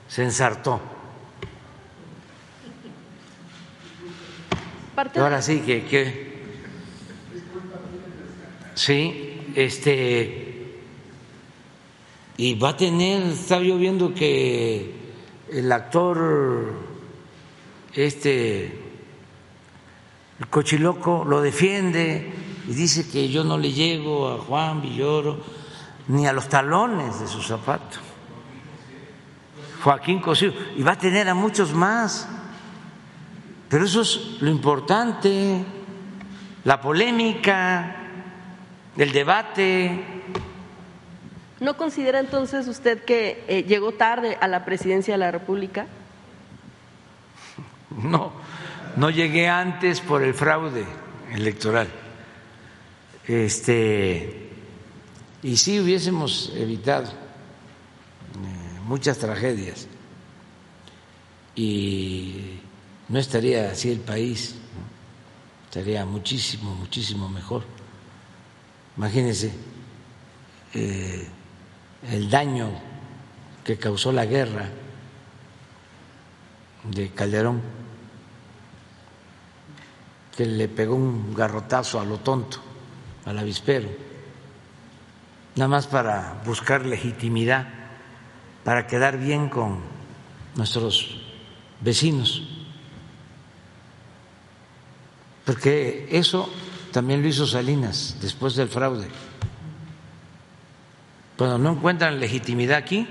[0.10, 0.82] se ensartó.
[4.96, 6.44] Parte Ahora sí que, que
[8.76, 10.49] sí, este
[12.40, 14.96] y va a tener, estaba yo viendo que
[15.52, 16.74] el actor
[17.94, 18.82] este
[20.40, 22.32] el cochiloco lo defiende
[22.66, 25.38] y dice que yo no le llego a Juan Villoro
[26.08, 27.98] ni a los talones de su zapato.
[29.84, 32.26] Joaquín Cosío, y va a tener a muchos más.
[33.68, 35.62] Pero eso es lo importante,
[36.64, 37.98] la polémica,
[38.96, 40.19] el debate.
[41.60, 45.88] ¿No considera entonces usted que eh, llegó tarde a la presidencia de la República?
[47.90, 48.32] No,
[48.96, 50.86] no llegué antes por el fraude
[51.34, 51.90] electoral.
[53.28, 54.52] Este,
[55.42, 59.88] y sí hubiésemos evitado eh, muchas tragedias
[61.56, 62.60] y
[63.10, 64.56] no estaría así el país,
[65.66, 67.64] estaría muchísimo, muchísimo mejor.
[68.98, 69.52] Imagínense
[70.74, 71.28] eh,
[72.08, 72.70] el daño
[73.64, 74.70] que causó la guerra
[76.84, 77.62] de Calderón
[80.36, 82.60] que le pegó un garrotazo a lo tonto,
[83.26, 83.90] al avispero,
[85.56, 87.68] nada más para buscar legitimidad,
[88.64, 89.82] para quedar bien con
[90.56, 91.20] nuestros
[91.82, 92.48] vecinos.
[95.44, 96.50] Porque eso
[96.94, 99.08] también lo hizo Salinas después del fraude.
[101.40, 103.08] Cuando no encuentran legitimidad aquí,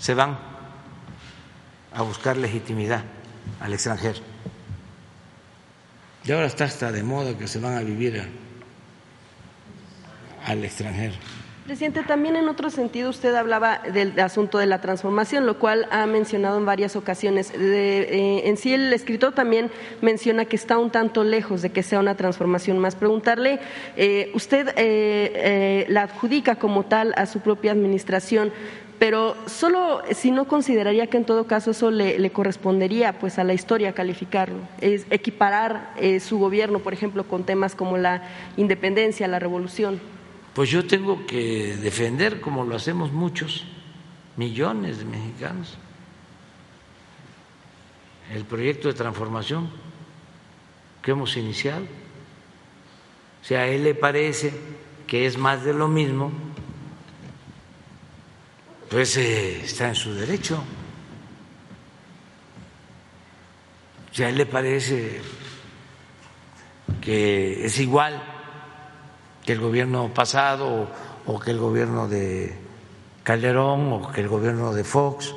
[0.00, 0.36] se van
[1.92, 3.04] a buscar legitimidad
[3.60, 4.18] al extranjero.
[6.24, 8.28] Y ahora está hasta de moda que se van a vivir
[10.44, 11.14] al extranjero.
[11.64, 16.04] Presidente, también en otro sentido usted hablaba del asunto de la transformación, lo cual ha
[16.04, 17.50] mencionado en varias ocasiones.
[17.54, 19.70] Eh, en sí, el escritor también
[20.02, 22.96] menciona que está un tanto lejos de que sea una transformación más.
[22.96, 23.60] Preguntarle,
[23.96, 28.52] eh, usted eh, la adjudica como tal a su propia administración,
[28.98, 33.54] pero solo si no consideraría que en todo caso eso le, correspondería pues a la
[33.54, 38.22] historia calificarlo, es equiparar su gobierno, por ejemplo, con temas como la
[38.58, 40.13] independencia, la revolución
[40.54, 43.64] pues yo tengo que defender, como lo hacemos muchos,
[44.36, 45.76] millones de mexicanos,
[48.32, 49.68] el proyecto de transformación
[51.02, 51.84] que hemos iniciado.
[53.42, 54.52] Si a él le parece
[55.08, 56.32] que es más de lo mismo,
[58.88, 60.62] pues eh, está en su derecho.
[64.12, 65.20] Si a él le parece
[67.00, 68.33] que es igual
[69.44, 70.88] que el gobierno pasado
[71.26, 72.58] o, que el gobierno de
[73.22, 75.34] Calderón o que el gobierno de Fox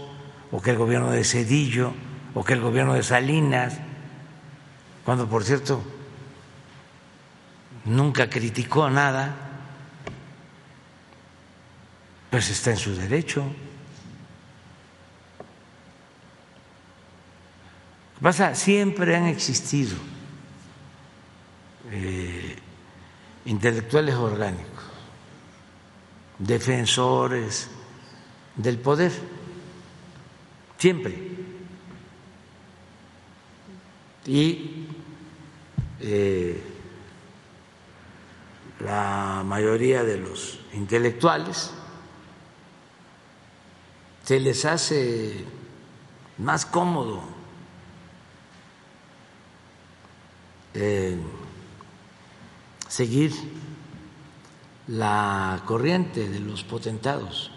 [0.52, 1.94] o que el gobierno de Cedillo
[2.34, 3.80] o que el gobierno de Salinas,
[5.04, 5.82] cuando por cierto
[7.86, 9.36] nunca criticó nada,
[12.30, 13.44] pues está en su derecho.
[18.22, 18.56] pasa?
[18.56, 19.96] Siempre han existido
[21.92, 22.58] eh,
[23.48, 24.84] intelectuales orgánicos,
[26.38, 27.70] defensores
[28.56, 29.12] del poder,
[30.78, 31.18] siempre.
[34.26, 34.86] Y
[36.02, 36.62] eh,
[38.82, 41.72] la mayoría de los intelectuales
[44.24, 45.46] se les hace
[46.38, 47.24] más cómodo
[50.74, 51.18] eh,
[52.88, 53.34] seguir
[54.88, 57.52] la corriente de los potentados,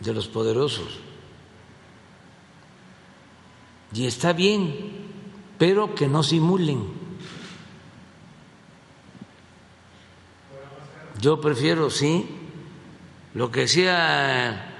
[0.00, 1.00] de los poderosos.
[3.92, 5.08] Y está bien,
[5.58, 7.08] pero que no simulen.
[11.20, 12.28] Yo prefiero, sí,
[13.34, 14.74] lo que decía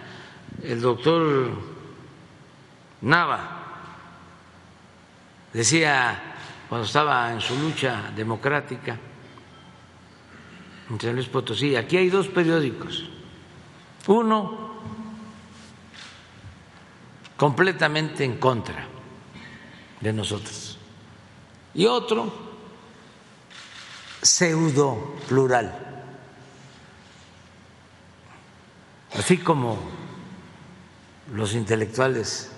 [0.62, 1.50] el doctor
[3.00, 3.56] Nava,
[5.52, 6.27] decía
[6.68, 8.98] cuando estaba en su lucha democrática
[10.90, 11.76] en San Luis Potosí.
[11.76, 13.08] Aquí hay dos periódicos.
[14.06, 14.68] Uno
[17.36, 18.86] completamente en contra
[20.00, 20.78] de nosotros
[21.74, 22.32] y otro
[24.20, 25.84] pseudo plural.
[29.14, 29.78] Así como
[31.32, 32.50] los intelectuales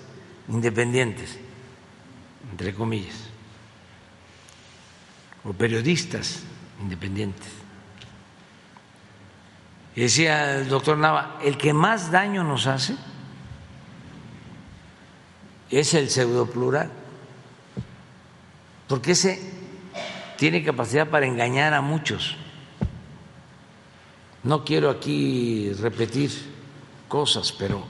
[0.47, 1.37] independientes,
[2.51, 3.30] entre comillas
[5.43, 6.43] o periodistas
[6.81, 7.49] independientes.
[9.95, 12.95] Y decía el doctor Nava, el que más daño nos hace
[15.69, 16.91] es el pseudo plural,
[18.87, 19.39] porque ese
[20.37, 22.35] tiene capacidad para engañar a muchos.
[24.43, 26.31] No quiero aquí repetir
[27.07, 27.85] cosas, pero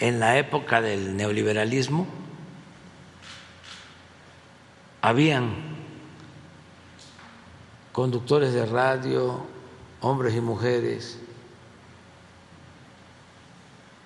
[0.00, 2.06] en la época del neoliberalismo,
[5.06, 5.54] habían
[7.92, 9.46] conductores de radio,
[10.00, 11.20] hombres y mujeres,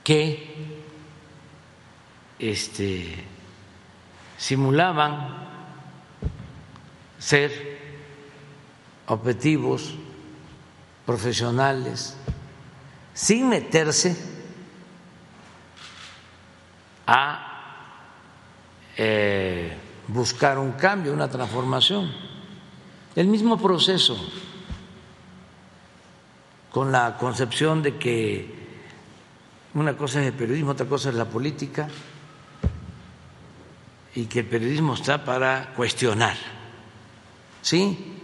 [0.04, 0.74] que
[2.38, 3.14] este,
[4.36, 5.38] simulaban
[7.18, 7.78] ser
[9.06, 9.94] objetivos
[11.06, 12.14] profesionales
[13.14, 14.18] sin meterse
[17.06, 17.88] a
[18.98, 19.78] eh,
[20.12, 22.10] buscar un cambio, una transformación.
[23.14, 24.16] El mismo proceso,
[26.70, 28.60] con la concepción de que
[29.74, 31.88] una cosa es el periodismo, otra cosa es la política,
[34.14, 36.36] y que el periodismo está para cuestionar.
[37.62, 38.16] Sí,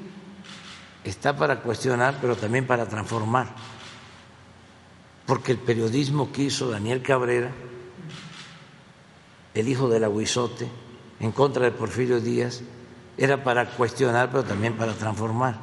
[1.04, 3.48] está para cuestionar, pero también para transformar.
[5.26, 7.50] Porque el periodismo que hizo Daniel Cabrera
[9.54, 10.68] el hijo del aguizote,
[11.20, 12.62] en contra de Porfirio Díaz,
[13.18, 15.56] era para cuestionar, pero también para transformar.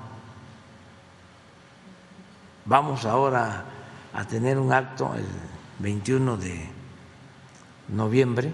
[2.65, 3.65] Vamos ahora
[4.13, 5.25] a tener un acto el
[5.79, 6.69] 21 de
[7.89, 8.51] noviembre,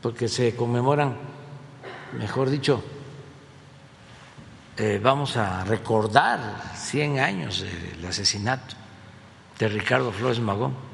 [0.00, 1.16] porque se conmemoran,
[2.18, 2.82] mejor dicho,
[4.76, 6.38] eh, vamos a recordar
[6.74, 8.76] 100 años del asesinato
[9.58, 10.87] de Ricardo Flores Magón.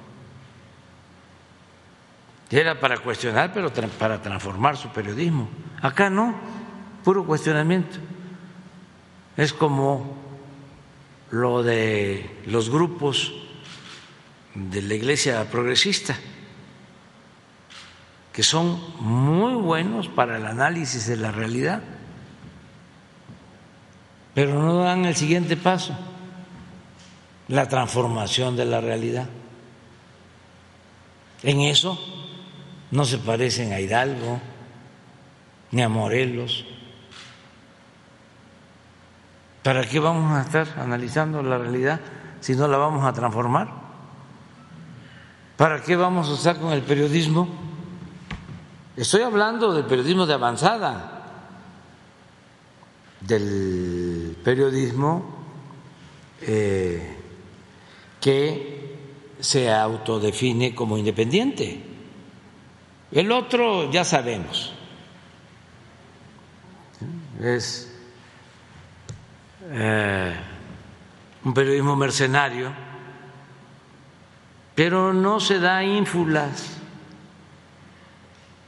[2.55, 5.49] Era para cuestionar, pero para transformar su periodismo.
[5.83, 6.35] Acá no,
[7.03, 7.97] puro cuestionamiento.
[9.37, 10.17] Es como
[11.31, 13.35] lo de los grupos
[14.55, 16.17] de la iglesia progresista,
[18.33, 21.83] que son muy buenos para el análisis de la realidad
[24.35, 25.97] pero no dan el siguiente paso,
[27.47, 29.29] la transformación de la realidad.
[31.45, 31.99] En eso
[32.95, 34.41] no se parecen a Hidalgo
[35.73, 36.65] ni a Morelos.
[39.65, 42.01] ¿Para qué vamos a estar analizando la realidad
[42.39, 43.69] si no la vamos a transformar?
[45.57, 47.49] ¿Para qué vamos a estar con el periodismo?
[48.97, 51.11] Estoy hablando del periodismo de avanzada
[53.21, 55.35] del periodismo
[56.43, 57.17] eh,
[58.21, 58.97] que
[59.41, 61.84] se autodefine como independiente.
[63.15, 64.75] El otro ya sabemos,
[67.41, 67.97] es
[69.71, 70.35] eh,
[71.45, 72.73] un periodismo mercenario,
[74.75, 76.81] pero no se da ínfulas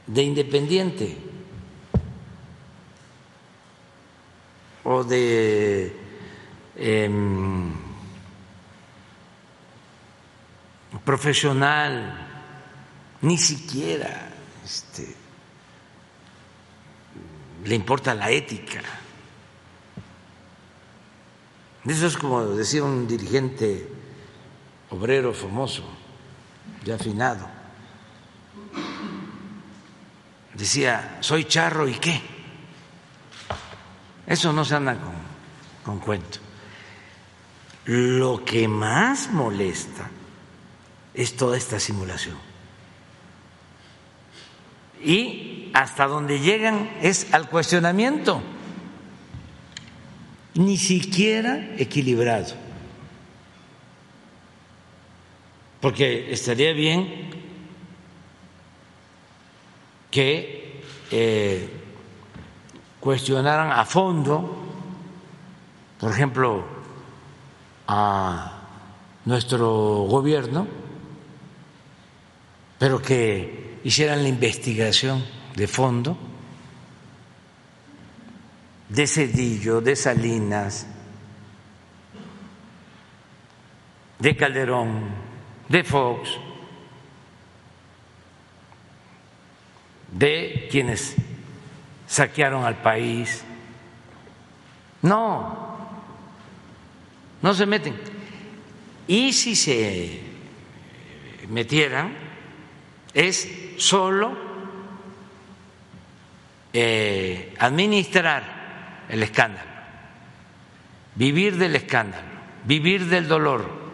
[0.07, 1.17] de independiente.
[4.89, 5.91] o de
[6.77, 7.73] em,
[11.03, 12.25] profesional,
[13.21, 14.26] ni siquiera
[14.67, 15.15] este,
[17.63, 18.81] le importa la ética.
[21.85, 23.89] Eso es como decía un dirigente
[24.89, 25.83] obrero famoso,
[26.83, 27.47] ya afinado.
[30.53, 32.21] Decía, soy charro y qué.
[34.25, 35.13] Eso no se anda con,
[35.85, 36.39] con cuento.
[37.85, 40.09] Lo que más molesta
[41.13, 42.46] es toda esta simulación.
[45.03, 48.41] Y hasta donde llegan es al cuestionamiento,
[50.55, 52.55] ni siquiera equilibrado.
[55.79, 57.29] Porque estaría bien
[60.09, 61.69] que eh,
[62.99, 64.57] cuestionaran a fondo,
[65.99, 66.65] por ejemplo,
[67.87, 68.53] a
[69.25, 70.67] nuestro gobierno,
[72.79, 75.23] pero que hicieran la investigación
[75.55, 76.17] de fondo
[78.89, 80.85] de Cedillo, de Salinas,
[84.19, 85.05] de Calderón,
[85.69, 86.31] de Fox,
[90.11, 91.15] de quienes
[92.07, 93.41] saquearon al país.
[95.01, 95.77] No,
[97.41, 97.95] no se meten.
[99.07, 100.23] Y si se
[101.47, 102.13] metieran,
[103.13, 104.35] es solo
[106.73, 109.69] eh, administrar el escándalo,
[111.15, 112.27] vivir del escándalo,
[112.65, 113.87] vivir del dolor.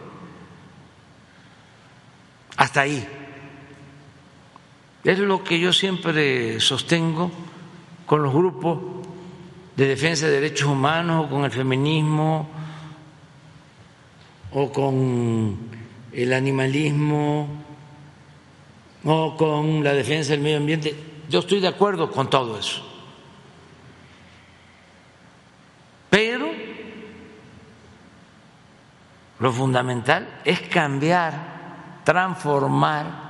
[2.56, 3.06] Hasta ahí.
[5.04, 7.30] Es lo que yo siempre sostengo
[8.06, 8.78] con los grupos
[9.76, 12.48] de defensa de derechos humanos o con el feminismo
[14.52, 15.58] o con
[16.12, 17.63] el animalismo
[19.04, 20.94] o con la defensa del medio ambiente.
[21.28, 22.82] Yo estoy de acuerdo con todo eso.
[26.10, 26.50] Pero
[29.40, 33.24] lo fundamental es cambiar, transformar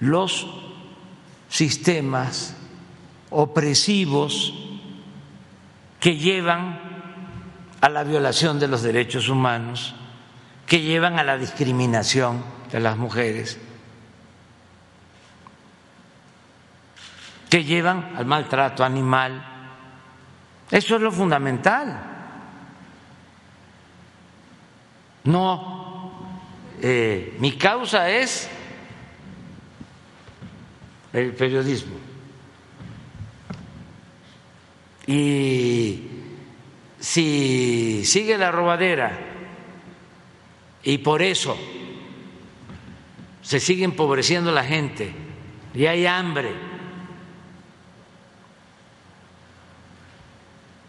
[0.00, 0.46] los
[1.48, 2.56] sistemas
[3.30, 4.54] opresivos
[5.98, 6.80] que llevan
[7.80, 9.94] a la violación de los derechos humanos,
[10.66, 13.58] que llevan a la discriminación de las mujeres,
[17.50, 19.44] que llevan al maltrato animal.
[20.70, 22.00] Eso es lo fundamental.
[25.24, 26.12] No,
[26.80, 28.48] eh, mi causa es
[31.12, 31.96] el periodismo.
[35.06, 36.08] Y
[36.98, 39.18] si sigue la robadera
[40.82, 41.58] y por eso
[43.42, 45.12] se sigue empobreciendo la gente
[45.74, 46.54] y hay hambre,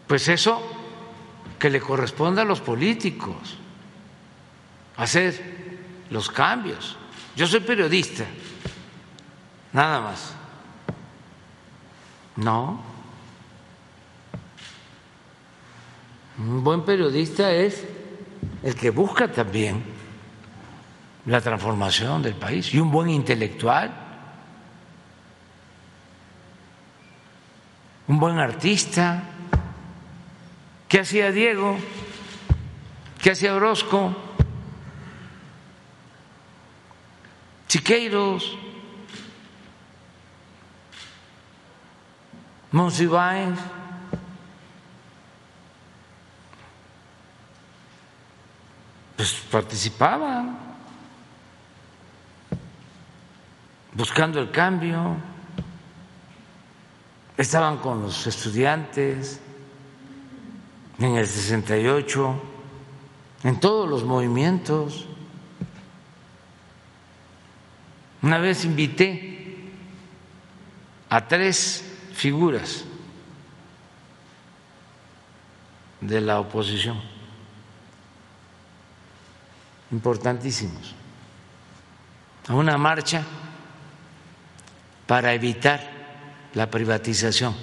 [0.06, 0.62] pues eso
[1.58, 3.58] que le corresponde a los políticos,
[4.96, 5.78] hacer
[6.10, 6.96] los cambios.
[7.34, 8.24] Yo soy periodista,
[9.72, 10.34] nada más.
[12.36, 12.82] No.
[16.38, 17.84] Un buen periodista es
[18.62, 19.93] el que busca también
[21.26, 23.92] la transformación del país y un buen intelectual,
[28.08, 29.22] un buen artista.
[30.88, 31.76] ¿Qué hacía Diego?
[33.22, 34.14] ¿Qué hacía Orozco?
[37.68, 38.56] Chiqueiros,
[42.70, 43.58] Monsiváis,
[49.16, 50.63] pues participaban
[53.94, 55.16] buscando el cambio,
[57.36, 59.40] estaban con los estudiantes
[60.98, 62.42] en el 68,
[63.44, 65.06] en todos los movimientos.
[68.22, 69.70] Una vez invité
[71.08, 71.84] a tres
[72.14, 72.84] figuras
[76.00, 77.00] de la oposición,
[79.90, 80.94] importantísimos,
[82.48, 83.24] a una marcha
[85.06, 85.80] para evitar
[86.54, 87.54] la privatización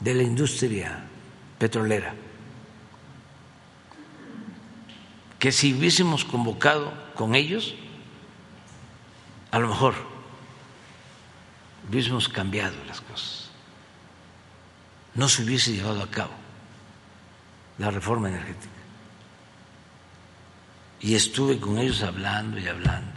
[0.00, 1.04] de la industria
[1.58, 2.14] petrolera,
[5.38, 7.74] que si hubiésemos convocado con ellos,
[9.50, 9.94] a lo mejor
[11.88, 13.50] hubiésemos cambiado las cosas.
[15.14, 16.32] No se hubiese llevado a cabo
[17.78, 18.72] la reforma energética.
[21.00, 23.15] Y estuve con ellos hablando y hablando.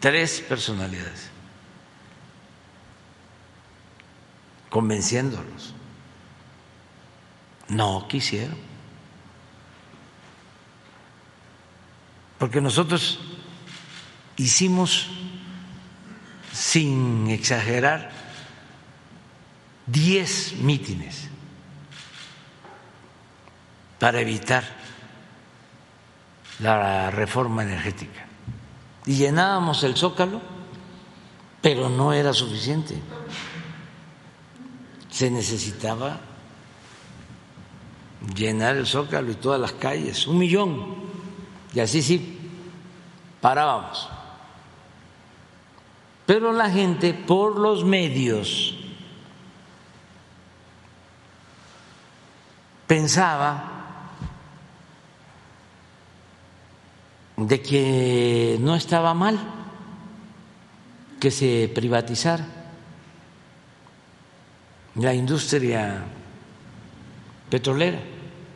[0.00, 1.30] Tres personalidades,
[4.70, 5.74] convenciéndolos.
[7.68, 8.66] No quisieron.
[12.38, 13.18] porque nosotros
[14.36, 15.08] hicimos,
[16.52, 18.10] sin exagerar,
[19.86, 21.28] diez mítines
[23.98, 24.64] para evitar
[26.58, 28.26] la reforma energética.
[29.06, 30.40] Y llenábamos el zócalo,
[31.62, 33.00] pero no era suficiente.
[35.08, 36.20] Se necesitaba
[38.34, 41.06] llenar el zócalo y todas las calles, un millón
[41.76, 42.38] y así sí
[43.40, 44.08] parábamos.
[46.24, 48.74] Pero la gente por los medios
[52.86, 53.75] pensaba
[57.36, 59.38] de que no estaba mal
[61.20, 62.46] que se privatizara
[64.96, 66.04] la industria
[67.50, 68.00] petrolera.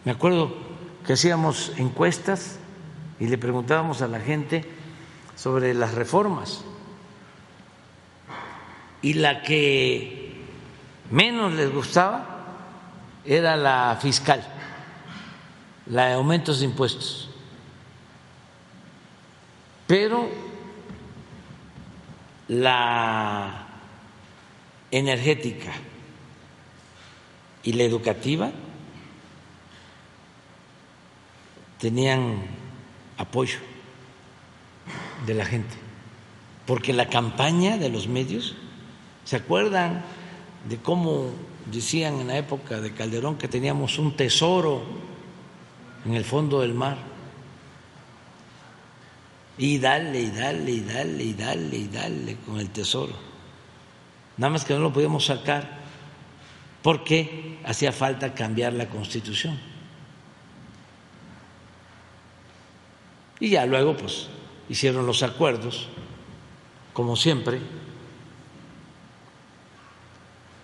[0.05, 0.57] Me acuerdo
[1.07, 2.59] que hacíamos encuestas
[3.19, 4.65] y le preguntábamos a la gente
[5.37, 6.65] sobre las reformas.
[9.03, 10.45] Y la que
[11.11, 12.39] menos les gustaba
[13.25, 14.43] era la fiscal,
[15.87, 17.30] la de aumentos de impuestos.
[19.91, 20.29] Pero
[22.47, 23.67] la
[24.93, 25.73] energética
[27.65, 28.53] y la educativa
[31.81, 32.37] tenían
[33.19, 33.59] apoyo
[35.27, 35.75] de la gente,
[36.67, 38.55] porque la campaña de los medios,
[39.25, 40.05] ¿se acuerdan
[40.69, 41.31] de cómo
[41.67, 44.85] decían en la época de Calderón que teníamos un tesoro
[46.07, 47.10] en el fondo del mar?
[49.61, 53.13] Y dale, y dale, y dale, y dale, y dale con el tesoro.
[54.39, 55.81] Nada más que no lo podíamos sacar
[56.83, 59.61] porque hacía falta cambiar la constitución.
[63.39, 64.29] Y ya luego, pues,
[64.71, 65.89] hicieron los acuerdos,
[66.95, 67.61] como siempre,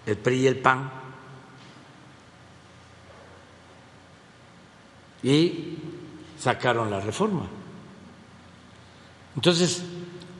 [0.06, 0.90] el PRI y el PAN,
[5.22, 5.76] y
[6.38, 7.46] sacaron la reforma.
[9.36, 9.84] Entonces,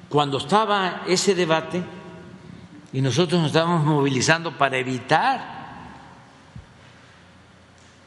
[0.08, 1.82] cuando estaba ese debate
[2.92, 5.54] y nosotros nos estábamos movilizando para evitar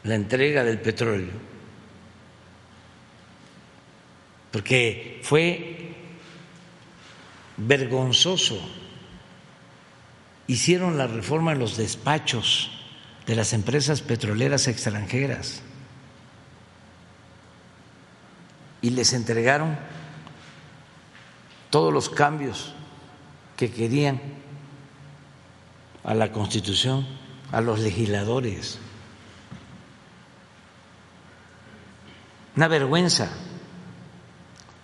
[0.03, 1.33] la entrega del petróleo,
[4.51, 5.95] porque fue
[7.57, 8.59] vergonzoso.
[10.47, 12.71] Hicieron la reforma en los despachos
[13.27, 15.61] de las empresas petroleras extranjeras.
[18.81, 19.77] y les entregaron
[21.69, 22.73] todos los cambios
[23.55, 24.19] que querían
[26.03, 27.05] a la Constitución,
[27.51, 28.79] a los legisladores.
[32.55, 33.29] Una vergüenza.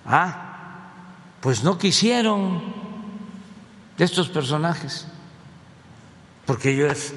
[0.05, 0.45] Ah,
[1.41, 2.61] pues no quisieron
[3.97, 5.07] estos personajes,
[6.45, 7.13] porque ellos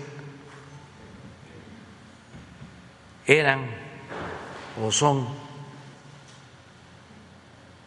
[3.27, 3.67] eran
[4.83, 5.29] o son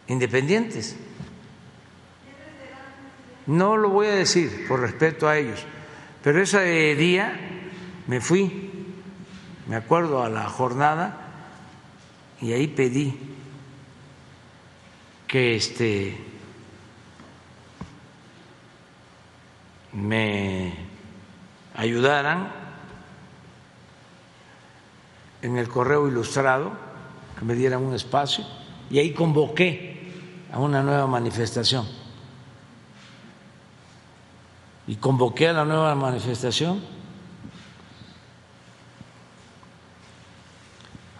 [0.06, 0.96] independientes.
[3.46, 5.64] No lo voy a decir por respeto a ellos,
[6.22, 7.38] pero ese día
[8.06, 8.70] me fui,
[9.66, 11.18] me acuerdo, a la jornada
[12.40, 13.18] y ahí pedí
[15.26, 16.16] que este
[19.92, 20.74] me
[21.74, 22.52] ayudaran
[25.42, 26.72] en el correo ilustrado,
[27.38, 28.44] que me dieran un espacio,
[28.90, 30.12] y ahí convoqué
[30.52, 32.01] a una nueva manifestación.
[34.86, 36.80] Y convoqué a la nueva manifestación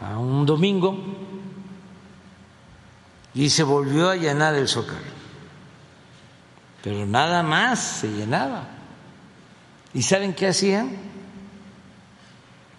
[0.01, 0.97] a un domingo
[3.35, 4.99] y se volvió a llenar el zócalo.
[6.83, 8.69] Pero nada más se llenaba.
[9.95, 10.97] ¿Y saben qué hacían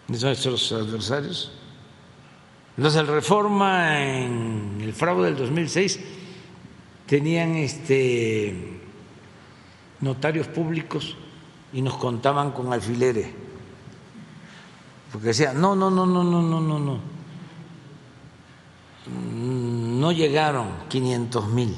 [0.08, 1.52] nuestros adversarios?
[2.76, 6.00] Los del Reforma en el fraude del 2006
[7.06, 8.73] tenían este
[10.04, 11.16] notarios públicos
[11.72, 13.28] y nos contaban con alfileres.
[15.12, 17.00] Porque decían, no, no, no, no, no, no, no, no.
[20.00, 21.76] No llegaron 500 mil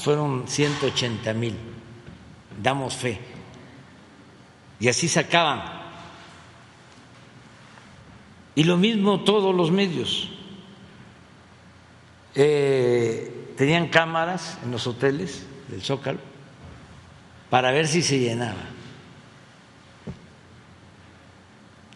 [0.00, 1.56] fueron 180 mil,
[2.62, 3.20] damos fe.
[4.80, 5.62] Y así sacaban.
[8.54, 10.28] Y lo mismo todos los medios.
[12.34, 16.18] Eh, tenían cámaras en los hoteles del Zócalo
[17.50, 18.62] para ver si se llenaba.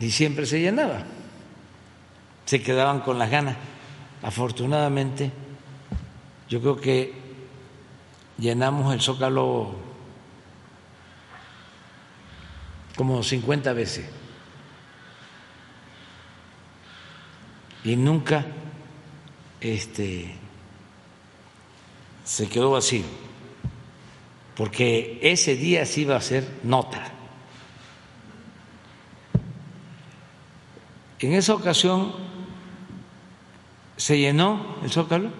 [0.00, 1.02] Y siempre se llenaba.
[2.44, 3.56] Se quedaban con las ganas.
[4.22, 5.32] Afortunadamente,
[6.48, 7.12] yo creo que
[8.38, 9.74] llenamos el zócalo
[12.96, 14.08] como 50 veces
[17.84, 18.44] y nunca
[19.60, 20.34] este
[22.28, 23.06] se quedó vacío
[24.54, 27.12] porque ese día sí iba a ser nota.
[31.20, 32.12] En esa ocasión
[33.96, 35.30] se llenó el zócalo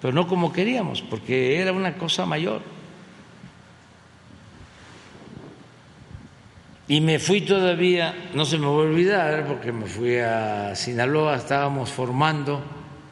[0.00, 2.60] pero no como queríamos, porque era una cosa mayor.
[6.86, 11.36] Y me fui todavía, no se me va a olvidar, porque me fui a Sinaloa,
[11.36, 12.62] estábamos formando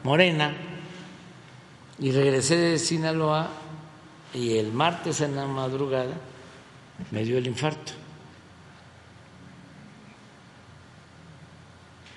[0.03, 0.53] Morena,
[1.99, 3.49] y regresé de Sinaloa
[4.33, 6.13] y el martes en la madrugada
[7.11, 7.93] me dio el infarto.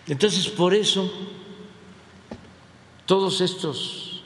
[0.06, 1.12] Entonces, por eso,
[3.04, 4.22] todos estos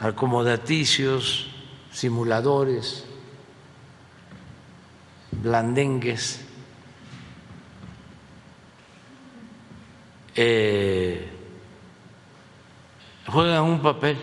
[0.00, 1.46] acomodaticios,
[1.92, 3.04] simuladores,
[5.30, 6.40] blandengues,
[10.34, 11.37] eh,
[13.32, 14.16] juegan un papel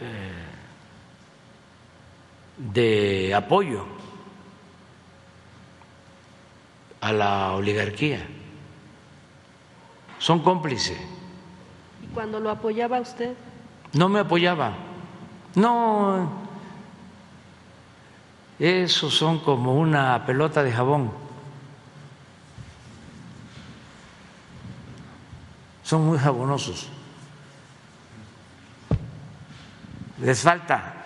[0.00, 0.32] eh,
[2.56, 3.84] de apoyo
[7.00, 8.26] a la oligarquía,
[10.18, 11.16] son cómplices
[12.16, 13.34] cuando lo apoyaba usted?
[13.92, 14.72] No me apoyaba.
[15.54, 16.30] No,
[18.58, 21.12] esos son como una pelota de jabón.
[25.86, 26.88] Son muy jabonosos.
[30.20, 31.04] Les falta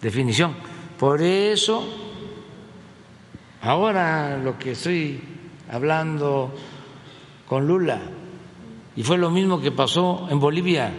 [0.00, 0.56] definición.
[0.98, 1.84] Por eso,
[3.60, 5.22] ahora lo que estoy
[5.70, 6.54] hablando
[7.46, 8.00] con Lula,
[8.96, 10.90] y fue lo mismo que pasó en Bolivia.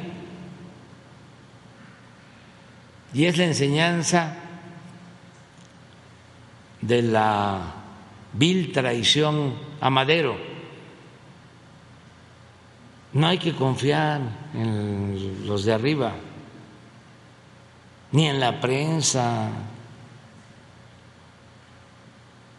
[3.12, 4.36] Y es la enseñanza
[6.80, 7.74] de la
[8.34, 10.53] vil traición a Madero.
[13.14, 14.22] No hay que confiar
[14.54, 16.16] en los de arriba,
[18.12, 19.50] ni en la prensa,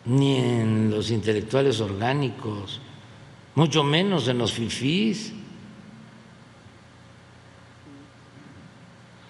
[0.04, 2.80] ni en los intelectuales orgánicos
[3.54, 5.32] mucho menos en los fifís,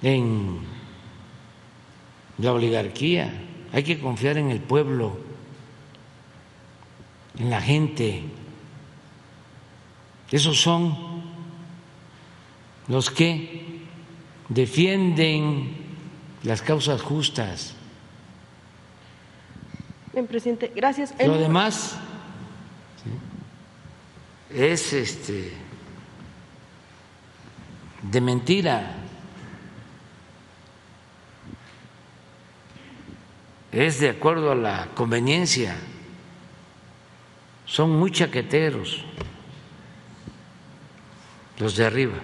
[0.02, 0.60] en
[2.38, 3.32] la oligarquía.
[3.72, 5.18] Hay que confiar en el pueblo,
[7.38, 8.22] en la gente.
[10.34, 10.96] Esos son
[12.88, 13.84] los que
[14.48, 15.76] defienden
[16.42, 17.76] las causas justas.
[20.12, 21.14] Bien, presidente, gracias.
[21.24, 21.96] Lo demás
[24.50, 25.52] es este
[28.02, 28.92] de mentira.
[33.70, 35.76] Es de acuerdo a la conveniencia.
[37.66, 39.04] Son muy chaqueteros
[41.58, 42.14] los de arriba.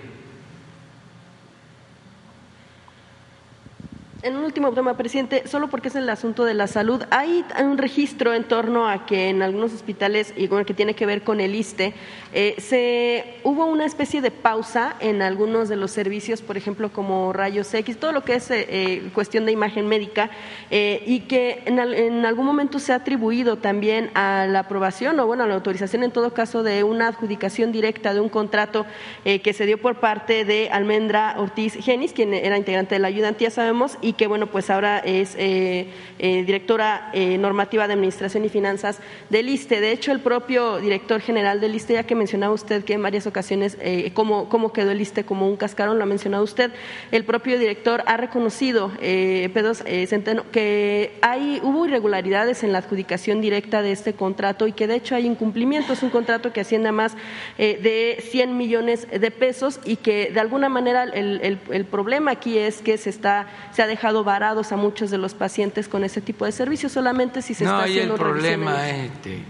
[4.23, 7.79] En un último tema, presidente, solo porque es el asunto de la salud, hay un
[7.79, 11.55] registro en torno a que en algunos hospitales, y que tiene que ver con el
[11.55, 11.95] ISTE,
[12.35, 17.33] eh, se, hubo una especie de pausa en algunos de los servicios, por ejemplo, como
[17.33, 20.29] rayos X, todo lo que es eh, eh, cuestión de imagen médica,
[20.71, 25.45] y que en, en algún momento se ha atribuido también a la aprobación o, bueno,
[25.45, 28.87] a la autorización en todo caso de una adjudicación directa de un contrato
[29.25, 33.51] que se dio por parte de Almendra Ortiz Genis, quien era integrante de la ayudantía,
[33.51, 35.89] sabemos, y que, bueno, pues ahora es eh,
[36.19, 39.81] eh, directora eh, normativa de Administración y Finanzas del ISTE.
[39.81, 43.27] De hecho, el propio director general del ISTE, ya que mencionaba usted que en varias
[43.27, 43.77] ocasiones
[44.15, 46.71] cómo, cómo quedó el ISTE como un cascarón, lo ha mencionado usted,
[47.13, 53.83] el propio director ha reconocido, Pedro Centeno, que hay, hubo irregularidades en la adjudicación directa
[53.83, 55.99] de este contrato y que de hecho hay incumplimientos.
[55.99, 57.17] Es un contrato que asciende a más
[57.59, 62.59] de 100 millones de pesos y que de alguna manera el, el- el problema aquí
[62.59, 66.21] es que se, está, se ha dejado varados a muchos de los pacientes con ese
[66.21, 69.43] tipo de servicios, solamente si se no, está el haciendo revisión en problema es este,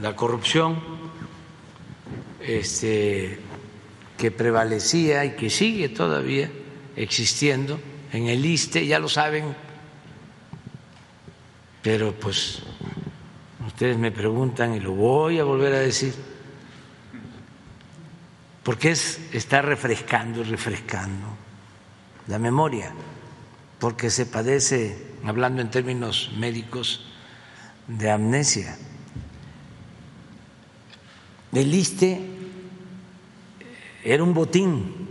[0.00, 0.76] la corrupción
[2.40, 3.38] este,
[4.16, 6.50] que prevalecía y que sigue todavía
[6.94, 7.78] existiendo
[8.12, 9.54] en el ISTE, ya lo saben,
[11.82, 12.62] pero pues
[13.66, 16.14] ustedes me preguntan y lo voy a volver a decir,
[18.62, 21.26] porque es estar refrescando y refrescando
[22.26, 22.92] la memoria,
[23.78, 27.04] porque se padece, hablando en términos médicos,
[27.86, 28.76] de amnesia.
[31.52, 32.20] El ISTE
[34.04, 35.08] era un botín.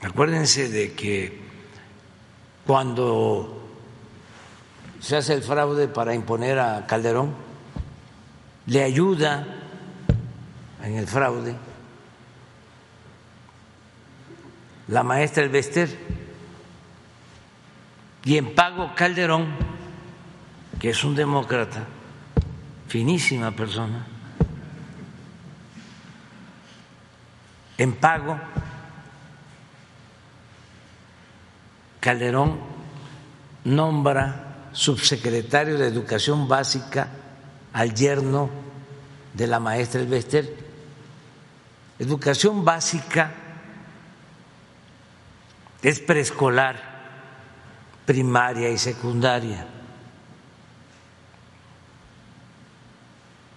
[0.00, 1.40] Acuérdense de que
[2.66, 3.68] cuando
[5.00, 7.34] se hace el fraude para imponer a Calderón,
[8.66, 9.46] le ayuda
[10.82, 11.67] en el fraude
[14.88, 15.88] la maestra Elvester
[18.24, 19.46] y en pago Calderón,
[20.80, 21.84] que es un demócrata,
[22.88, 24.06] finísima persona,
[27.76, 28.38] en pago
[32.00, 32.58] Calderón
[33.64, 37.08] nombra subsecretario de Educación Básica
[37.72, 38.48] al yerno
[39.34, 40.68] de la maestra Elvester.
[41.98, 43.47] Educación básica
[45.82, 46.98] es preescolar,
[48.04, 49.66] primaria y secundaria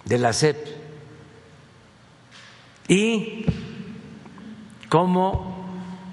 [0.05, 0.67] de la SEP.
[2.87, 3.45] Y
[4.89, 5.69] como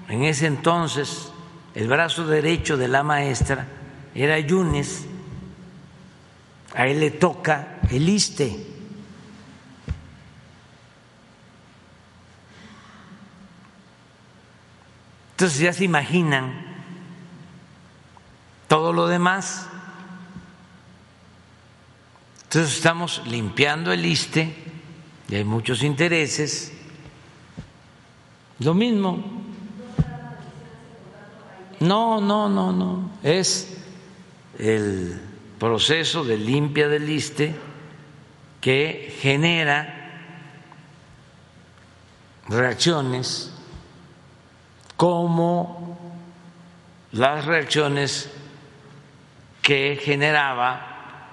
[0.07, 1.31] en ese entonces
[1.75, 3.67] el brazo derecho de la maestra
[4.15, 5.05] era Yunes,
[6.73, 8.78] a él le toca el ISTE.
[15.39, 16.51] Entonces ya se imaginan
[18.67, 19.69] todo lo demás.
[22.43, 24.53] Entonces estamos limpiando el ISTE
[25.29, 26.73] y hay muchos intereses.
[28.59, 29.23] Lo mismo.
[31.79, 33.09] No, no, no, no.
[33.23, 33.77] Es
[34.57, 35.21] el
[35.57, 37.55] proceso de limpia del ISTE
[38.59, 40.11] que genera
[42.49, 43.53] reacciones
[44.99, 45.97] como
[47.13, 48.29] las reacciones
[49.61, 51.29] que generaba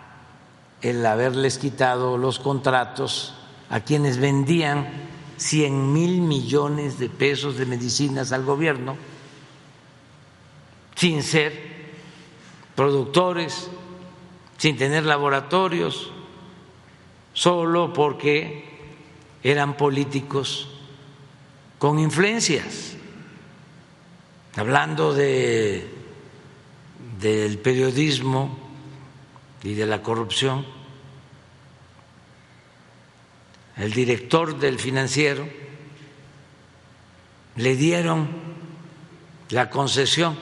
[0.83, 3.35] el haberles quitado los contratos
[3.69, 4.87] a quienes vendían
[5.39, 8.97] 100 mil millones de pesos de medicinas al gobierno
[10.95, 11.91] sin ser
[12.77, 13.69] productores,
[14.59, 16.13] sin tener laboratorios,
[17.33, 18.65] solo porque
[19.43, 20.69] eran políticos
[21.81, 22.96] con influencias,
[24.57, 25.87] hablando de,
[27.21, 28.59] del periodismo
[29.63, 30.65] y de la corrupción.
[33.77, 35.47] El director del financiero
[37.57, 38.29] le dieron
[39.51, 40.39] la concesión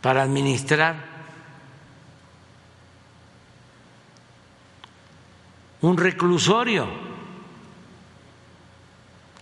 [0.00, 1.12] para administrar
[5.82, 6.88] un reclusorio.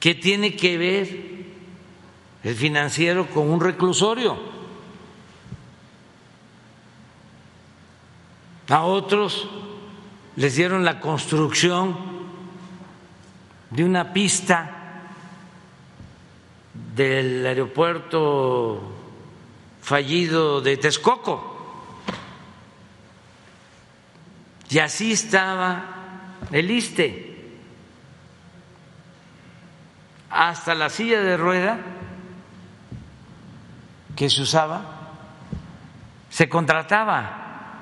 [0.00, 1.29] ¿Qué tiene que ver
[2.42, 4.38] el financiero con un reclusorio?
[8.68, 9.48] A otros
[10.36, 11.96] les dieron la construcción
[13.70, 15.02] de una pista
[16.94, 18.80] del aeropuerto
[19.82, 21.50] fallido de Texcoco.
[24.68, 27.26] Y así estaba el ISTE.
[30.30, 31.80] Hasta la silla de rueda
[34.20, 34.82] que se usaba,
[36.28, 37.80] se contrataba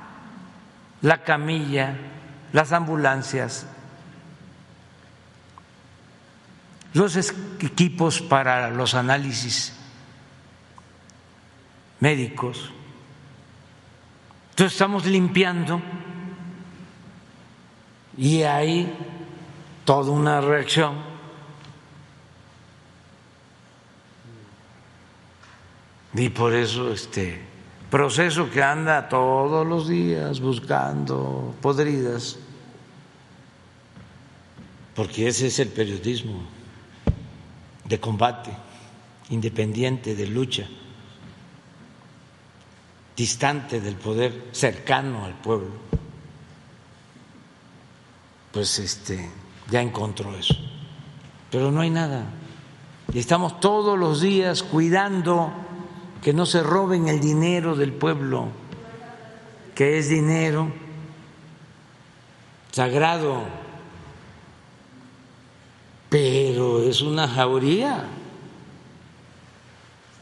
[1.02, 1.96] la camilla,
[2.52, 3.66] las ambulancias,
[6.94, 9.76] los equipos para los análisis
[11.98, 12.70] médicos.
[14.50, 15.82] Entonces estamos limpiando
[18.16, 18.96] y hay
[19.84, 21.07] toda una reacción.
[26.18, 27.40] Y por eso este
[27.88, 32.36] proceso que anda todos los días buscando podridas,
[34.96, 36.40] porque ese es el periodismo
[37.84, 38.50] de combate,
[39.30, 40.66] independiente, de lucha,
[43.16, 45.70] distante del poder, cercano al pueblo,
[48.50, 49.30] pues este
[49.70, 50.56] ya encontró eso.
[51.48, 52.24] Pero no hay nada.
[53.12, 55.67] Y estamos todos los días cuidando
[56.22, 58.48] que no se roben el dinero del pueblo,
[59.74, 60.72] que es dinero
[62.72, 63.68] sagrado
[66.08, 68.04] pero es una jauría,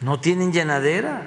[0.01, 1.27] no tienen llenadera.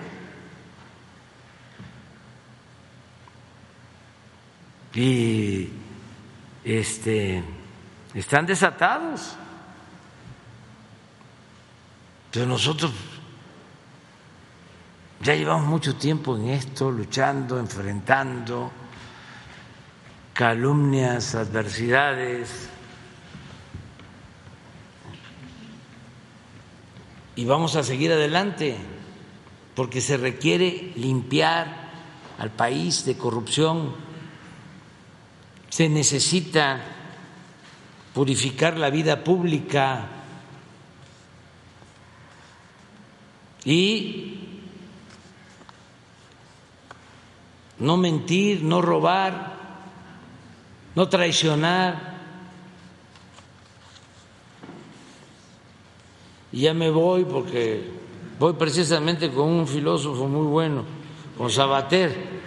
[4.93, 5.69] Y
[6.65, 7.43] este
[8.13, 9.37] están desatados.
[12.31, 12.91] Pero nosotros
[15.21, 18.71] ya llevamos mucho tiempo en esto, luchando, enfrentando
[20.33, 22.69] calumnias, adversidades,
[27.35, 28.75] y vamos a seguir adelante
[29.75, 31.89] porque se requiere limpiar
[32.37, 33.95] al país de corrupción,
[35.69, 36.81] se necesita
[38.13, 40.07] purificar la vida pública.
[43.63, 44.48] Y
[47.79, 49.53] no mentir, no robar,
[50.95, 52.17] no traicionar.
[56.51, 57.89] Y ya me voy porque
[58.39, 60.83] voy precisamente con un filósofo muy bueno,
[61.37, 62.39] con Sabater.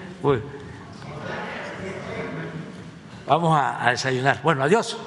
[3.26, 4.40] Vamos a, a desayunar.
[4.42, 4.98] Bueno, adiós.